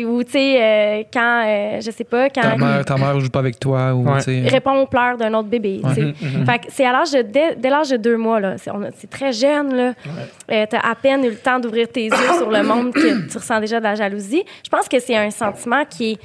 [0.04, 2.42] Ou, tu sais, euh, quand, euh, je sais pas, quand.
[2.42, 4.48] Ta mère, ta mère joue pas avec toi ou Ouais.
[4.48, 5.80] répond aux pleurs d'un autre bébé.
[5.88, 6.02] tu sais.
[6.02, 8.70] Mhm, Fait que c'est à l'âge de dès, dès l'âge de deux mois là, c'est,
[8.70, 9.94] on a- c'est très jeune là.
[10.52, 13.36] Euh, t'as à peine eu le temps d'ouvrir tes yeux sur le monde que tu
[13.36, 14.44] ressens déjà de la jalousie.
[14.64, 16.18] Je pense que c'est un sentiment qui est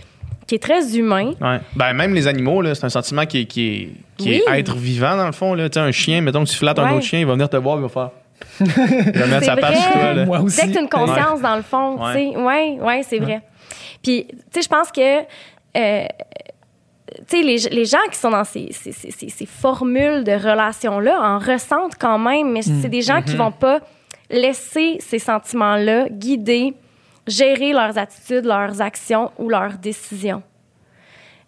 [0.47, 1.31] qui est très humain.
[1.41, 1.57] Ouais.
[1.75, 4.59] Ben, même les animaux, là, c'est un sentiment qui est, qui est, qui est Oui.
[4.59, 5.55] être vivant, dans le fond.
[5.55, 5.67] Là.
[5.69, 6.97] Tu sais, Un chien, mettons que tu flattes un Ouais.
[6.97, 8.11] autre chien, il va venir te voir, il va faire.
[8.59, 9.99] Il va mettre C'est sa patte sur vrai.
[9.99, 10.13] toi.
[10.13, 10.25] Là.
[10.25, 10.61] Moi aussi.
[10.61, 12.13] Dès que tu as une conscience dans le fond, Ouais.
[12.13, 13.41] tu sais, ouais, ouais, c'est vrai.
[14.03, 15.19] Puis, tu sais, je pense que
[15.77, 16.05] euh,
[17.27, 20.31] tu sais, les, les gens qui sont dans ces, ces, ces- ces- ces formules de
[20.33, 23.79] relations-là en ressentent quand même, mais c'est des gens qui vont pas
[24.29, 26.73] laisser ces sentiments-là guider,
[27.27, 30.41] gérer leurs attitudes, leurs actions ou leurs décisions.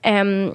[0.06, 0.52] Euh,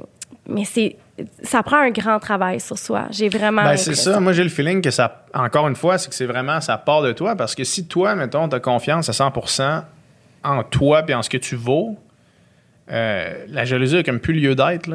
[0.49, 0.97] mais c'est
[1.43, 3.07] ça prend un grand travail sur soi.
[3.11, 4.19] J'ai vraiment Ben, c'est ça.
[4.19, 7.03] Moi, j'ai le feeling que ça, encore une fois, c'est que c'est vraiment, ça part
[7.03, 7.37] de toi.
[7.37, 9.83] Parce que si toi, mettons, tu as confiance à 100%
[10.45, 11.97] en toi et en ce que tu vaux,
[12.91, 14.89] euh, la jalousie a comme plus lieu d'être.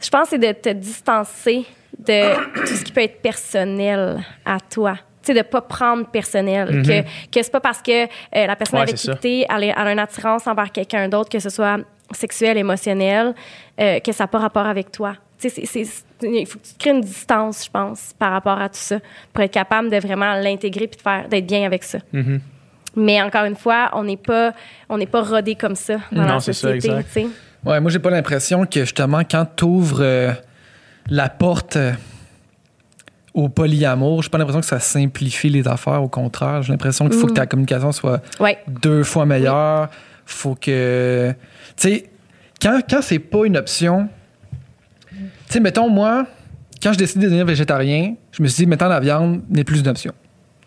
[0.00, 1.64] Je pense que c'est de te distancer
[1.98, 4.94] de tout ce qui peut être personnel à toi.
[5.22, 6.82] Tu sais, de pas prendre personnel.
[6.82, 9.74] Que, que c'est pas parce que euh, la personne Ouais, avec qui t'es, elle, elle
[9.76, 11.78] a une attirance envers quelqu'un d'autre, que ce soit
[12.12, 13.34] sexuel, émotionnel,
[13.78, 15.14] euh, que ça n'a pas rapport avec toi.
[15.40, 18.32] Tu sais, c'est- c'est- c'est- il faut que tu crées une distance, je pense, par
[18.32, 18.98] rapport à tout ça,
[19.32, 21.98] pour être capable de vraiment l'intégrer puis de faire, d'être bien avec ça.
[22.12, 22.40] Mm-hmm.
[22.96, 24.52] Mais encore une fois, on n'est pas,
[24.88, 26.88] on n'est pas rodé comme ça dans Non, la c'est ça, société.
[26.88, 27.06] exact.
[27.06, 27.26] tu sais.
[27.64, 30.34] Ouais, moi, j'ai pas l'impression que justement, quand tu ouvres
[31.08, 31.92] la porte euh,
[33.32, 36.02] au polyamour, j'ai pas l'impression que ça simplifie les affaires.
[36.02, 38.58] Au contraire, j'ai l'impression qu'il faut que ta communication soit Ouais.
[38.66, 39.88] deux fois meilleure.
[40.26, 41.32] Faut que.
[41.76, 42.10] Tu sais,
[42.60, 44.08] quand, quand c'est pas une option.
[45.50, 46.26] Tu sais, mettons, moi,
[46.80, 49.80] quand je décide de devenir végétarien, je me suis dit, mettons, la viande n'est plus
[49.80, 50.12] une option.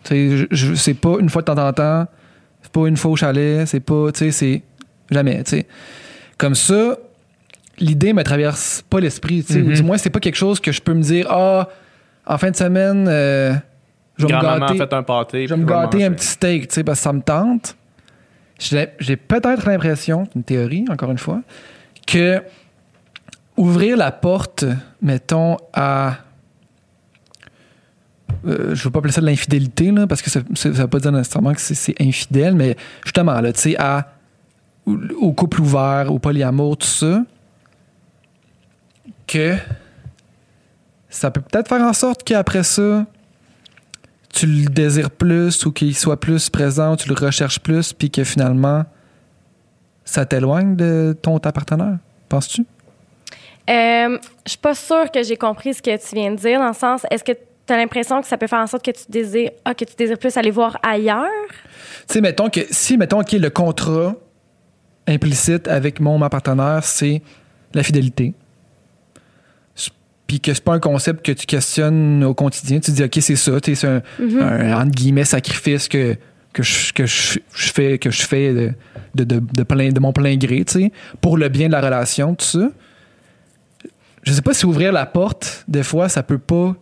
[0.04, 2.06] Tu sais, c'est pas une fois de temps en temps,
[2.60, 4.12] c'est pas une fois au chalet, c'est pas.
[4.12, 4.62] Tu sais, c'est
[5.10, 5.66] jamais, tu sais.
[6.36, 6.98] Comme ça,
[7.78, 9.42] l'idée me traverse pas l'esprit.
[9.42, 9.74] tu sais, ou Mhm.
[9.74, 11.66] Du moins, c'est pas quelque chose que je peux me dire, ah,
[12.26, 13.54] en fin de semaine, euh,
[14.18, 15.46] je vais me gâter fait un pâté.
[15.46, 17.74] je vais me gâter un petit steak, tu sais, parce que ça me tente.
[18.58, 21.40] J'ai j'ai peut-être l'impression, c'est une théorie, encore une fois,
[22.06, 22.42] que
[23.56, 24.64] ouvrir la porte,
[25.00, 26.16] mettons, à.
[28.46, 31.12] euh, je veux pas appeler ça de l'infidélité, parce que ça, ça veut pas dire
[31.12, 34.10] nécessairement que c'est- infidèle, mais justement, là, tu sais, à.
[34.86, 37.22] Au couple ouvert, au polyamour, tout ça,
[39.26, 39.54] que
[41.08, 43.06] ça peut peut-être faire en sorte qu'après ça,
[44.28, 48.24] tu le désires plus ou qu'il soit plus présent, tu le recherches plus, puis que
[48.24, 48.84] finalement,
[50.04, 51.96] ça t'éloigne de ton ta partenaire,
[52.28, 52.66] penses-tu?
[53.70, 56.68] Euh, je suis pas sûre que j'ai compris ce que tu viens de dire, dans
[56.68, 57.32] le sens, est-ce que
[57.66, 60.18] t'as l'impression que ça peut faire en sorte que tu désires, ah, que tu désires
[60.18, 61.28] plus aller voir ailleurs?
[62.06, 64.14] Tu sais, mettons que si, mettons, OK, le contrat
[65.06, 67.22] implicite avec mon ma partenaire, c'est
[67.72, 68.34] la fidélité.
[70.26, 72.80] Puis que c'est pas un concept que tu questionnes au quotidien.
[72.80, 73.60] Tu te dis, OK, c'est ça.
[73.60, 76.16] tu C'est un, un, entre guillemets, sacrifice que,
[76.54, 78.72] que, je, que je, je fais, que je fais de,
[79.14, 81.82] de, de, de plein, de mon plein gré, tu sais, pour le bien de la
[81.82, 82.70] relation, tout ça.
[84.24, 86.74] Je sais pas si ouvrir la porte, des fois, ça peut pas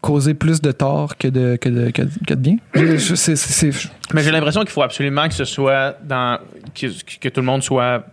[0.00, 2.56] causer plus de tort que de, que de, que, que de bien.
[2.74, 6.38] Je- je- c'est- c'est- c'est- Mais j'ai l'impression qu'il faut absolument que ce soit dans.
[6.74, 6.86] que,
[7.20, 8.04] que tout le monde soit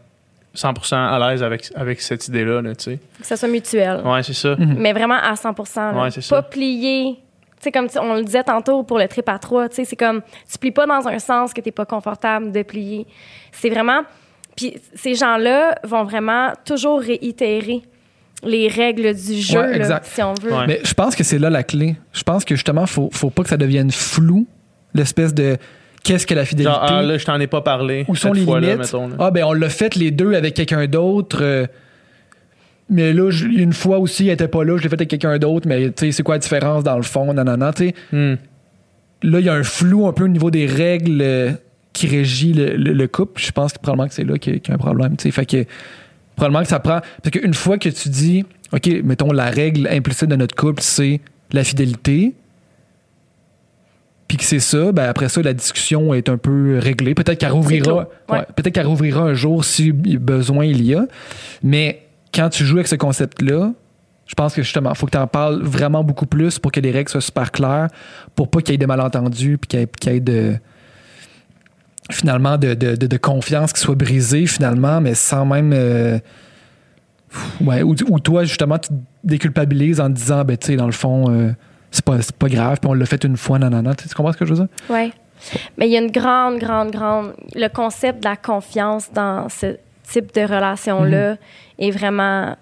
[0.55, 2.99] 100% à l'aise avec, avec cette idée-là, là, tu sais.
[3.19, 4.01] Que ça soit mutuel.
[4.05, 4.55] Ouais, c'est ça.
[4.55, 4.75] Mhm.
[4.77, 6.03] Mais vraiment à 100 là.
[6.03, 6.35] Ouais, c'est ça.
[6.41, 7.15] Pas plié.
[7.57, 9.85] Tu sais, comme tu- on le disait tantôt pour le trip à trois, tu sais,
[9.85, 13.05] c'est comme, tu plies pas dans un sens que t'es pas confortable de plier.
[13.51, 14.01] C'est vraiment.
[14.59, 17.81] Puis ces gens-là vont vraiment toujours réitérer
[18.43, 20.05] les règles du jeu, Ouais, là, exact.
[20.05, 20.51] si on veut.
[20.53, 20.67] Ouais.
[20.67, 21.95] Mais je pense que c'est là la clé.
[22.13, 24.47] Je pense que justement, faut, faut pas que ça devienne flou,
[24.93, 25.57] l'espèce de
[26.03, 26.71] qu'est-ce que la fidélité?
[26.73, 28.05] Genre, ah, là, je t'en ai pas parlé.
[28.07, 28.77] où sont les limites?
[28.77, 29.15] mettons, là.
[29.19, 31.39] ah, ben on l'a fait les deux avec quelqu'un d'autre.
[31.41, 31.65] euh,
[32.89, 35.37] mais là, je- une fois aussi, elle était pas là, je l'ai fait avec quelqu'un
[35.37, 37.33] d'autre, mais tu sais, c'est quoi la différence dans le fond?
[37.33, 37.93] Nanana, tu sais.
[38.11, 38.35] Hmm.
[39.21, 41.51] Là, il y a un flou un peu au niveau des règles euh,
[41.93, 43.41] qui régit le, le- le couple.
[43.41, 45.17] Je pense que probablement que c'est là qu'il y, a- qu'il y a un problème.
[45.17, 45.31] tu sais.
[45.31, 45.65] Fait que
[46.35, 46.99] probablement que ça prend.
[47.23, 51.19] Parce qu'une fois que tu dis, OK, mettons, la règle implicite de notre couple, c'est
[51.51, 52.33] la fidélité.
[54.27, 57.15] Puis que c'est ça, ben après ça, la discussion est un peu réglée.
[57.15, 57.83] Peut-être qu'elle rouvrira.
[57.83, 57.95] clos.
[58.29, 58.37] Ouais.
[58.39, 61.05] ouais, peut-être qu'elle rouvrira un jour si besoin il y a.
[61.63, 63.73] Mais quand tu joues avec ce concept-là,
[64.27, 66.79] je pense que justement, il faut que tu en parles vraiment beaucoup plus pour que
[66.79, 67.87] les règles soient super claires,
[68.35, 70.55] pour pas qu'il y ait de malentendus, puis qu'il y ait, qu'il y ait de
[72.09, 76.19] finalement de, de, de- de confiance qui soit brisée finalement, mais sans même euh,
[77.61, 80.85] ouais, ou, ou toi justement tu te déculpabilises en te disant ben tu sais dans
[80.87, 81.51] le fond euh,
[81.91, 83.95] c'est pas, pas grave, puis on l'a fait une fois, nanana.
[83.95, 84.67] Tu, comprends ce que je veux dire?
[84.89, 85.11] Oui.
[85.77, 87.33] Mais il y a une grande, grande, grande.
[87.55, 91.37] Le concept de la confiance dans ce type de relation-là
[91.79, 92.55] est vraiment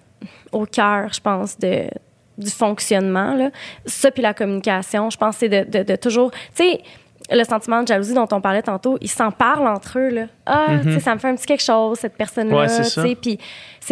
[0.53, 1.89] au cœur, je pense, de,
[2.37, 3.35] du fonctionnement.
[3.35, 3.49] Là.
[3.85, 6.31] Ça, puis la communication, je pense, c'est de, de, de toujours.
[6.31, 6.81] Tu sais,
[7.29, 10.09] le sentiment de jalousie dont on parlait tantôt, ils s'en parlent entre eux.
[10.09, 10.25] Là.
[10.45, 12.55] Ah, sais, ça me fait un petit quelque chose, cette personne-là.
[12.55, 13.37] Ouais, c'est Puis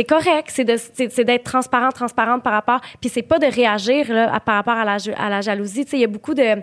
[0.07, 0.63] correct, c'est
[1.23, 2.81] d'être transparent, transparente par rapport.
[3.01, 5.85] Puis c'est pas de réagir là, à- par rapport à la, à la jalousie.
[5.93, 6.61] Il y a beaucoup de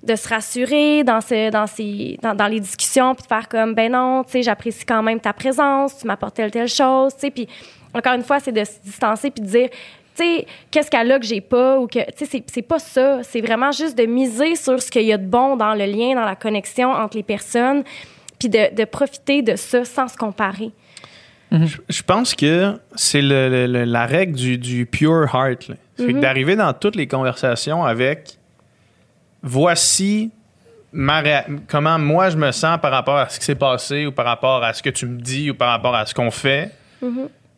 [0.00, 3.74] de se rassurer dans, ce, dans, ces, dans, dans les discussions, puis de faire comme,
[3.74, 7.22] ben non, tu sais, j'apprécie quand même ta présence, tu m'apportes telle, telle chose, tu
[7.22, 7.48] sais, puis
[7.92, 9.68] encore une fois, c'est de se distancer puis de dire,
[10.18, 12.78] tu sais, qu'est-ce qu'elle a que j'ai pas, ou que, tu sais, c'est- c'est pas
[12.78, 15.84] ça, c'est vraiment juste de miser sur ce qu'il y a de bon dans le
[15.86, 17.82] lien, dans la connexion entre les personnes,
[18.38, 20.70] puis de, de profiter de ça sans se comparer.
[21.50, 25.68] Je pense que c'est le- le- le- la règle du, du pure heart.
[25.68, 25.74] là.
[25.96, 28.36] C'est que d'arriver dans toutes les conversations avec
[29.42, 30.30] voici
[30.92, 31.22] ma
[31.68, 34.62] comment moi je me sens par rapport à ce qui s'est passé ou par rapport
[34.64, 36.70] à ce que tu me dis ou par rapport à ce qu'on fait.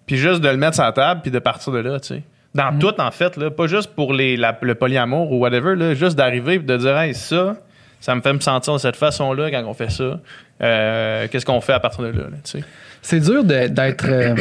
[0.07, 2.23] Puis juste de le mettre sur la table puis de partir de là, tu sais.
[2.55, 5.95] Dans tout, en fait, là, pas juste pour les, la- le polyamour ou whatever, là,
[5.95, 7.57] juste d'arriver et de dire, hey, ça,
[8.01, 10.19] ça me fait me sentir de cette façon-là quand on fait ça.
[10.63, 12.63] Euh, Qu'est-ce qu'on fait à partir de là, là.
[13.03, 14.05] C'est dur d'être.
[14.09, 14.35] euh,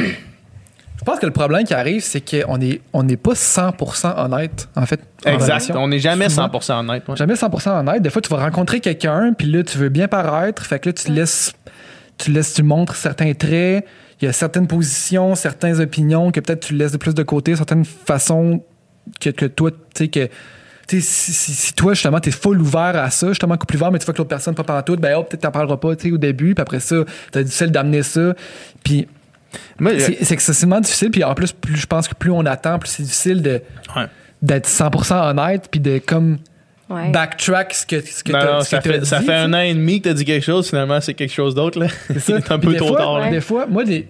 [0.98, 4.68] je pense que le problème qui arrive, c'est qu'on n'est on n'est pas 100% honnête,
[4.76, 4.99] en fait.
[5.26, 5.45] en Exact.
[5.45, 5.76] relation.
[5.77, 6.48] On n'est jamais Souvent.
[6.48, 7.03] 100% honnête.
[7.07, 7.15] ouais.
[7.15, 8.02] Jamais 100% honnête.
[8.02, 10.65] Des fois, tu vas rencontrer quelqu'un, puis là, tu veux bien paraître.
[10.65, 11.53] Fait que là, tu laisses,
[12.18, 13.86] tu laisses, tu montres certains traits.
[14.22, 17.56] Il y a certaines positions, certaines opinions que peut-être tu laisses de plus de côté,
[17.56, 18.62] certaines façons
[19.22, 20.26] que, que toi, tu sais, que.
[20.88, 23.91] tu sais, Si, si- si toi, justement, t'es full ouvert à ça, justement, couple ouvert,
[23.91, 26.08] mais tu vois que l'autre personne pas partout, ben, oh, peut-être t'en parleras pas, tu
[26.10, 26.98] sais, au début, puis après ça,
[27.32, 28.34] t'as difficile d'amener ça.
[28.84, 29.08] Puis
[30.00, 32.90] c'est c'est excessivement difficile, puis en plus, plus, je pense que plus on attend, plus
[32.90, 33.62] c'est difficile de
[33.96, 34.06] Ouais.
[34.41, 36.38] d'être 100% honnête, puis de comme
[36.90, 37.11] Ouais.
[37.11, 39.26] backtrack ce que, ce que Non, t'as- non, ce que ça, t'as fait, ça dit,
[39.26, 41.32] fait tu un an et demi que tu as dit quelque chose, finalement, c'est quelque
[41.34, 41.80] chose d'autre.
[41.80, 41.88] là.
[42.07, 42.36] C'est ça.
[42.53, 43.20] Un peu trop fois- tard.
[43.20, 43.30] là.
[43.30, 44.07] Des fois, moi, des...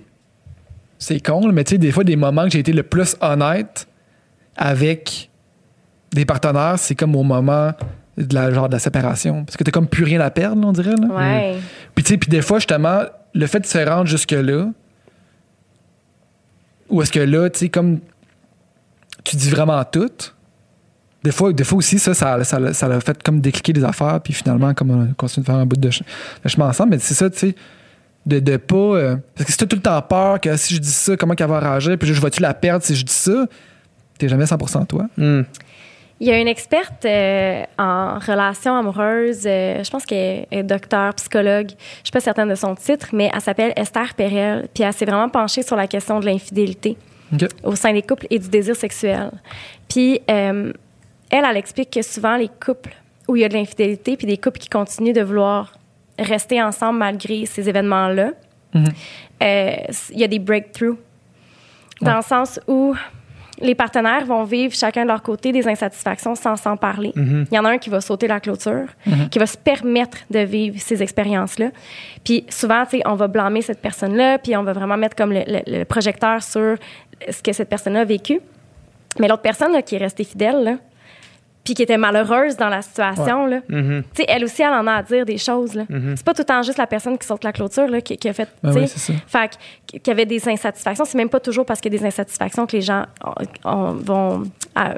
[0.98, 3.18] c'est con, là, mais tu sais, des fois, des moments que j'ai été le plus
[3.20, 3.86] honnête
[4.56, 5.30] avec
[6.14, 7.74] des partenaires, c'est comme au moment
[8.18, 9.44] de la, genre, de la séparation.
[9.44, 10.96] Parce que t'as comme plus rien à perdre, là, on dirait.
[10.96, 11.08] Là.
[11.08, 11.56] Ouais.
[11.96, 13.02] Puis tu sais, puis des fois, justement,
[13.34, 14.68] le fait de se rendre jusque-là,
[16.90, 18.00] ou est-ce que là, tu sais, comme
[19.24, 20.10] tu dis vraiment tout,
[21.24, 23.84] des fois, des fois aussi, ça, ça, ça, l'a- ça l'a fait comme décliquer des
[23.84, 26.04] affaires, puis finalement, comme on continue de faire un bout de, ch-
[26.44, 27.56] de chemin ensemble, mais c'est ça, tu sais,
[28.26, 28.76] de, de pas...
[28.76, 31.34] euh, parce que si t'as tout le temps peur que si je dis ça, comment
[31.36, 33.46] qu'elle va réagir, puis je vais-tu la perdre si je dis ça,
[34.18, 35.08] t'es jamais 100% toi.
[35.18, 35.42] Hmm.
[36.22, 41.14] Il y a une experte euh, en relations amoureuses, euh, je pense qu'elle est docteur,
[41.16, 44.92] psychologue, je suis pas certaine de son titre, mais elle s'appelle Esther Perel, puis elle
[44.94, 46.98] s'est vraiment penchée sur la question de l'infidélité
[47.64, 49.32] au sein des couples et du désir sexuel.
[49.88, 50.74] Puis euh,
[51.30, 52.94] elle, elle explique que souvent, les couples
[53.28, 55.74] où il y a de l'infidélité, puis des couples qui continuent de vouloir
[56.18, 58.32] rester ensemble malgré ces événements-là,
[58.74, 58.86] Mhm.
[59.44, 59.72] euh,
[60.12, 60.98] il y a des breakthroughs.
[62.02, 62.96] Dans le sens où
[63.62, 67.12] les partenaires vont vivre chacun de leur côté des insatisfactions sans s'en parler.
[67.16, 68.86] Il y en a un qui va sauter la clôture,
[69.32, 71.72] qui va se permettre de vivre ces expériences-là.
[72.24, 75.34] Puis souvent, tu sais, on va blâmer cette personne-là, puis on va vraiment mettre comme
[75.34, 76.78] le, le- le projecteur sur
[77.30, 78.40] ce que cette personne-là a vécu.
[79.20, 80.76] Mais l'autre personne là, qui est restée fidèle, là,
[81.64, 84.94] puis qui était malheureuse dans la situation, là, tu sais, elle aussi, elle en a
[84.94, 85.76] à dire des choses.
[85.76, 85.84] Là.
[86.16, 88.28] C'est pas tout le temps juste la personne qui saute la clôture là, qui, qui
[88.30, 88.50] a fait.
[88.64, 88.88] Ben oui,
[89.28, 89.58] fait
[90.08, 91.06] y avait des insatisfactions.
[91.06, 93.94] C'est même pas toujours parce qu'il y a des insatisfactions que les gens on- on-
[93.94, 94.44] vont.
[94.78, 94.94] euh,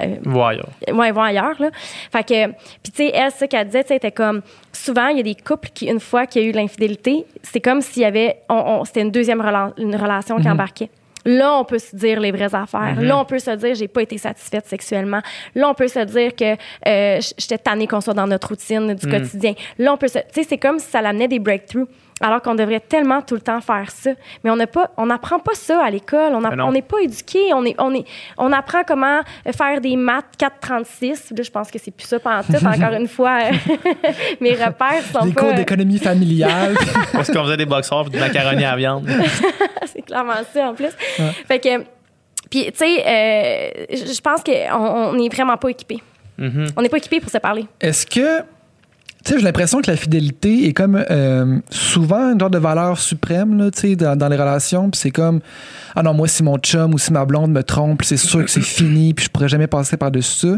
[0.00, 0.64] euh, Voyons.
[0.92, 1.54] ouais, vont ailleurs.
[1.60, 1.70] Là.
[2.10, 2.46] Fait que,
[2.82, 4.40] puis tu sais, elle, ce qu'elle disait, tu sais, était comme,
[4.72, 7.60] souvent, il y a des couples qui, une fois qu'il y a eu l'infidélité, c'est
[7.60, 10.90] comme s'il y avait, on, on- c'était une deuxième rela- une relation qui embarquait.
[11.24, 13.00] Là, on peut se dire les vraies affaires.
[13.00, 15.20] Là, on peut se dire, j'ai pas été satisfaite sexuellement.
[15.54, 16.54] Là, on peut se dire que
[16.86, 19.54] euh, j'étais tannée qu'on soit dans notre routine du quotidien.
[19.78, 21.88] Là, on peut se, tu sais, c'est comme si ça l'amenait des breakthroughs.
[22.20, 24.10] Alors qu'on devrait tellement tout le temps faire ça.
[24.44, 26.32] Mais on n'a pas, on n'apprend pas ça à l'école.
[26.34, 27.52] On n'est pas éduqué.
[27.54, 28.04] On est, on est,
[28.38, 29.20] on apprend comment
[29.56, 31.32] faire des maths 436.
[31.36, 32.64] Là, je pense que c'est plus ça pendant tout.
[32.64, 33.38] Encore une fois,
[34.40, 35.40] mes repères sont Les pas.
[35.40, 36.76] cours d'économie familiale.
[37.12, 39.08] Parce qu'on faisait des boxeurs et du macaroni à viande.
[39.86, 40.90] c'est clairement ça en plus.
[41.48, 41.80] Fait que,
[42.50, 46.00] puis tu sais, euh, je pense qu'on on n'est vraiment pas équipé.
[46.38, 46.66] Mhm.
[46.76, 47.66] On n'est pas équipé pour se parler.
[47.80, 48.42] Est-ce que.
[49.24, 52.98] Tu sais, j'ai l'impression que la fidélité est comme euh, souvent une genre de valeur
[52.98, 54.90] suprême là, tu sais, dans, dans les relations.
[54.90, 55.40] Puis c'est comme,
[55.94, 58.50] ah non, moi, si mon chum ou si ma blonde me trompe, c'est sûr que
[58.50, 60.56] c'est fini, puis je pourrais jamais passer par-dessus ça.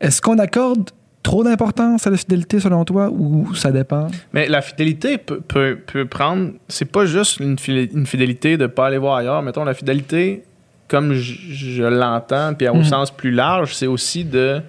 [0.00, 0.90] Est-ce qu'on accorde
[1.22, 4.08] trop d'importance à la fidélité selon toi ou ça dépend?
[4.32, 6.50] Mais la fidélité peut, peut, peut prendre.
[6.68, 9.42] C'est pas juste une, fidélité de pas aller voir ailleurs.
[9.42, 10.44] Mettons, la fidélité,
[10.86, 12.84] comme je, je l'entends, puis au Mhm.
[12.84, 14.60] sens plus large, c'est aussi de.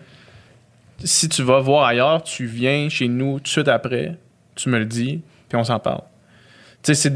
[1.03, 4.15] Si tu vas voir ailleurs, tu viens chez nous tout de suite après,
[4.55, 6.01] tu me le dis, puis on s'en parle.
[6.83, 7.09] Tu sais,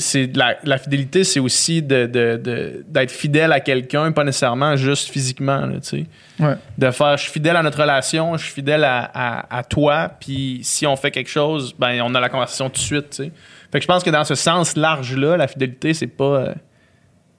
[0.00, 4.22] c'est de, la, la fidélité, c'est aussi de, de- de- d'être fidèle à quelqu'un, pas
[4.22, 6.04] nécessairement juste physiquement, tu sais
[6.40, 6.56] Ouais.
[6.76, 10.10] de faire je suis fidèle à notre relation, je suis fidèle à, à- à toi,
[10.20, 13.16] puis si on fait quelque chose, ben on a la conversation tout de suite, tu
[13.24, 13.32] sais.
[13.72, 16.54] Fait que je pense que dans ce sens large-là, la fidélité, c'est pas euh,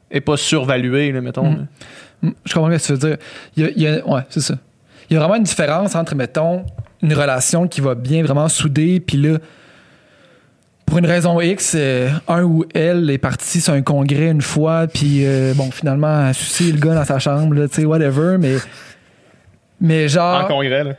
[0.09, 1.49] est pas survalué, là, mettons.
[1.51, 1.57] Mhm.
[1.57, 2.29] là.
[2.29, 3.17] Mm, Je comprends ce que tu veux dire.
[3.57, 4.55] Il y a, il y a- ouais, c'est ça.
[5.09, 6.65] Il y a vraiment une différence entre, mettons,
[7.01, 9.37] une relation qui va bien vraiment souder, puis là,
[10.85, 14.87] pour une raison X, euh, un ou elle est parti sur un congrès une fois,
[14.87, 18.55] puis euh, bon, finalement, a sucé le gars dans sa chambre, tu sais, whatever, mais.
[19.81, 20.47] Mais En genre.
[20.47, 20.93] congrès, là.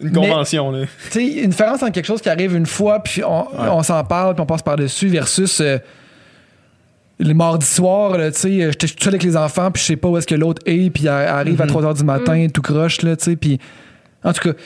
[0.00, 0.86] Une Mais- convention, là.
[1.10, 4.02] Tu sais, une différence entre quelque chose qui arrive une fois, puis on, on s'en
[4.04, 5.78] parle, puis on passe par-dessus, versus euh,
[7.22, 9.96] le mardi soir, là, tu sais, j'étais tout seul avec les enfants, puis je sais
[9.96, 12.62] pas où est-ce que l'autre est, puis elle arrive à 3 h du matin, tout
[12.62, 13.58] croche, là, tu sais, puis
[14.24, 14.58] en tout cas,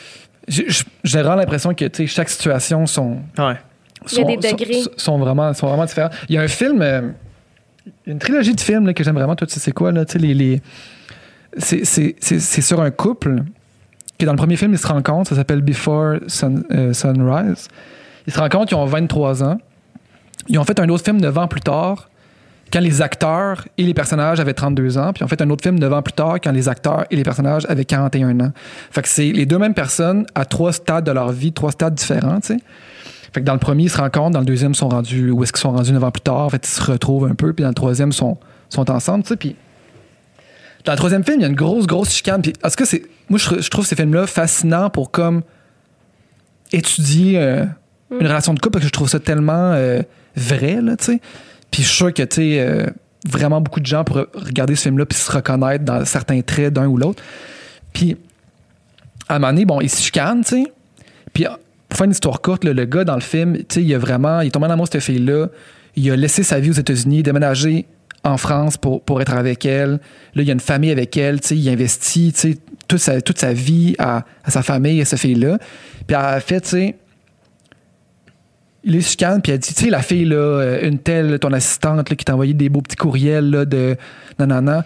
[0.48, 0.66] j'ai-
[1.04, 3.56] j'ai vraiment l'impression que, tu sais, chaque situation sont, Ouais.
[4.12, 4.80] Il y a sont, des sont- degrés.
[4.96, 6.10] sont vraiment, sont vraiment différents.
[6.28, 7.10] Il y a un film, euh,
[8.06, 10.12] une trilogie de films là, que j'aime vraiment, toi, tu sais, c'est quoi, là, tu
[10.12, 10.34] sais, les...
[10.34, 10.62] les-
[11.58, 13.42] c'est- c'est c'est- c'est sur un couple
[14.18, 15.28] qui, dans le premier film, ils se rencontrent.
[15.30, 17.68] Ça s'appelle Before Sun- euh, Sunrise.
[18.26, 19.58] Ils se rencontrent, ils ont 23 ans.
[20.48, 22.08] Ils ont fait un autre film 9 ans plus tard,
[22.72, 25.12] quand les acteurs et les personnages avaient 32 ans.
[25.12, 27.22] Puis ont fait un autre film 9 ans plus tard, quand les acteurs et les
[27.22, 28.52] personnages avaient 41 ans.
[28.90, 31.94] Fait que c'est les deux mêmes personnes à trois stades de leur vie, trois stades
[31.94, 32.58] différents, tu sais.
[33.32, 35.42] Fait que dans le premier, ils se rencontrent, dans le deuxième, ils sont rendus, où
[35.42, 36.38] est-ce qu'ils sont rendus 9 ans plus tard?
[36.38, 38.38] En fait, ils se retrouvent un peu, puis dans le troisième, ils sont,
[38.68, 39.36] sont ensemble, tu sais.
[39.36, 39.56] Puis
[40.84, 42.40] dans le troisième film, il y a une grosse, grosse chicane.
[42.40, 43.02] Puis, est-ce que c'est.
[43.28, 45.42] Moi, je, je trouve ces films-là fascinants pour comme
[46.72, 47.64] étudier euh,
[48.12, 50.00] une relation de couple parce que je trouve ça tellement euh,
[50.36, 51.20] vrai, là, tu sais.
[51.76, 52.86] Puis je suis sûr que, tu sais, euh,
[53.28, 56.86] vraiment beaucoup de gens pourraient regarder ce film-là puis se reconnaître dans certains traits d'un
[56.86, 57.22] ou l'autre.
[57.92, 58.16] Puis,
[59.28, 60.72] à un moment donné, bon, ils se chicanent, tu sais.
[61.34, 61.44] Puis,
[61.86, 64.40] pour faire une histoire courte, le gars dans le film, tu sais, il a vraiment.
[64.40, 65.48] Il est tombé en amour, cette fille-là.
[65.96, 67.84] Il a laissé sa vie aux États-Unis, déménagé
[68.24, 70.00] en France pour, pour être avec elle.
[70.34, 72.56] Là, il y a une famille avec elle, tu sais, il investit, tu
[72.88, 75.58] toute sa, toute sa vie à, sa famille à cette fille-là.
[76.06, 76.96] Puis, elle a fait, tu sais,
[78.86, 81.52] il est chicane, puis elle dit, tu sais, la fille, là, euh, une telle, ton
[81.52, 83.96] assistante, là, qui t'a envoyé des beaux petits courriels, là, de
[84.38, 84.84] nanana.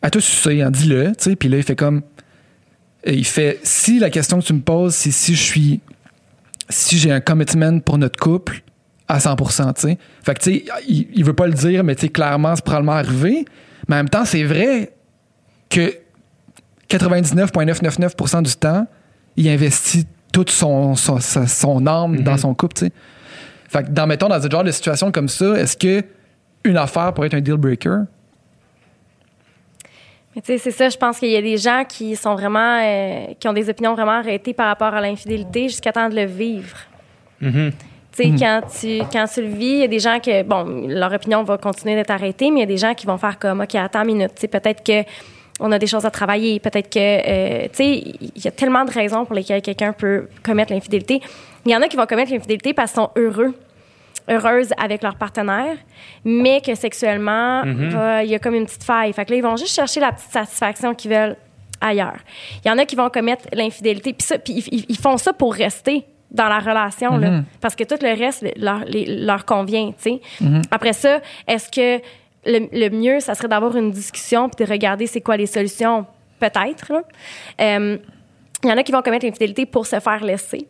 [0.00, 1.36] À toi, sucer, hein, dis-le, tu sais.
[1.36, 2.02] Puis là, il fait comme,
[3.04, 5.80] et il fait, si la question que tu me poses, c'est si je suis,
[6.70, 8.62] si j'ai un commitment pour notre couple,
[9.08, 9.98] à 100%, tu sais.
[10.22, 12.64] Fait que, tu sais, il, il veut pas le dire, mais tu sais, clairement, c'est
[12.64, 13.44] probablement arrivé.
[13.88, 14.92] Mais en même temps, c'est vrai
[15.68, 15.92] que
[16.88, 18.86] 99,999% du temps,
[19.36, 22.92] il investit toute son, son, son âme dans son couple, tu sais.
[23.68, 26.04] Fait que, dans, mettons, dans ce genre de situation comme ça, est-ce que
[26.64, 28.04] une affaire pourrait être un deal breaker?
[30.34, 32.80] Mais tu sais, c'est ça, je pense qu'il y a des gens qui sont vraiment,
[32.82, 36.24] euh, qui ont des opinions vraiment arrêtées par rapport à l'infidélité jusqu'à temps de le
[36.24, 36.76] vivre.
[37.40, 37.72] Mhm.
[38.12, 40.88] Tu sais, quand, tu, quand tu le vis, il y a des gens que, bon,
[40.88, 43.38] leur opinion va continuer d'être arrêtée, mais il y a des gens qui vont faire
[43.38, 45.08] comme, OK, attends une minute, tu sais, peut-être que
[45.60, 47.88] on a des choses à travailler, peut-être que, euh, tu sais,
[48.36, 51.20] il y a tellement de raisons pour lesquelles quelqu'un peut commettre l'infidélité.
[51.66, 53.54] Il y en a qui vont commettre l'infidélité parce qu'ils sont heureux
[54.30, 55.76] heureuses avec leur partenaire,
[56.24, 57.62] mais que sexuellement,
[57.94, 59.12] euh, il y a comme une petite faille.
[59.14, 61.36] Fait que là, ils vont juste chercher la petite satisfaction qu'ils veulent
[61.80, 62.16] ailleurs.
[62.64, 65.32] Il y en a qui vont commettre l'infidélité, puis ça, puis ils, ils- font ça
[65.32, 67.28] pour rester dans la relation, là,
[67.62, 70.20] parce que tout le reste leur, les- leur convient, tu sais.
[70.70, 72.02] Après ça, est-ce que
[72.46, 76.06] le, le mieux, ça serait d'avoir une discussion puis de regarder c'est quoi les solutions?
[76.40, 76.92] Peut-être.
[77.60, 77.98] Euh,
[78.64, 80.66] il y en a qui vont commettre l'infidélité pour se faire laisser.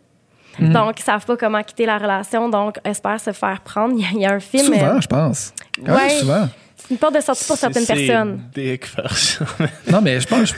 [0.59, 3.95] Donc, ils savent pas comment quitter la relation, donc espèrent se faire prendre.
[3.97, 4.65] Il y a, il y a un film.
[4.75, 5.55] Souvent, euh, je pense.
[5.87, 6.09] Quand ouais.
[6.09, 6.49] même souvent.
[6.77, 8.41] c'est une porte de sortie pour certaines personnes.
[8.55, 8.81] C'est.
[9.93, 10.53] Non, mais je pense.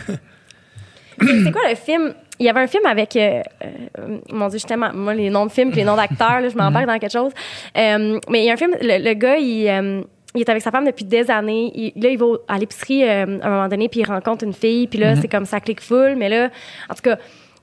[1.18, 2.14] C'est quoi le film?
[2.38, 3.14] Il y avait un film avec.
[3.16, 6.48] euh, euh, mon Dieu, justement, moi, les noms de films, puis les noms d'acteurs, là,
[6.48, 7.32] je m'embarque dans quelque chose.
[7.76, 10.02] Euh, mais il y a un film, le, le gars, il, euh,
[10.34, 11.72] il est avec sa femme depuis des années.
[11.74, 14.52] Il- là, il va à l'épicerie euh, à un moment donné, puis il rencontre une
[14.52, 16.14] fille, puis là, c'est comme ça clique full.
[16.16, 16.50] Mais là,
[16.88, 17.16] en tout cas.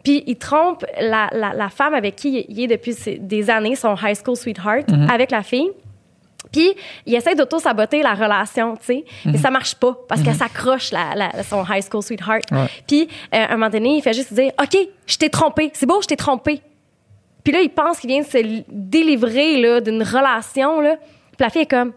[0.03, 3.95] Puis il trompe la, la, la femme avec qui il est depuis des années, son
[4.01, 5.69] high school sweetheart, avec la fille.
[6.49, 6.69] Puis,
[7.05, 9.05] il essaie d'auto-saboter la relation, tu sais.
[9.25, 12.43] Mais ça marche pas parce qu'elle s'accroche, la, la- son high school sweetheart.
[12.87, 14.77] Puis, euh, à un moment donné, il fait juste dire OK,
[15.07, 15.71] je t'ai trompé.
[15.73, 16.61] C'est beau, je t'ai trompé.
[17.43, 20.79] Puis là, il pense qu'il vient de se li- délivrer là, d'une relation.
[20.79, 20.95] Là.
[20.95, 21.91] Puis la fille est comme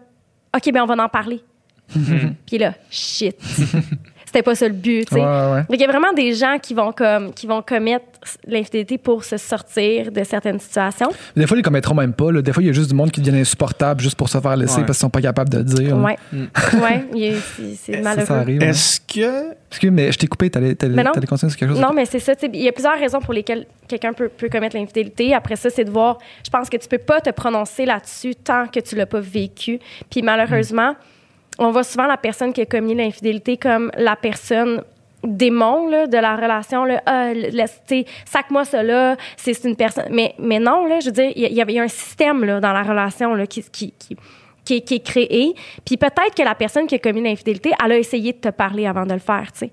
[0.55, 1.41] OK, ben on va en parler.
[2.45, 3.37] Puis là, shit.
[4.33, 5.19] C'était pas ça le but, tu sais.
[5.21, 5.57] Ouais, ouais.
[5.67, 8.05] Donc, il y a vraiment des gens qui vont, comme, qui vont commettre
[8.47, 11.09] l'infidélité pour se sortir de certaines situations.
[11.35, 12.31] Des fois, ils les commettront même pas.
[12.31, 12.41] là.
[12.41, 14.55] Des fois, il y a juste du monde qui devient insupportable juste pour se faire
[14.55, 14.85] laisser Ouais.
[14.85, 15.97] parce qu'ils sont pas capables de le dire.
[15.97, 16.03] là.
[16.03, 16.17] Ouais.
[17.13, 17.39] Il a-
[17.75, 18.25] c'est- Ça, malheureux.
[18.25, 18.61] ça arrive.
[18.61, 18.67] ouais.
[18.69, 19.51] Est-ce que.
[19.69, 20.49] Excuse, mais je t'ai coupé.
[20.49, 20.75] T'allais
[21.27, 21.79] continuer sur quelque chose?
[21.81, 22.33] Non, mais c'est ça.
[22.35, 25.33] tu sais, Il y a plusieurs raisons pour lesquelles quelqu'un peut, peut commettre l'infidélité.
[25.33, 26.17] Après ça, c'est de voir.
[26.45, 29.79] Je pense que tu peux pas te prononcer là-dessus tant que tu l'as pas vécu.
[30.09, 30.95] Puis malheureusement,
[31.61, 34.83] on voit souvent la personne qui a commis l'infidélité comme la personne
[35.23, 37.31] démon là, de la relation là ah,
[38.25, 40.07] sac-moi là c'est une personne.
[40.11, 42.59] Mais mais non là je veux dire il y, a- y y un système là
[42.59, 44.17] dans la relation là qui qui, qui
[44.65, 45.53] qui est, qui est créé.
[45.85, 48.87] Puis peut-être que la personne qui a commis l'infidélité elle a essayé de te parler
[48.87, 49.71] avant de le faire tu sais.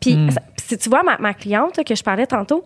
[0.00, 2.64] Puis, ça- si tu vois ma, ma cliente là, que je parlais tantôt,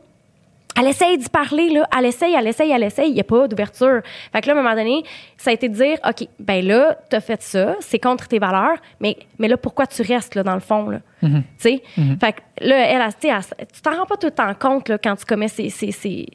[0.78, 1.86] elle essaye d'y parler, là.
[1.98, 3.08] Elle essaye, elle essaye, elle essaye.
[3.08, 4.00] Il n'y a pas d'ouverture.
[4.32, 5.02] Fait que là, à un moment donné,
[5.36, 8.76] ça a été de dire, OK, ben là, t'as fait ça, c'est contre tes valeurs,
[9.00, 10.98] mais, mais là, pourquoi tu restes, là, dans le fond, là?
[11.22, 11.82] Tu sais?
[12.20, 14.98] Fait que là, elle, sais, elle- tu t'en rends pas tout le temps compte, là,
[14.98, 15.70] quand tu commets ces.
[15.70, 16.26] ces, ces-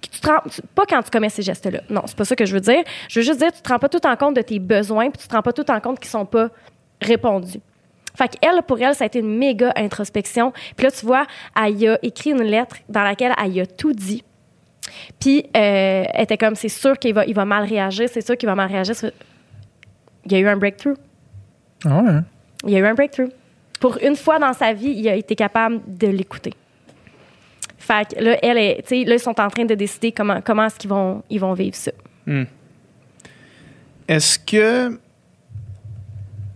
[0.00, 1.80] tu te rends- tu- pas quand tu commets ces gestes-là.
[1.90, 2.82] Non, c'est pas ça que je veux dire.
[3.08, 5.20] Je veux juste dire, tu te rends pas tout temps compte de tes besoins, puis
[5.20, 6.48] tu te rends pas tout temps compte qu'ils sont pas
[7.02, 7.60] répondus.
[8.14, 10.52] Fait qu'elle, pour elle, ça a été une méga introspection.
[10.76, 11.26] Puis là, tu vois,
[11.56, 14.24] elle a écrit une lettre dans laquelle elle y a tout dit.
[15.18, 18.36] Puis euh, elle était comme, c'est sûr qu'il va, il va mal réagir, c'est sûr
[18.36, 18.94] qu'il va mal réagir.
[20.24, 20.96] Il y a eu un breakthrough.
[21.84, 22.20] Ah ouais.
[22.64, 23.30] Il y a eu un breakthrough.
[23.80, 26.52] Pour une fois dans sa vie, il a été capable de l'écouter.
[27.78, 30.40] Fait que là, elle est, tu sais, là, ils sont en train de décider comment,
[30.42, 31.92] comment est-ce qu'ils vont, ils vont vivre ça.
[34.06, 34.98] Est-ce que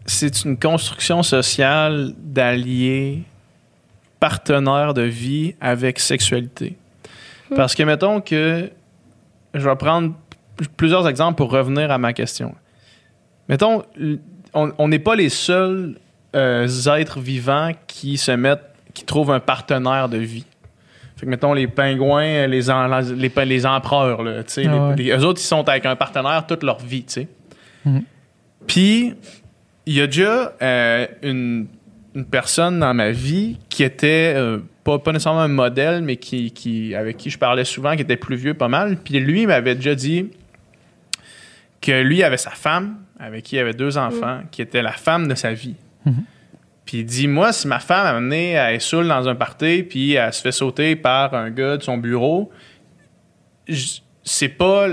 [0.06, 3.22] c'est une construction sociale d'allier
[4.20, 6.76] partenaire de vie avec sexualité?
[7.55, 8.70] Parce que mettons que
[9.55, 10.14] je vais prendre
[10.76, 12.55] plusieurs exemples pour revenir à ma question.
[13.48, 13.82] Mettons,
[14.55, 15.98] on n'est pas les seuls
[16.35, 16.66] euh,
[16.97, 18.64] êtres vivants qui se mettent,
[18.94, 20.47] qui trouvent un partenaire de vie.
[21.16, 24.97] Fait que mettons les pingouins, les, en- les, les empereurs, là, Ah les- ouais.
[24.97, 27.28] les- eux autres, ils sont avec un partenaire toute leur vie, tu sais.
[28.66, 29.14] Puis,
[29.86, 31.66] il y a déjà euh, une,
[32.15, 36.51] une personne dans ma vie qui était euh, pas, pas nécessairement un modèle, mais qui,
[36.52, 38.97] qui, avec qui je parlais souvent, qui était plus vieux pas mal.
[38.97, 40.31] Puis lui, il m'avait déjà dit
[41.81, 45.28] que lui avait sa femme, avec qui il avait deux enfants, qui était la femme
[45.28, 45.74] de sa vie.
[46.86, 49.82] Puis il dit, moi, si ma femme a amené, elle est saoule dans un party,
[49.85, 52.51] puis elle se fait sauter par un gars de son bureau,
[53.69, 54.89] j- c'est pas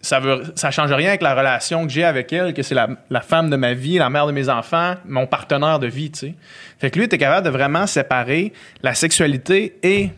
[0.00, 2.88] ça veut ça change rien avec la relation que j'ai avec elle que c'est la,
[3.10, 6.18] la femme de ma vie la mère de mes enfants mon partenaire de vie tu
[6.20, 6.34] sais.
[6.78, 8.52] Fait que lui était capable de vraiment séparer
[8.82, 10.10] la sexualité et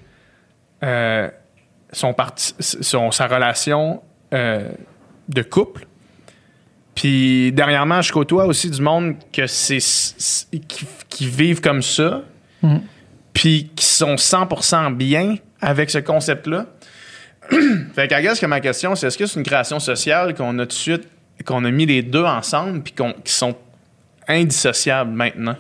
[0.83, 1.29] euh,
[1.93, 4.03] son parti- son sa relation
[4.35, 4.69] euh,
[5.29, 5.87] de couple.
[6.95, 12.23] Puis dernièrement je côtoie aussi du monde que c'est qui, qui vivent comme ça
[13.33, 16.67] puis qui sont 100% bien avec ce concept là
[17.95, 20.63] fait qu'à guess que ma question, c'est est-ce que c'est une création sociale qu'on a
[20.63, 21.09] tout de suite,
[21.45, 23.55] qu'on a mis les deux ensemble, puis qu'on, qui sont
[24.29, 25.57] indissociables maintenant?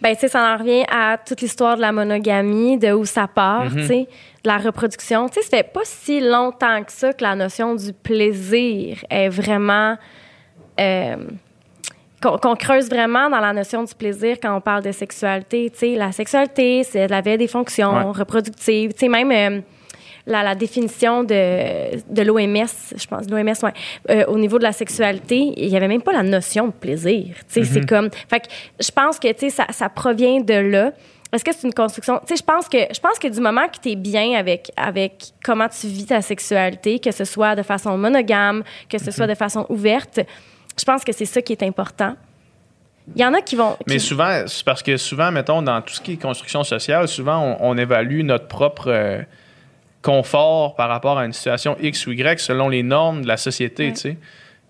[0.00, 3.26] Ben, tu sais, ça en revient à toute l'histoire de la monogamie, de où ça
[3.26, 3.76] part, Mhm.
[3.80, 4.08] tu sais,
[4.44, 5.28] de la reproduction.
[5.28, 9.28] Tu sais, ça fait pas si longtemps que ça que la notion du plaisir est
[9.28, 9.96] vraiment.
[10.80, 11.16] euh,
[12.22, 15.70] qu'on qu'on creuse vraiment dans la notion du plaisir quand on parle de sexualité.
[15.70, 18.12] Tu sais, la sexualité, c'est la veille des fonctions Ouais.
[18.12, 18.92] reproductives.
[18.92, 19.32] Tu sais, même.
[19.32, 19.60] euh,
[20.28, 23.72] la, la définition de, de l'OMS, je pense, l'OMS, ouais,
[24.10, 27.34] euh, au niveau de la sexualité, il n'y avait même pas la notion de plaisir.
[27.52, 28.10] Tu sais, c'est comme.
[28.28, 28.46] Fait que
[28.78, 30.92] je pense que, tu sais, ça, ça provient de là.
[31.32, 32.20] Est-ce que c'est une construction?
[32.26, 34.70] Tu sais, je pense que, je pense que du moment que tu es bien avec,
[34.76, 39.26] avec comment tu vis ta sexualité, que ce soit de façon monogame, que ce soit
[39.26, 40.20] de façon ouverte,
[40.78, 42.14] je pense que c'est ça qui est important.
[43.14, 43.76] Il y en a qui vont.
[43.86, 47.56] Mais souvent, c'est parce que souvent, mettons, dans tout ce qui est construction sociale, souvent,
[47.60, 49.22] on, on évalue notre propre euh,
[50.02, 53.86] confort par rapport à une situation X ou Y selon les normes de la société,
[53.86, 53.92] Ouais.
[53.92, 54.16] tu sais.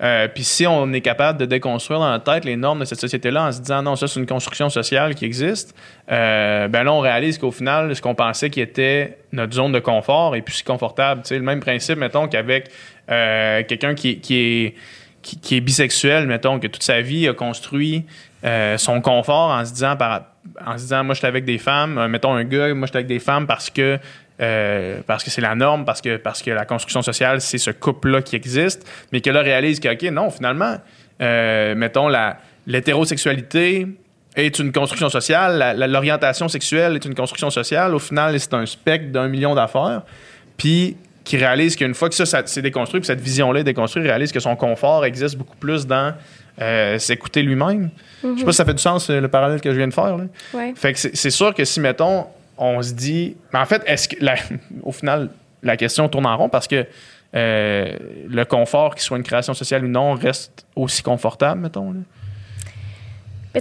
[0.01, 3.01] Euh, Puis si on est capable de déconstruire dans notre tête les normes de cette
[3.01, 5.75] société-là en se disant non, ça c'est une construction sociale qui existe,
[6.13, 9.81] euh, ben là on réalise qu'au final, ce qu'on pensait qui était notre zone de
[9.81, 11.23] confort est plus si confortable.
[11.23, 12.71] Tu sais, le même principe, mettons, qu'avec
[13.11, 14.75] euh, quelqu'un qui, qui est
[15.21, 18.07] qui, qui est bisexuel, mettons, que toute sa vie a construit
[18.77, 20.27] son confort en se disant, par,
[20.65, 22.97] en se disant moi, je suis avec des femmes, mettons un gars, moi, je suis
[22.99, 23.99] avec des femmes parce que
[24.41, 27.71] euh, parce que c'est la norme, parce que, parce que la construction sociale, c'est ce
[27.71, 30.77] couple-là qui existe, mais que là, réalise que, OK, non, finalement,
[31.21, 32.09] euh, mettons,
[32.67, 33.87] l'hétérosexualité
[34.37, 39.11] est une construction sociale, l'orientation sexuelle est une construction sociale, au final, c'est un spectre
[39.11, 40.03] d'un million d'affaires,
[40.57, 44.05] puis qui réalise qu'une fois que ça, ça s'est déconstruit, puis cette vision-là est déconstruite,
[44.05, 46.15] réalise que son confort existe beaucoup plus dans
[46.61, 47.91] euh, s'écouter lui-même.
[48.23, 50.17] Je sais pas si ça fait du sens, le parallèle que je viens de faire.
[50.17, 50.25] Là.
[50.55, 50.73] Ouais.
[50.75, 52.27] Fait que c'est sûr que si, mettons,
[52.59, 53.37] on se dit.
[53.53, 54.17] Mais en fait, est-ce que.
[54.83, 55.31] au final,
[55.63, 56.87] la question tourne en rond parce que
[57.35, 57.97] euh,
[58.29, 61.93] le confort, qu'il soit une création sociale ou non, reste aussi confortable, mettons.
[61.93, 62.01] là?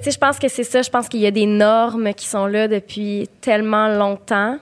[0.03, 0.82] Sais, je pense que c'est ça.
[0.82, 4.60] Je pense qu'il y a des normes qui sont là depuis tellement longtemps.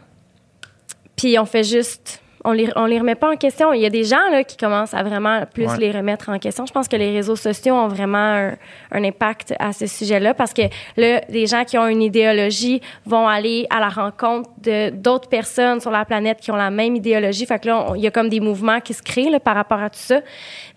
[1.16, 2.22] Puis on fait juste.
[2.47, 3.73] On les, on les remet pas en question.
[3.73, 5.77] Il y a des gens là, qui commencent à vraiment plus Ouais.
[5.80, 6.65] les remettre en question.
[6.65, 8.53] Je pense que les réseaux sociaux ont vraiment un,
[8.91, 10.61] un impact à ce sujet-là parce que
[10.95, 15.80] là, les gens qui ont une idéologie vont aller à la rencontre de d'autres personnes
[15.81, 17.45] sur la planète qui ont la même idéologie.
[17.47, 19.55] Fait que là, on- il y a comme des mouvements qui se créent là, par
[19.55, 20.22] rapport à tout ça.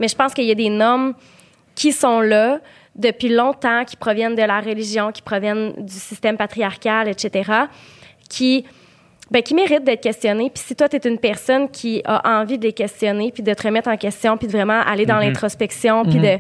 [0.01, 1.13] Mais je pense qu'il y a des normes
[1.75, 2.61] qui sont là
[2.97, 7.53] depuis longtemps, qui proviennent de la religion, qui proviennent du système patriarcal, etc.,
[8.29, 8.65] qui,
[9.31, 10.51] ben, qui méritent d'être questionnées.
[10.51, 13.53] Puis si toi, tu es une personne qui a envie de les questionner, puis de
[13.53, 16.39] te remettre en question, puis de vraiment aller dans l'introspection, puis de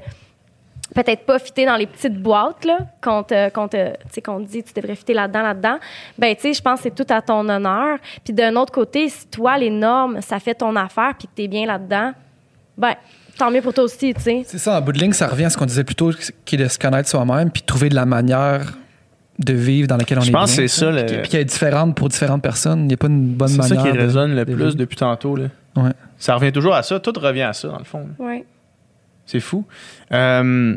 [0.95, 4.43] peut-être pas fitter dans les petites boîtes là qu'on te, qu'on te, tu sais, qu'on
[4.43, 5.79] te dit tu devrais fitter là-dedans là-dedans
[6.17, 7.99] ben tu sais je pense que c'est tout à ton honneur.
[8.25, 11.47] Puis d'un autre côté si toi les normes ça fait ton affaire puis que t'es
[11.47, 12.13] bien là-dedans
[12.79, 12.95] ben
[13.37, 14.43] tant mieux pour toi aussi tu sais.
[14.47, 16.11] C'est ça, en bout de ligne, ça revient à ce qu'on disait plus tôt,
[16.45, 18.73] qui est de se connaître soi-même, puis trouver de la manière
[19.39, 21.17] de vivre dans laquelle on Je est pense bien, que c'est ça, Puis, le- qui-
[21.19, 22.81] puis qu'elle est différente pour différentes personnes.
[22.81, 23.83] Il n'y a pas une bonne C'est manière.
[23.83, 24.75] ça qui de- résonne le de plus vivre.
[24.75, 25.37] depuis tantôt.
[25.37, 25.45] Là.
[25.77, 25.91] Ouais.
[26.19, 26.99] Ça revient toujours à ça.
[26.99, 28.09] Tout revient à ça, dans le fond.
[28.19, 28.45] ouais
[29.27, 29.65] C'est fou.
[30.13, 30.77] Euh,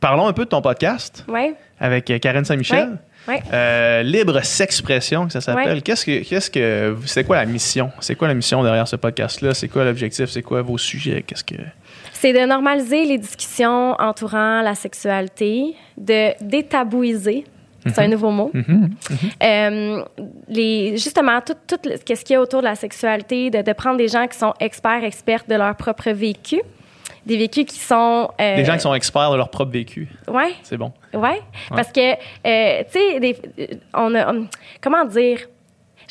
[0.00, 2.98] parlons un peu de ton podcast ouais avec Karen Saint-Michel.
[3.28, 3.42] Ouais, ouais.
[3.52, 5.74] Euh, Libre Sexpression, que ça s'appelle.
[5.76, 5.80] Ouais.
[5.80, 7.90] Qu'est-ce que, qu'est-ce que, c'est quoi la mission?
[8.00, 9.54] C'est quoi la mission derrière ce podcast-là?
[9.54, 10.28] C'est quoi l'objectif?
[10.28, 11.22] C'est quoi vos sujets?
[11.26, 11.54] Qu'est-ce que.
[12.12, 17.44] C'est de normaliser les discussions entourant la sexualité, de détabouiser.
[17.86, 18.50] C'est un nouveau mot.
[19.42, 20.04] Euh,
[20.48, 23.72] les, justement, tout, tout le- ce qu'il y a autour de la sexualité, de, de
[23.72, 26.60] prendre des gens qui sont experts, expertes de leur propre vécu,
[27.26, 28.28] des vécus qui sont...
[28.40, 30.08] euh, Des gens qui sont experts de leur propre vécu.
[30.28, 30.92] Ouais, C'est bon.
[31.14, 31.40] ouais.
[31.68, 34.32] Parce que, euh, tu sais, euh, on a...
[34.80, 35.38] Comment dire?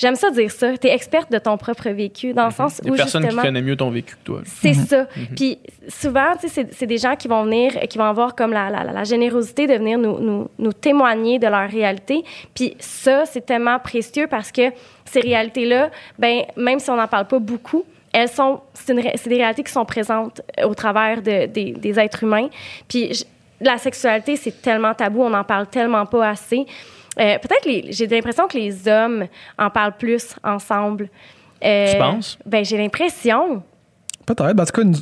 [0.02, 0.76] J'aime ça dire ça.
[0.78, 3.64] Tu es experte de ton propre vécu, dans le sens Des où, personnes qui connaissent
[3.64, 4.42] mieux ton vécu que toi.
[4.46, 5.06] C'est ça.
[5.36, 8.72] Puis souvent, tu sais, c'est- des gens qui vont venir, qui vont avoir comme la,
[8.72, 12.24] la- la générosité de venir nous, nous- nous témoigner de leur réalité.
[12.56, 14.72] Puis ça, c'est tellement précieux parce que
[15.06, 19.64] ces réalités-là, ben même si on n'en parle pas beaucoup, elles sont, c'est des réalités
[19.64, 22.50] qui sont présentes euh, au travers de- des, des êtres humains.
[22.88, 23.24] Puis je-
[23.64, 26.66] la sexualité, c'est tellement tabou, on n'en parle tellement pas assez.
[27.22, 29.26] Euh, Peut-être les- j'ai l'impression que les hommes
[29.60, 31.10] en parlent plus ensemble.
[31.64, 32.38] Euh, Tu penses?
[32.46, 33.62] Ben j'ai l'impression.
[34.26, 34.54] Peut-être.
[34.54, 34.98] Ben, En tout cas, nous,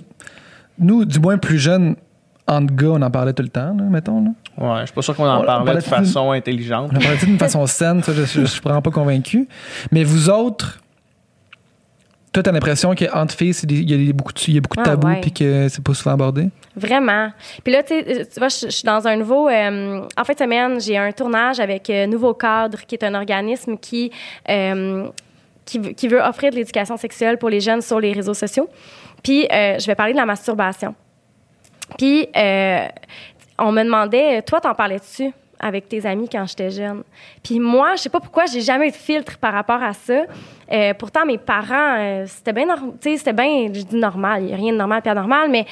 [0.78, 1.96] nous, du moins plus jeunes,
[2.48, 4.24] entre gars, on en parlait tout le temps, là, mettons.
[4.24, 4.30] Là.
[4.58, 6.90] Ouais, je suis pas sûr qu'on en On- on parlait de de- façon intelligente.
[6.94, 9.48] On en parlait d'une façon saine, ça, je, je, je suis vraiment pas convaincu.
[9.92, 10.82] Mais vous autres,
[12.32, 14.82] toi, t'as l'impression qu'entre filles, il y a beaucoup de, il y a beaucoup de
[14.82, 16.50] Ah, tabous puis que c'est pas souvent abordé?
[16.76, 17.32] Vraiment.
[17.64, 17.96] Puis là, tu
[18.38, 19.50] vois, je suis dans un nouveau.
[19.50, 23.16] euh, en fin de semaine, j'ai un tournage avec euh, Nouveau Cadre, qui est un
[23.16, 24.12] organisme qui,
[24.50, 25.08] euh,
[25.66, 28.70] qui, veut- qui veut offrir de l'éducation sexuelle pour les jeunes sur les réseaux sociaux.
[29.24, 30.96] Puis, euh, je vais parler de la masturbation.
[31.98, 32.86] Puis, euh,
[33.58, 35.32] on me demandait, toi, t'en parlais-tu?
[35.60, 37.04] Avec tes amis quand j'étais jeune.
[37.44, 40.24] Puis moi, je sais pas pourquoi, j'ai jamais eu de filtre par rapport à ça.
[40.72, 44.50] Euh, pourtant, mes parents, euh, c'était bien, tu sais, c'était bien, je dis normal, il
[44.50, 45.66] y a rien de normal puis anormal, mais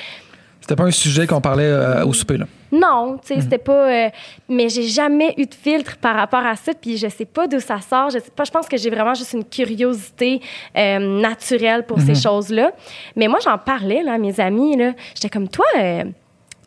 [0.60, 2.46] C'était pas un sujet qu'on parlait euh, au souper, là.
[2.72, 4.10] non, tu sais, c'était pas.
[4.50, 7.62] mais j'ai jamais eu de filtre par rapport à ça, puis je sais pas d'où
[7.62, 8.10] ça sort.
[8.10, 8.44] Je sais pas.
[8.44, 10.42] Je pense que j'ai vraiment juste une curiosité
[10.76, 12.72] naturelle pour ces choses-là.
[13.16, 14.76] Mais moi, j'en parlais là, à mes amis.
[14.76, 15.66] Là, j'étais comme toi.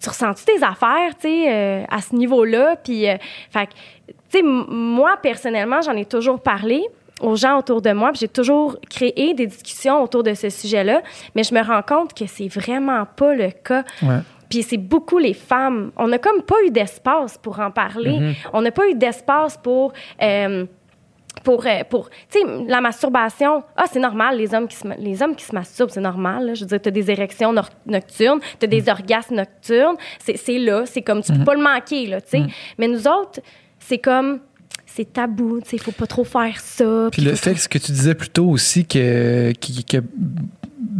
[0.03, 2.77] Tu ressens-tu tes affaires, tu sais, euh, à ce niveau-là?
[2.83, 3.17] Puis, euh,
[3.51, 3.73] fait que,
[4.09, 6.83] tu sais, moi, personnellement, j'en ai toujours parlé
[7.21, 11.03] aux gens autour de moi, puis j'ai toujours créé des discussions autour de ce sujet-là,
[11.35, 13.85] mais je me rends compte que c'est vraiment pas le cas.
[14.03, 14.21] Ouais.
[14.49, 15.93] Puis c'est beaucoup les femmes.
[15.97, 18.35] On n'a comme pas eu d'espace pour en parler.
[18.53, 19.93] On n'a pas eu d'espace pour.
[20.23, 20.65] euh,
[21.45, 25.23] pour, euh, pour tu sais, la masturbation, ah, c'est normal, les hommes qui se, les
[25.23, 26.47] hommes qui se masturbent, c'est normal.
[26.47, 26.55] là.
[26.55, 30.37] Je veux dire, tu as des érections nor- nocturnes, tu as des orgasmes nocturnes, c'est
[30.37, 32.43] c'est là, c'est comme, tu peux pas le manquer, là, tu sais.
[32.79, 33.41] Mais nous autres,
[33.79, 34.41] c'est comme,
[34.87, 37.09] c'est tabou, tu sais, il faut pas trop faire ça.
[37.13, 39.53] Puis le fait que ce que tu disais plus tôt aussi, que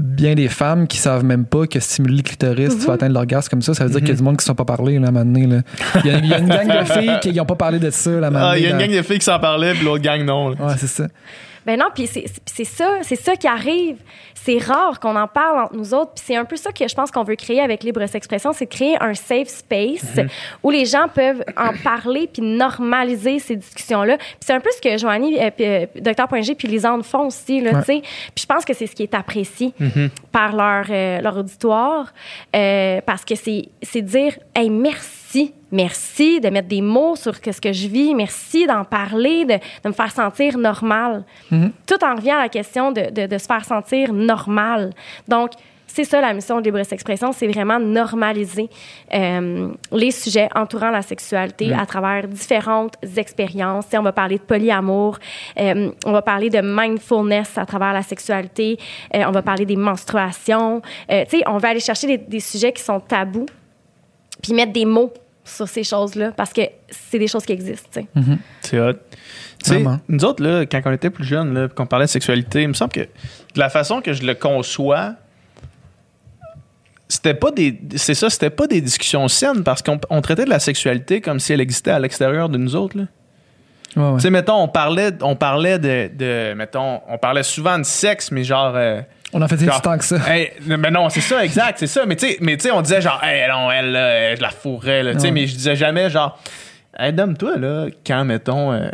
[0.01, 3.49] bien des femmes qui savent même pas que stimuler le clitoris, tu vas atteindre l'orgasme
[3.51, 4.99] comme ça, ça veut dire qu'il y a du monde qui ne sont pas parlé,
[4.99, 5.63] là, à un moment donné, là.
[6.05, 7.91] Il y a, il y a une gang de filles qui n'ont pas parlé de
[7.91, 9.39] ça, là, à un moment Ah, il y a une gang de filles qui s'en
[9.39, 10.49] parlaient, puis l'autre gang, non.
[10.51, 10.57] là.
[10.59, 11.07] Ouais, c'est ça.
[11.67, 13.97] Ben non, puis c'est ça, c'est ça qui arrive.
[14.35, 16.95] C'est rare qu'on en parle entre nous autres, puis c'est un peu ça que je
[16.95, 20.19] pense qu'on veut créer avec Libre Expression, c'est créer un safe space
[20.63, 24.17] où les gens peuvent en parler puis normaliser ces discussions-là.
[24.17, 26.43] Puis c'est un peu ce que Joanie, euh, puis, euh, Dr.
[26.43, 27.81] G puis Lisanne font aussi, là, Ouais.
[27.81, 28.01] tu sais.
[28.35, 29.75] Puis je pense que c'est ce qui est apprécié
[30.33, 32.13] par leur, euh, leur auditoire,
[32.57, 35.20] euh, parce que c'est c'est dire, hey, merci.
[35.73, 38.15] Merci de mettre des mots sur ce que je vis.
[38.15, 41.25] Merci d'en parler, de, de me faire sentir normal.
[41.87, 44.91] Tout en revient à la question de, de- de se faire sentir normal.
[45.29, 45.51] Donc,
[45.93, 48.69] c'est ça la mission de Libre Expression, c'est vraiment normaliser
[49.13, 53.87] euh, les sujets entourant la sexualité à travers différentes expériences.
[53.93, 55.19] On va parler de polyamour,
[55.59, 58.79] euh, on va parler de mindfulness à travers la sexualité,
[59.17, 60.81] euh, on va parler des menstruations.
[61.47, 63.47] On va aller chercher des, des sujets qui sont tabous,
[64.43, 65.13] puis mettre des mots
[65.45, 67.89] sur ces choses-là parce que c'est des choses qui existent.
[67.93, 68.39] tu sais.
[68.63, 68.93] C'est hot.
[68.93, 68.99] Tu
[69.69, 69.99] sais, Vraiment.
[70.09, 72.93] nous autres, là, quand on était plus jeunes, qu'on parlait de sexualité, il me semble
[72.93, 73.09] que de
[73.59, 75.15] la façon que je le conçois,
[77.09, 77.79] c'était pas des.
[77.97, 81.41] C'est ça, c'était pas des discussions saines parce qu'on on traitait de la sexualité comme
[81.41, 82.97] si elle existait à l'extérieur de nous autres.
[82.97, 83.05] là.
[83.97, 84.15] Ouais, ouais.
[84.17, 88.31] Tu sais, mettons, on parlait, on parlait de, de- Mettons, on parlait souvent de sexe,
[88.31, 88.75] mais genre.
[88.77, 89.01] euh,
[89.33, 90.17] On en fait genre, du temps que ça.
[90.29, 92.05] Hey, mais non, c'est ça, exact, c'est ça.
[92.07, 95.03] Mais tu sais, mais tu on disait genre, hey, non, elle, là, je la fourrais,
[95.03, 95.33] là, tu sais, Ouais.
[95.33, 96.39] mais je disais jamais genre,
[96.99, 98.89] hey, donne-toi, là, quand, mettons, euh,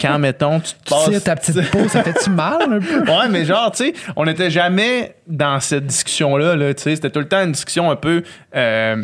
[0.00, 1.08] quand, mettons, tu te Tu passes.
[1.10, 3.00] tires ta petite peau, ça fait-tu mal un peu?
[3.10, 7.10] Ouais, mais genre, tu sais, on n'était jamais dans cette discussion-là, là, tu sais, c'était
[7.10, 8.22] tout le temps une discussion un peu
[8.56, 8.96] euh,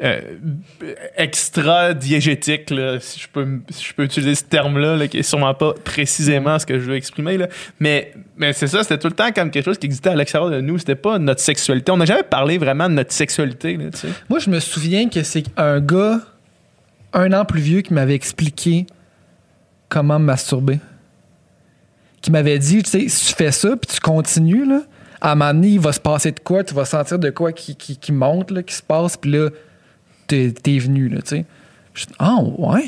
[0.00, 0.20] euh,
[1.16, 5.22] extra diégétique, là, si je peux, si je peux utiliser ce terme-là, là, qui est
[5.24, 7.48] sûrement pas précisément ce que je veux exprimer, là.
[7.80, 10.50] Mais, mais c'est ça, c'était tout le temps comme quelque chose qui existait à l'extérieur
[10.50, 11.90] de nous, c'était pas notre sexualité.
[11.90, 14.08] On n'a jamais parlé vraiment de notre sexualité, là, tu sais.
[14.28, 16.20] Moi, je me souviens que c'est un gars,
[17.12, 18.86] un an plus vieux, qui m'avait expliqué
[19.88, 20.78] comment me masturber.
[22.20, 24.82] Qui m'avait dit, tu sais, si tu fais ça, puis tu continues, là,
[25.20, 27.50] à un moment donné, il va se passer de quoi, tu vas sentir de quoi
[27.50, 29.48] qui, qui, qui monte, là, qui se passe, puis là,
[30.28, 31.44] t'es t'es venu, là, tu sais.
[31.94, 32.86] Je dis, ah, ouais.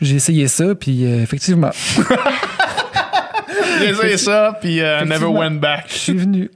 [0.00, 1.70] J'ai essayé ça, puis euh, effectivement,
[3.78, 5.84] J'ai essayé ça, puis euh, never went back.
[5.88, 6.50] je suis venu.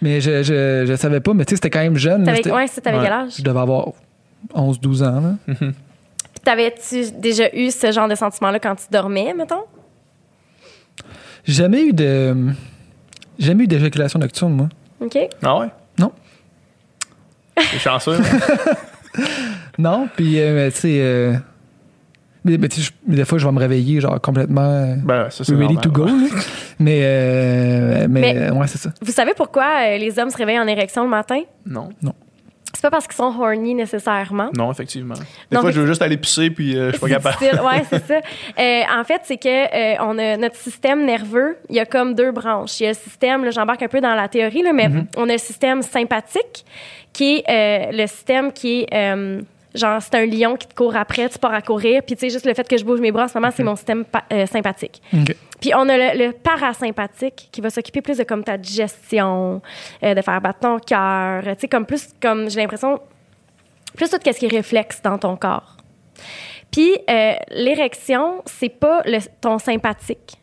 [0.00, 2.20] Mais je, je, je savais pas, mais tu sais, c'était quand même jeune.
[2.20, 3.02] là, T'avais, c'était- ouais, t'avais Ouais.
[3.04, 3.32] quel âge?
[3.38, 3.88] Je devais avoir
[4.54, 5.34] 11-12 ans, là.
[5.48, 5.54] Mm.
[5.54, 9.64] Puis T'avais-tu déjà eu ce genre de sentiment-là quand tu dormais, mettons?
[11.44, 12.52] J'ai jamais eu de.
[13.40, 14.68] Jamais eu d'éjaculation nocturne, moi.
[15.00, 15.18] OK.
[15.42, 15.68] Ah ouais?
[15.98, 16.12] Non.
[17.56, 18.22] T'es chanceux, hein?
[19.78, 20.98] Non, puis, euh, tu sais.
[21.00, 21.34] euh,
[22.44, 24.62] mais, sais, je- des fois, je vais me réveiller, genre, complètement.
[24.62, 26.28] euh, Ben, ça, c'est ready normal, to go, ouais.
[26.80, 28.90] Mais, euh, mais, Mais- ouais, c'est ça.
[29.02, 31.40] Vous savez pourquoi euh, les hommes se réveillent en érection le matin?
[31.66, 31.90] Non.
[32.78, 34.50] C'est pas parce qu'ils sont horny nécessairement.
[34.56, 35.14] Non, effectivement.
[35.16, 37.36] Des Non, fois, je veux juste aller pisser, puis euh, je suis pas capable.
[37.66, 38.20] Ouais, c'est ça.
[38.58, 41.56] Euh, en fait, c'est que euh, on a notre système nerveux.
[41.68, 42.78] Il y a comme deux branches.
[42.78, 45.28] Il y a le système, là, j'embarque un peu dans la théorie, là, mais on
[45.28, 46.64] a le système sympathique,
[47.12, 49.32] qui est euh, le système qui est
[49.78, 52.30] genre c'est un lion qui te court après, tu pars à courir, puis tu sais
[52.30, 54.46] juste le fait que je bouge mes bras en ce moment, c'est mon système euh,
[54.46, 55.00] sympathique.
[55.60, 59.62] Puis on a le, le parasympathique qui va s'occuper plus de comme ta digestion,
[60.02, 63.00] euh, de faire battre ton cœur, tu sais comme plus comme j'ai l'impression
[63.96, 65.76] plus tout ce qui est réflexe dans ton corps.
[66.70, 70.38] Puis euh, l'érection, c'est pas le, ton sympathique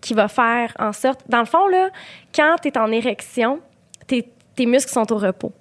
[0.00, 1.90] qui va faire en sorte dans le fond là,
[2.34, 3.60] quand tu es en érection,
[4.06, 5.52] tes, tes muscles sont au repos.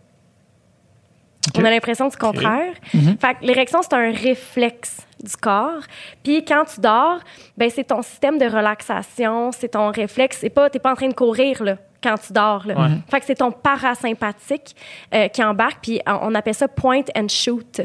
[1.56, 2.74] On a l'impression du contraire.
[2.92, 5.82] Fait que l'érection, c'est un réflexe du corps.
[6.24, 7.20] Puis quand tu dors,
[7.58, 10.38] ben c'est ton système de relaxation, c'est ton réflexe.
[10.42, 12.66] C'est pas, t'es pas en train de courir là, quand tu dors.
[12.68, 12.76] Là.
[12.76, 12.96] Ouais.
[13.10, 14.76] Fait que c'est ton parasympathique
[15.14, 15.80] euh, qui embarque.
[15.82, 17.82] Puis on on appelle ça point and shoot.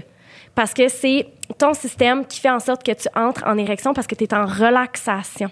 [0.54, 1.28] Parce que c'est
[1.58, 4.34] ton système qui fait en sorte que tu entres en érection parce que tu es
[4.34, 5.50] en relaxation.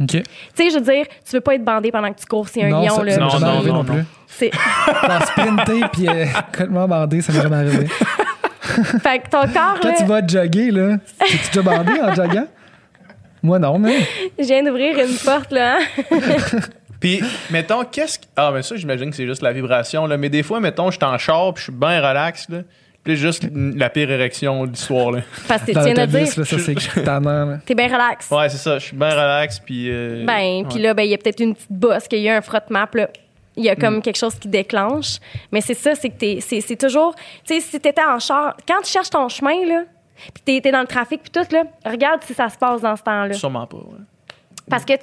[0.00, 0.08] OK.
[0.10, 0.22] Tu
[0.54, 2.68] sais, je veux dire, tu veux pas être bandé pendant que tu cours si un
[2.68, 2.94] non, lion.
[2.96, 3.12] ça, là.
[3.12, 3.92] ça m'est Non, jamais non, arrivé non, non, non.
[3.94, 4.04] plus.
[4.26, 4.50] C'est-
[5.26, 7.86] sprinter puis euh, complètement bandé, ça m'est jamais arrivé.
[9.02, 12.46] fait que ton corps, Quand là, tu vas jogger, là, t'es-tu déjà bandé en joggant?
[13.42, 14.00] Moi, non, mais.
[14.38, 15.78] je viens d'ouvrir une porte, là.
[15.78, 16.04] hein.
[17.00, 18.24] Puis, mettons, qu'est-ce que.
[18.34, 20.16] Ah, mais ça, j'imagine que c'est juste la vibration, là.
[20.16, 22.58] Mais des fois, mettons, je suis en char, puis je suis bien relax, là.
[23.06, 25.20] Puis juste la pire érection de l'histoire, là.
[25.48, 26.58] Parce que tu Dans viens de dire, l'autobus, là, ça,
[26.92, 27.46] c'est tannant.
[27.46, 27.58] là.
[27.64, 28.30] t'es bien relax.
[28.30, 28.78] Ouais, c'est ça.
[28.78, 29.88] Je suis bien relax, puis.
[29.90, 32.36] euh, Ben, puis là, ben, il y a peut-être une petite bosse, qu'il y a
[32.36, 33.08] un frottement, puis là,
[33.56, 33.78] il y a Mm.
[33.78, 35.18] comme quelque chose qui déclenche.
[35.52, 38.56] Mais c'est ça, c'est que t'es, c'est, c'est toujours, tu sais, si t'étais en char,
[38.68, 39.84] quand tu cherches ton chemin, là,
[40.34, 42.96] puis t'es, t'es dans le trafic, puis tout, là, regarde si ça se passe dans
[42.96, 43.32] ce temps-là.
[43.34, 44.00] Sûrement pas, ouais.
[44.68, 44.94] Parce que,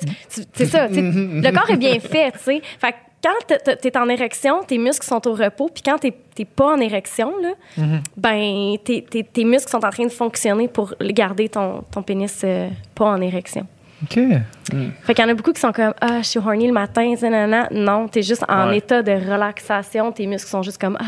[0.53, 2.61] c'est ça, le corps est bien fait, tu sais.
[2.79, 6.13] Fait que quand t'es- t'es en érection, tes muscles sont au repos, puis quand t'es
[6.35, 7.49] t'es pas en érection, là,
[8.17, 12.41] ben, tes, tes- tes muscles sont en train de fonctionner pour garder ton, ton pénis
[12.43, 13.67] euh, pas en érection.
[14.01, 14.19] OK.
[15.03, 17.13] Fait qu'il y en a beaucoup qui sont comme Ah, je suis horny le matin,
[17.21, 17.67] nanana.
[17.71, 18.77] Non, t'es juste en Ouais.
[18.79, 21.03] état de relaxation, tes muscles sont juste comme Ah.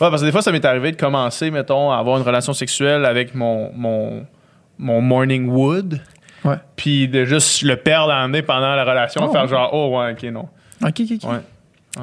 [0.00, 2.52] Ouais, parce que des fois, ça m'est arrivé de commencer, mettons, à avoir une relation
[2.52, 4.26] sexuelle avec mon, mon,
[4.78, 6.00] mon morning wood,
[6.44, 6.56] Ouais.
[6.76, 9.32] puis de juste le perdre en nez pendant la relation, Oh.
[9.32, 10.48] faire genre, oh, ouais, ok, non.
[10.82, 11.30] OK, OK, OK.
[11.30, 11.38] Ouais.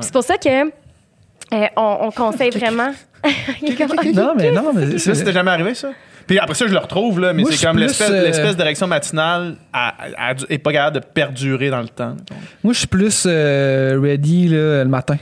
[0.02, 2.92] C'est pour ça que euh, on, on conseille vraiment.
[3.24, 3.30] Ah,
[4.14, 5.90] Non, mais non, mais Ça, c'était jamais arrivé, ça?
[6.28, 9.56] Puis après ça, je le retrouve, là, mais c'est comme l'espèce, euh, l'espèce d'érection matinale
[9.74, 12.12] à- à- à- est pas capable de perdurer dans le temps.
[12.12, 12.36] mettons.
[12.64, 15.18] Moi, je suis plus euh, ready là, le matin.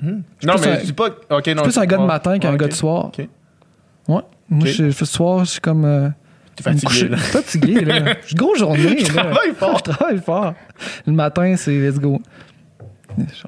[0.00, 1.06] Non, plus mais un- je dis pas.
[1.08, 1.38] Ok, non.
[1.38, 2.06] Je suis plus un gars de ouais.
[2.06, 2.70] matin qu'un Ouais, gars ok.
[2.70, 3.04] de soir.
[3.06, 3.18] Ok.
[3.18, 4.20] Ouais.
[4.48, 5.84] Moi, je, je fais ce soir, je suis comme.
[5.84, 6.08] euh,
[6.54, 7.08] T'es fatigué, coucher.
[7.08, 7.16] là.
[7.16, 8.14] Fatigué, là.
[8.22, 8.98] Je suis grosse journée.
[9.04, 9.24] Je là.
[9.24, 9.78] travaille fort.
[9.84, 10.54] Je travaille fort.
[11.06, 12.20] Le matin, c'est let's go.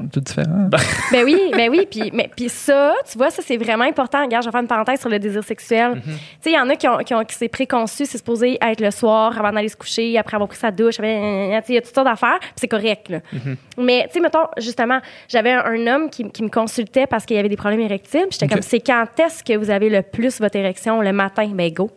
[0.01, 0.69] On est tous différents.
[1.13, 1.87] Ben oui, ben oui.
[1.91, 4.23] Puis, mais, puis ça, tu vois, ça, c'est vraiment important.
[4.23, 5.95] Regarde, je vais faire une parenthèse sur le désir sexuel.
[5.97, 6.03] Mhm.
[6.05, 8.59] Tu sais, il y en a qui ont, qui ont qui c'est préconçu, c'est supposé
[8.61, 10.95] être le soir avant d'aller se coucher, après avoir pris sa douche.
[10.99, 13.21] après, Tu sais, il y a toutes sortes d'affaires, puis c'est correct, là.
[13.33, 13.57] Mhm.
[13.79, 17.37] Mais, tu sais, mettons, justement, j'avais un, un homme qui, qui me consultait parce qu'il
[17.37, 18.27] y avait des problèmes érectiles.
[18.29, 21.01] puis J'étais comme, c'est quand est-ce que vous avez le plus votre érection?
[21.01, 21.49] Le matin?
[21.55, 21.91] Ben, go.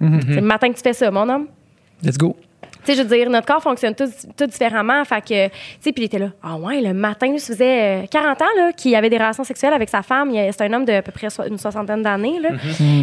[0.00, 0.20] Mhm.
[0.22, 1.46] C'est le matin que tu fais ça, mon homme.
[2.02, 2.36] Let's go.
[2.88, 5.04] Tu sais, je veux dire, notre corps fonctionne tout, tout différemment.
[5.04, 6.28] Fait que, tu sais, puis il était là.
[6.42, 9.44] Ah ouais, le matin, lui, ça faisait euh, 40 ans, là, qu'il avait des relations
[9.44, 10.30] sexuelles avec sa femme.
[10.30, 12.50] Il- C'est un homme de à peu près so- une soixantaine d'années, là.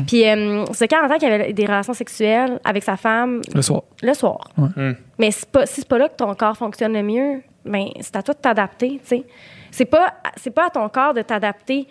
[0.08, 3.62] Puis, euh, ça fait 40 ans qu'il avait des relations sexuelles avec sa femme Le
[3.62, 3.84] soir.
[4.02, 4.50] le soir.
[4.58, 4.94] Hmm.
[5.20, 8.16] Mais c'est pas, si c'est pas là que ton corps fonctionne le mieux, ben, c'est
[8.16, 9.24] à toi de t'adapter, tu sais.
[9.70, 11.86] C'est pas, c'est pas à ton corps de t'adapter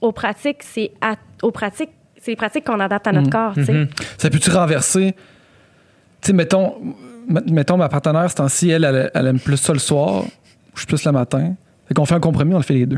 [0.00, 3.64] aux pratiques, c'est à- aux pratiques, c'est les pratiques qu'on adapte à notre corps, tu
[3.64, 3.88] sais.
[4.18, 5.14] Ça peut-tu renverser?
[6.22, 6.74] Tu sais, mettons,
[7.50, 10.24] mettons, ma partenaire, ce temps-ci, elle, elle, elle aime plus ça le soir,
[10.74, 11.54] je suis plus le matin.
[11.86, 12.96] Fait qu'on fait un compromis, on le fait les deux.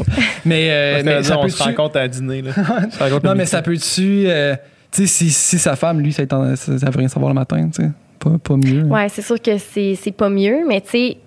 [0.44, 1.68] Mais, euh, mais ça on se peut-tu...
[1.70, 2.52] rencontre à dîner, là.
[2.90, 3.46] Se Non, mais midi.
[3.46, 4.24] ça peut-tu...
[4.26, 4.54] euh,
[4.90, 7.30] tu sais, si, si sa femme, lui, ça, est en- ça, ça veut rien savoir
[7.30, 7.90] le matin, tu sais.
[8.18, 8.82] Pas, pas mieux.
[8.84, 11.18] Ouais, c'est sûr que c'est c'est pas mieux, mais tu sais,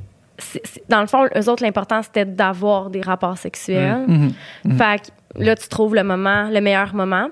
[0.89, 4.05] dans le fond, eux autres, l'important, c'était d'avoir des rapports sexuels.
[4.07, 4.31] Mhm.
[4.77, 5.01] Fait
[5.35, 7.29] que là, tu trouves le moment, le meilleur moment.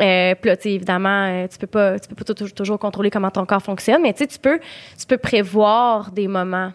[0.00, 3.10] Euh, puis là, tu évidemment, euh, tu peux pas, tu peux pas tou- toujours contrôler
[3.10, 4.58] comment ton corps fonctionne, mais tu peux,
[4.98, 6.72] tu peux prévoir des moments.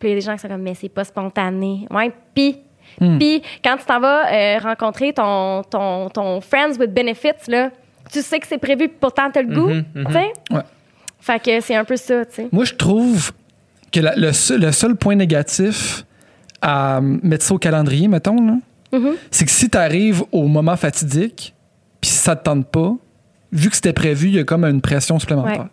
[0.00, 1.86] Puis il y a des gens qui sont comme, mais c'est pas spontané.
[1.90, 2.56] Ouais, puis,
[2.98, 7.70] puis quand tu t'en vas euh, rencontrer ton, ton, ton friends with benefits, là,
[8.12, 10.32] tu sais que c'est prévu, pourtant t'as le goût, tu sais?
[10.50, 10.62] Ouais.
[11.20, 12.48] Fait que c'est un peu ça, tu sais.
[12.52, 13.32] Moi, je trouve
[13.92, 16.04] que la- le, seul, le seul point négatif
[16.60, 18.54] à mettre ça au calendrier, mettons, là,
[18.92, 19.14] Mhm.
[19.30, 21.54] c'est que si tu arrives au moment fatidique,
[22.24, 22.92] ça te tente pas,
[23.52, 25.60] vu que c'était prévu, il y a comme une pression supplémentaire.
[25.60, 25.68] Ouais.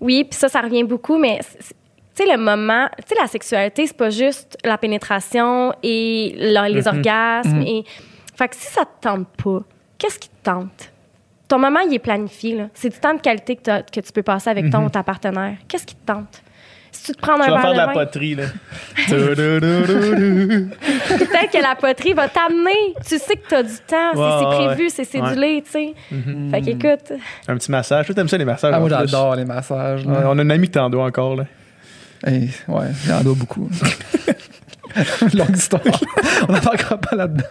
[0.00, 3.86] Oui, puis ça, ça revient beaucoup, mais tu sais, le moment, tu sais, la sexualité,
[3.86, 7.62] c'est pas juste la pénétration et la- les orgasmes.
[7.62, 7.84] Et...
[8.36, 9.60] Fait que si ça te tente pas,
[9.98, 10.92] qu'est-ce qui te tente?
[11.48, 12.68] Ton moment, il est planifié, là.
[12.74, 15.56] C'est du temps de qualité que, que tu peux passer avec ton ou ta partenaire.
[15.66, 16.42] Qu'est-ce qui te tente?
[17.04, 18.44] Tu te prends un Tu vas faire de la vin, poterie, là.
[20.18, 22.94] Peut-être que la poterie va t'amener.
[23.06, 24.90] Tu sais que tu as du temps, c'est- Ouais, c'est ouais, prévu, ouais.
[24.90, 25.94] c'est cédulé, tu sais.
[26.50, 27.12] Fait qu'écoute,
[27.46, 28.06] Un petit massage.
[28.06, 28.72] Toi, t'aimes ça, les massages?
[28.74, 30.04] Ah, moi, j'adore les massages.
[30.06, 31.44] Ouais, on a un ami tendo encore, là.
[32.26, 33.68] Hey, ouais, j'en dois beaucoup.
[35.34, 35.82] Longue histoire.
[36.48, 37.44] on n'embarquera pas là-dedans.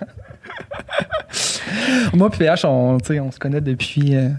[2.13, 4.29] Moi et PH, on, tu on se connaît depuis euh,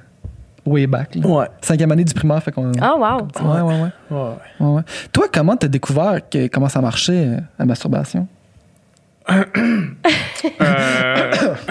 [0.68, 1.14] way back.
[1.14, 1.26] là.
[1.26, 1.46] Ouais.
[1.60, 2.70] Cinquième année du primaire, fait qu'on...
[2.70, 3.28] oh wow.
[3.42, 3.90] Ouais, ouais, ouais.
[4.10, 4.30] Ouais.
[4.60, 4.82] ouais, ouais.
[5.12, 8.26] Toi, comment t'as découvert que, comment ça marchait, euh, la masturbation?
[10.60, 11.54] Euh,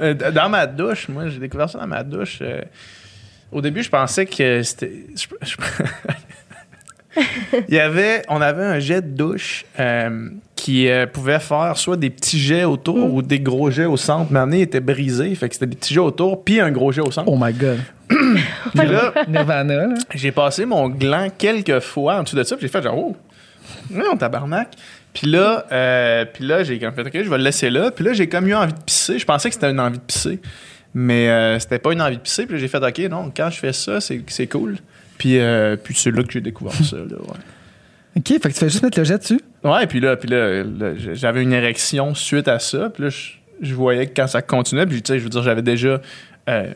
[0.00, 2.40] Euh, dans ma douche, moi, j'ai découvert ça dans ma douche.
[3.50, 4.92] au début, je pensais que c'était.
[7.68, 11.96] Il y avait, on avait un jet de douche euh, qui euh, pouvait faire soit
[11.96, 14.32] des petits jets autour ou des gros jets au centre.
[14.32, 17.00] Mais il était brisé, fait que c'était des petits jets autour, puis un gros jet
[17.00, 17.30] au centre.
[17.30, 17.78] Oh my god.
[18.08, 19.94] Puis là, Nirvana, là.
[20.14, 23.16] j'ai passé mon gland quelques fois en dessous de ça, puis j'ai fait genre, oh,
[23.90, 24.70] non, tabarnak.
[25.12, 27.90] Puis là, euh, puis là j'ai comme fait, ok, je vais le laisser là.
[27.90, 29.18] Puis là, j'ai comme eu envie de pisser.
[29.18, 30.40] Je pensais que c'était une envie de pisser,
[30.94, 32.46] mais euh, c'était pas une envie de pisser.
[32.46, 34.78] Puis là, j'ai fait, ok, non, quand je fais ça, c'est c'est cool.
[35.18, 36.96] Puis, euh, puis c'est là que j'ai découvert ça.
[36.96, 37.38] Là, ouais.
[38.16, 39.40] OK, fait que tu fais juste mettre le jet dessus.
[39.64, 42.90] Ouais, puis là, puis là, là, j'avais une érection suite à ça.
[42.90, 43.18] Puis là, je,
[43.60, 46.00] je voyais que quand ça continuait, puis tu sais, je veux dire, j'avais déjà
[46.48, 46.72] euh,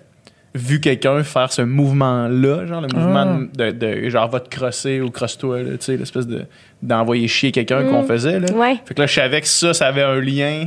[0.55, 5.11] vu quelqu'un faire ce mouvement-là, genre le mouvement de, de- genre va te crosser ou
[5.11, 6.45] crosse-toi, tu sais, l'espèce de
[6.83, 8.41] d'envoyer chier quelqu'un qu'on faisait.
[8.41, 8.53] Là.
[8.53, 8.77] Ouais.
[8.85, 10.67] Fait que là, je savais que ça, ça avait un lien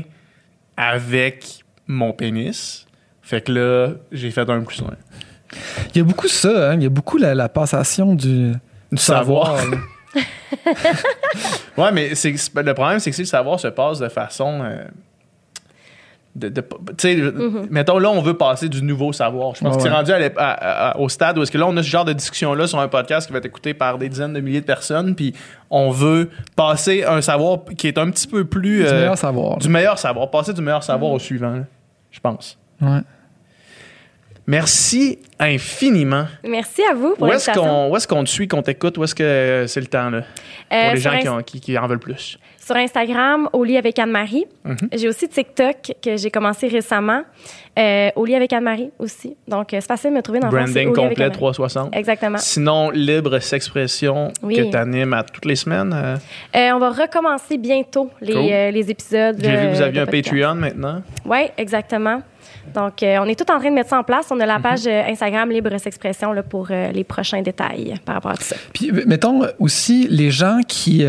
[0.77, 2.85] avec mon pénis.
[3.21, 4.95] Fait que là, j'ai fait un plus un.
[5.93, 6.75] Il y a beaucoup ça, hein.
[6.75, 8.51] Il y a beaucoup la, la passation du,
[8.91, 9.57] du savoir.
[9.59, 9.81] savoir.
[11.77, 14.61] Ouais, mais c'est, le problème, c'est que si le savoir se passe de façon.
[14.63, 14.83] euh,
[16.35, 16.67] de, de- tu
[16.97, 17.17] sais,
[17.69, 19.55] mettons, là, on veut passer du nouveau savoir.
[19.55, 19.95] Je pense Ouais, que c'est ouais.
[19.95, 22.03] rendu à l'ép- à- à- au stade où est-ce que là, on a ce genre
[22.05, 24.65] de discussion-là sur un podcast qui va être écouté par des dizaines de milliers de
[24.65, 25.33] personnes, puis
[25.69, 28.79] on veut passer un savoir qui est un petit peu plus.
[28.79, 29.57] Du euh, meilleur savoir.
[29.57, 30.29] du meilleur savoir.
[30.29, 31.63] Passer du meilleur savoir au suivant, là,
[32.11, 32.57] je pense.
[32.81, 32.99] Ouais.
[34.47, 36.25] Merci infiniment.
[36.47, 38.97] Merci à vous pour Où est-ce qu'on où est-ce qu'on te suit, qu'on t'écoute?
[38.97, 40.21] Où est-ce que c'est le temps, là?
[40.69, 42.37] Pour Euh, les sur gens qui, Inst- ont- qui- qui en veulent plus.
[42.63, 44.45] Sur Instagram, au lit avec Anne-Marie.
[44.63, 44.77] Mhm.
[44.93, 47.21] J'ai aussi TikTok que j'ai commencé récemment.
[47.77, 49.35] Euh, au lit avec Anne-Marie aussi.
[49.47, 51.31] Donc, euh, c'est facile de me trouver dans le Branding complet Anne-Marie.
[51.31, 51.95] 360.
[51.95, 52.37] Exactement.
[52.39, 54.55] Sinon, libre s'expression Oui.
[54.55, 55.93] que tu animes à toutes les semaines.
[55.93, 58.43] euh, on va recommencer bientôt les, Cool.
[58.73, 59.37] les épisodes.
[59.39, 60.29] J'ai vu que vous aviez un podcast.
[60.31, 61.01] Patreon maintenant.
[61.25, 62.21] Oui, exactement.
[62.73, 64.27] Donc, euh, on est tout en train de mettre ça en place.
[64.31, 64.47] On a Mhm.
[64.47, 68.37] la page euh, Instagram Libre S'expression là, pour euh, les prochains détails par rapport à
[68.37, 68.55] tout ça.
[68.73, 71.05] Puis, mettons aussi les gens qui,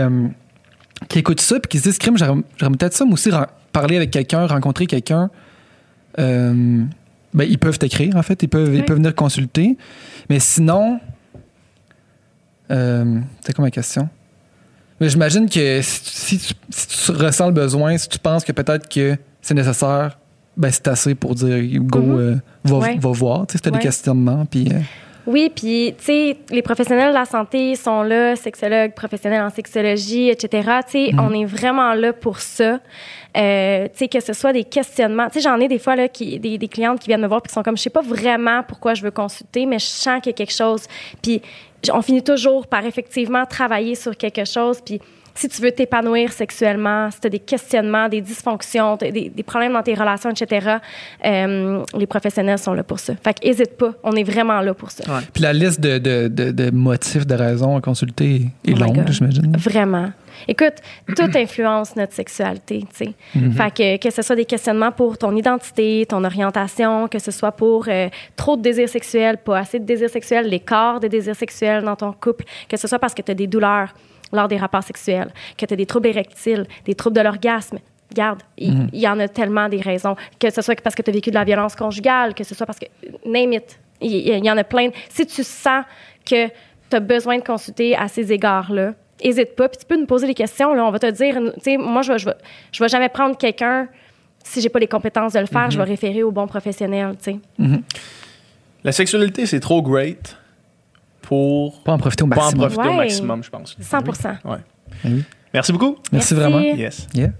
[1.09, 3.31] qui écoutent ça puis qui se disent, crime, j'aimerais j'aimerais peut-être ça, moi aussi,
[3.73, 5.31] parler avec quelqu'un, rencontrer quelqu'un.
[6.19, 6.89] Ben,
[7.35, 8.43] ils peuvent t'écrire, en fait.
[8.43, 9.77] Ils peuvent, ils peuvent venir consulter.
[10.31, 11.01] Mais sinon,
[12.69, 14.09] c'est quoi ma question?
[15.01, 18.53] Mais j'imagine que si, si tu, si tu ressens le besoin, si tu penses que
[18.53, 20.19] peut-être que c'est nécessaire,
[20.57, 22.19] ben c'est assez pour dire go, Mhm.
[22.19, 22.35] euh,
[22.65, 22.97] va, Ouais.
[22.99, 23.47] va voir.
[23.47, 23.79] Tu sais, si t'as Ouais.
[23.79, 24.79] des questionnements, puis euh,
[25.29, 30.29] Oui, puis, tu sais, les professionnels de la santé sont là, sexologues, professionnels en sexologie,
[30.29, 30.71] etc.
[30.87, 31.19] Tu sais, Mhm.
[31.21, 32.79] on est vraiment là pour ça.
[33.37, 35.27] Euh, tu sais, que ce soit des questionnements.
[35.27, 37.43] Tu sais, j'en ai des fois, là, qui, des, des clientes qui viennent me voir
[37.43, 40.21] puis qui sont comme, je sais pas vraiment pourquoi je veux consulter, mais je sens
[40.23, 40.85] qu'il y a quelque chose.
[41.21, 41.43] Puis,
[41.93, 44.79] on finit toujours par effectivement travailler sur quelque chose.
[44.81, 45.01] Puis,
[45.37, 49.73] si tu veux t'épanouir sexuellement, si tu as des questionnements, des dysfonctions, des, des problèmes
[49.73, 50.77] dans tes relations, etc.,
[51.25, 53.15] euh, les professionnels sont là pour ça.
[53.23, 55.05] Fait qu'hésite pas, on est vraiment là pour ça.
[55.33, 59.05] Puis la liste de, de, de, de motifs, de raisons à consulter est Oh longue,
[59.09, 59.57] j'imagine.
[59.57, 60.11] Vraiment.
[60.49, 60.75] Écoute,
[61.17, 63.15] tout influence notre sexualité, tu sais.
[63.35, 63.53] Mhm.
[63.53, 67.53] Fait que, que ce soit des questionnements pour ton identité, ton orientation, que ce soit
[67.53, 71.85] pour euh, trop de désir sexuel, pas assez de désir sexuel, l'écart de désir sexuel
[71.85, 73.95] dans ton couple, que ce soit parce que tu as des douleurs
[74.37, 77.79] lors des rapports sexuels, que tu as des troubles érectiles, des troubles de l'orgasme.
[78.11, 80.15] Regarde, il il y, en a tellement des raisons.
[80.39, 82.67] Que ce soit parce que tu as vécu de la violence conjugale, que ce soit
[82.67, 82.87] parce que.
[83.25, 83.79] Name it.
[84.01, 84.91] Il y en a plein.
[85.09, 85.85] Si tu sens
[86.25, 89.69] que tu as besoin de consulter à ces égards-là, hésite pas.
[89.69, 90.75] Puis tu peux nous poser des questions.
[90.75, 92.37] Là, on va te dire, tu sais, moi, je vais, je, vais,
[92.73, 93.89] je vais jamais prendre quelqu'un
[94.45, 95.71] si j'ai pas les compétences de le faire.
[95.71, 97.79] Je vais référer au bon professionnel, tu sais.
[98.85, 100.37] La sexualité, c'est trop great
[101.27, 102.87] pour Pas en profiter au pas en maximum.
[102.89, 103.77] au maximum, je pense.
[103.81, 103.99] 100
[104.45, 104.59] Ouais.
[105.05, 105.25] Oui.
[105.53, 105.97] Merci beaucoup.
[106.13, 106.35] Merci, Merci.
[106.35, 106.61] vraiment.
[106.61, 107.07] Yes.
[107.15, 107.31] Yeah.